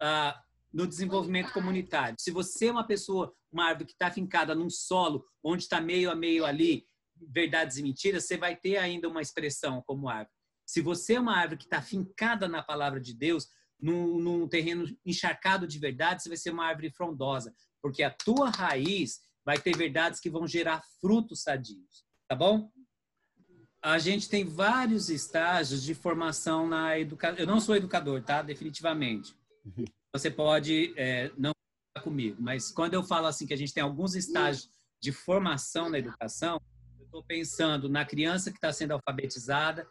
[0.00, 0.40] ah,
[0.72, 2.14] no desenvolvimento comunitário.
[2.20, 6.08] Se você é uma pessoa, uma árvore que está fincada num solo onde está meio
[6.08, 6.86] a meio ali,
[7.16, 10.36] verdades e mentiras, você vai ter ainda uma expressão como árvore.
[10.64, 13.48] Se você é uma árvore que está fincada na palavra de Deus,
[13.80, 18.50] num, num terreno encharcado de verdade, você vai ser uma árvore frondosa, porque a tua
[18.50, 22.70] raiz vai ter verdades que vão gerar frutos sadios, tá bom?
[23.82, 27.38] A gente tem vários estágios de formação na educação.
[27.38, 28.42] Eu não sou educador, tá?
[28.42, 29.32] Definitivamente.
[30.12, 31.52] Você pode é, não
[31.92, 34.70] falar comigo, mas quando eu falo assim que a gente tem alguns estágios
[35.00, 36.60] de formação na educação,
[36.98, 39.86] eu estou pensando na criança que está sendo alfabetizada.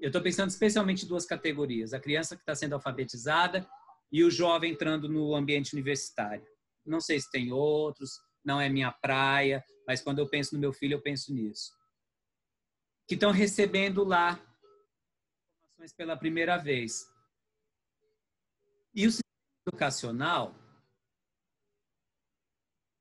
[0.00, 3.68] Eu estou pensando especialmente em duas categorias: a criança que está sendo alfabetizada
[4.10, 6.46] e o jovem entrando no ambiente universitário.
[6.84, 10.72] Não sei se tem outros, não é minha praia, mas quando eu penso no meu
[10.72, 11.72] filho, eu penso nisso.
[13.06, 14.40] Que estão recebendo lá
[15.78, 17.06] informações pela primeira vez.
[18.94, 19.24] E o sistema
[19.66, 20.54] educacional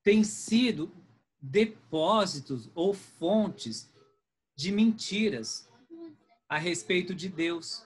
[0.04, 0.94] tem sido
[1.40, 3.94] depósitos ou fontes
[4.56, 5.70] de mentiras
[6.50, 7.86] a respeito de Deus.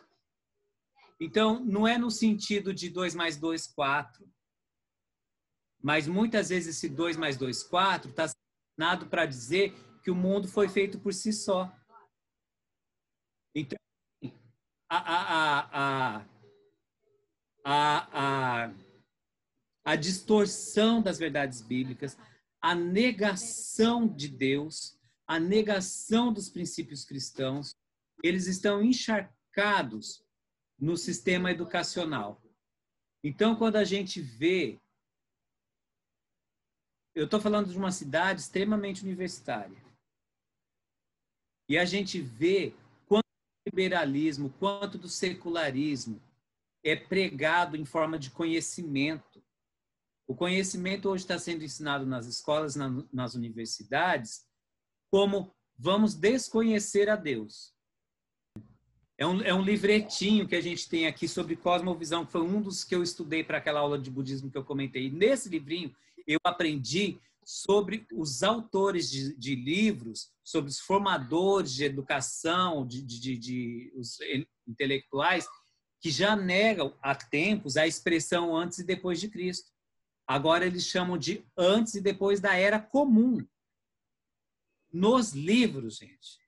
[1.19, 4.27] Então, não é no sentido de 2 mais 2, 4
[5.81, 9.73] Mas muitas vezes esse 2 mais 2, 4 está assinado para dizer
[10.03, 11.71] que o mundo foi feito por si só.
[13.53, 13.77] Então,
[14.89, 16.25] a, a, a,
[17.63, 18.73] a, a,
[19.85, 22.17] a distorção das verdades bíblicas,
[22.61, 24.97] a negação de Deus,
[25.27, 27.75] a negação dos princípios cristãos,
[28.23, 30.23] eles estão encharcados
[30.79, 32.41] no sistema educacional.
[33.23, 34.79] Então, quando a gente vê.
[37.13, 39.77] Eu estou falando de uma cidade extremamente universitária.
[41.69, 42.73] E a gente vê
[43.05, 46.21] quanto do liberalismo, quanto do secularismo
[46.83, 49.43] é pregado em forma de conhecimento.
[50.27, 54.47] O conhecimento hoje está sendo ensinado nas escolas, nas universidades,
[55.11, 57.75] como vamos desconhecer a Deus.
[59.21, 62.59] É um, é um livretinho que a gente tem aqui sobre cosmovisão, que foi um
[62.59, 65.05] dos que eu estudei para aquela aula de budismo que eu comentei.
[65.05, 65.95] E nesse livrinho,
[66.25, 73.37] eu aprendi sobre os autores de, de livros, sobre os formadores de educação, de, de,
[73.37, 74.17] de, os
[74.67, 75.47] intelectuais,
[75.99, 79.69] que já negam há tempos a expressão antes e depois de Cristo.
[80.25, 83.45] Agora eles chamam de antes e depois da era comum.
[84.91, 86.40] Nos livros, gente.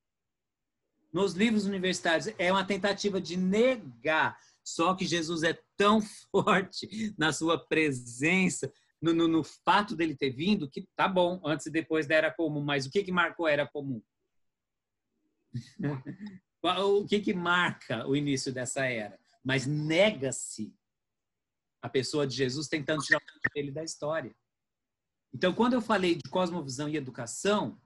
[1.14, 4.36] Nos livros universitários é uma tentativa de negar.
[4.64, 10.32] Só que Jesus é tão forte na sua presença, no, no, no, fato dele ter
[10.32, 12.64] vindo, que tá bom, antes e depois da era comum.
[12.64, 14.02] Mas o que, que marcou a era comum?
[16.64, 19.20] o que, que marca o início dessa era?
[19.44, 20.74] Mas nega-se
[21.82, 23.22] a pessoa de Jesus tentando tirar
[23.54, 24.34] ele da história.
[25.34, 27.78] Então, quando eu falei de cosmovisão e educação,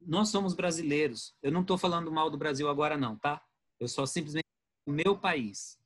[0.00, 1.34] nós somos brasileiros.
[1.42, 3.42] Eu não estou falando mal do Brasil agora, não, tá?
[3.78, 4.46] Eu só simplesmente
[4.86, 5.78] meu país.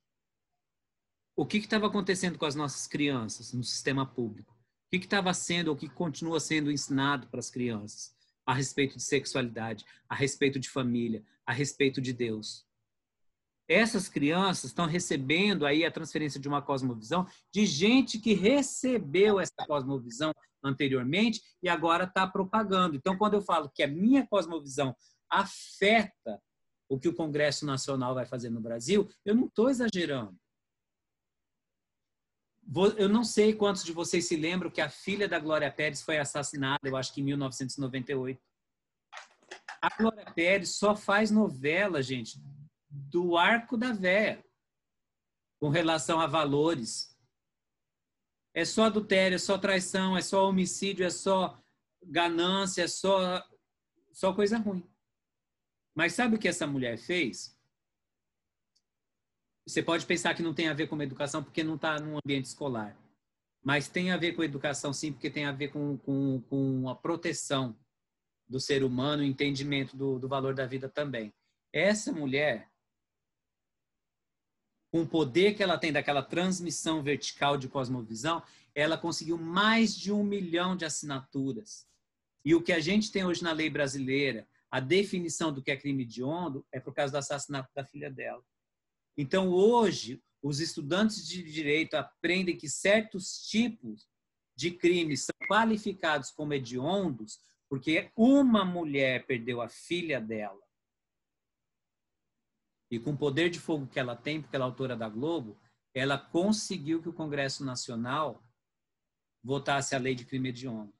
[1.35, 4.53] O que estava acontecendo com as nossas crianças no sistema público?
[4.53, 8.15] O que estava sendo ou que continua sendo ensinado para as crianças
[8.45, 12.65] a respeito de sexualidade, a respeito de família, a respeito de Deus?
[13.71, 19.65] essas crianças estão recebendo aí a transferência de uma cosmovisão de gente que recebeu essa
[19.65, 20.33] cosmovisão
[20.63, 22.95] anteriormente e agora está propagando.
[22.95, 24.95] Então, quando eu falo que a minha cosmovisão
[25.29, 26.41] afeta
[26.89, 30.35] o que o Congresso Nacional vai fazer no Brasil, eu não estou exagerando.
[32.97, 36.17] Eu não sei quantos de vocês se lembram que a filha da Glória Pérez foi
[36.17, 38.41] assassinada, eu acho que em 1998.
[39.81, 42.39] A Glória Pérez só faz novela, gente,
[42.89, 44.43] do arco da véia
[45.59, 47.10] com relação a valores.
[48.53, 51.57] É só adultério, é só traição, é só homicídio, é só
[52.03, 53.43] ganância, é só,
[54.11, 54.83] só coisa ruim.
[55.95, 57.57] Mas sabe o que essa mulher fez?
[59.67, 62.45] Você pode pensar que não tem a ver com educação porque não está num ambiente
[62.45, 62.97] escolar.
[63.63, 66.95] Mas tem a ver com educação, sim, porque tem a ver com, com, com a
[66.95, 67.77] proteção
[68.49, 71.31] do ser humano, o entendimento do, do valor da vida também.
[71.71, 72.70] Essa mulher,
[74.91, 78.43] com o poder que ela tem daquela transmissão vertical de cosmovisão,
[78.75, 81.87] ela conseguiu mais de um milhão de assinaturas.
[82.43, 85.77] E o que a gente tem hoje na lei brasileira, a definição do que é
[85.77, 88.43] crime hediondo, é por causa do assassinato da filha dela.
[89.17, 94.07] Então, hoje, os estudantes de direito aprendem que certos tipos
[94.55, 97.39] de crimes são qualificados como hediondos
[97.71, 100.59] porque uma mulher perdeu a filha dela
[102.91, 105.57] e com o poder de fogo que ela tem, porque ela é autora da Globo,
[105.93, 108.43] ela conseguiu que o Congresso Nacional
[109.41, 110.93] votasse a lei de crime hediondo.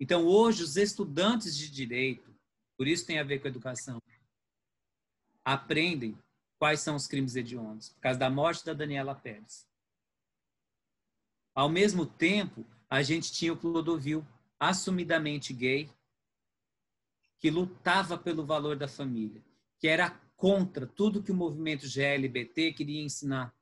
[0.00, 2.34] Então, hoje, os estudantes de direito,
[2.76, 4.02] por isso tem a ver com educação,
[5.44, 6.18] aprendem
[6.58, 9.68] quais são os crimes hediondos, por causa da morte da Daniela Pérez.
[11.54, 14.26] Ao mesmo tempo, a gente tinha o Clodovil,
[14.58, 15.90] assumidamente gay,
[17.38, 19.42] que lutava pelo valor da família,
[19.78, 23.54] que era contra tudo que o movimento GLBT queria ensinar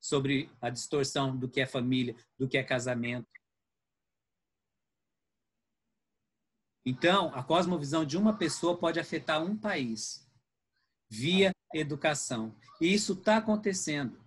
[0.00, 3.26] sobre a distorção do que é família, do que é casamento.
[6.86, 10.24] Então, a cosmovisão de uma pessoa pode afetar um país
[11.08, 12.56] via educação.
[12.80, 14.24] E isso está acontecendo.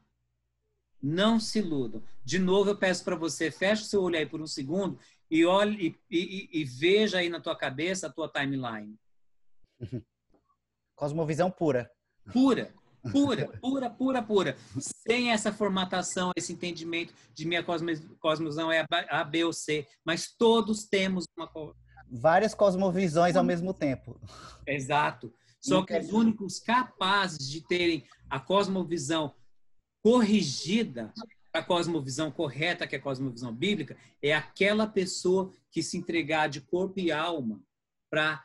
[1.02, 2.04] Não se iludam.
[2.22, 5.00] De novo, eu peço para você, feche o seu olho aí por um segundo
[5.32, 9.00] e olhe e, e, e veja aí na tua cabeça a tua timeline.
[10.96, 11.90] Cosmovisão pura.
[12.32, 12.74] Pura,
[13.12, 14.58] pura, pura, pura, pura.
[14.80, 19.86] Sem essa formatação, esse entendimento de minha cosmovisão é A, B ou C.
[20.06, 21.50] Mas todos temos uma.
[22.10, 24.20] Várias cosmovisões ao mesmo tempo.
[24.68, 25.34] Exato.
[25.60, 29.34] Só que os únicos capazes de terem a cosmovisão
[30.04, 31.14] corrigida
[31.54, 36.60] A cosmovisão correta, que é a cosmovisão bíblica, é aquela pessoa que se entregar de
[36.62, 37.62] corpo e alma
[38.10, 38.44] para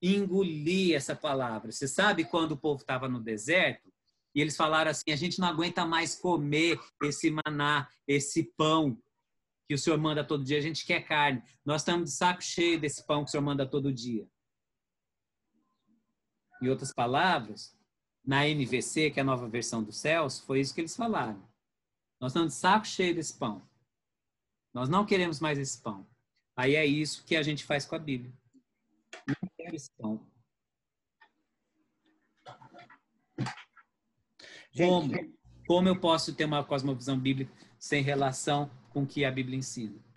[0.00, 1.72] engolir essa palavra.
[1.72, 3.92] Você sabe quando o povo estava no deserto
[4.34, 9.00] e eles falaram assim: a gente não aguenta mais comer esse maná, esse pão
[9.68, 11.42] que o Senhor manda todo dia, a gente quer carne.
[11.64, 14.26] Nós estamos de saco cheio desse pão que o Senhor manda todo dia.
[16.62, 17.76] Em outras palavras,
[18.24, 21.42] na NVC, que é a nova versão dos céus, foi isso que eles falaram.
[22.20, 23.62] Nós estamos de saco cheio desse pão.
[24.72, 26.06] Nós não queremos mais esse pão.
[26.56, 28.32] Aí é isso que a gente faz com a Bíblia.
[29.26, 29.57] Não
[29.96, 30.26] pão.
[34.76, 35.12] Como?
[35.66, 40.07] Como eu posso ter uma cosmovisão bíblica sem relação com o que a Bíblia ensina?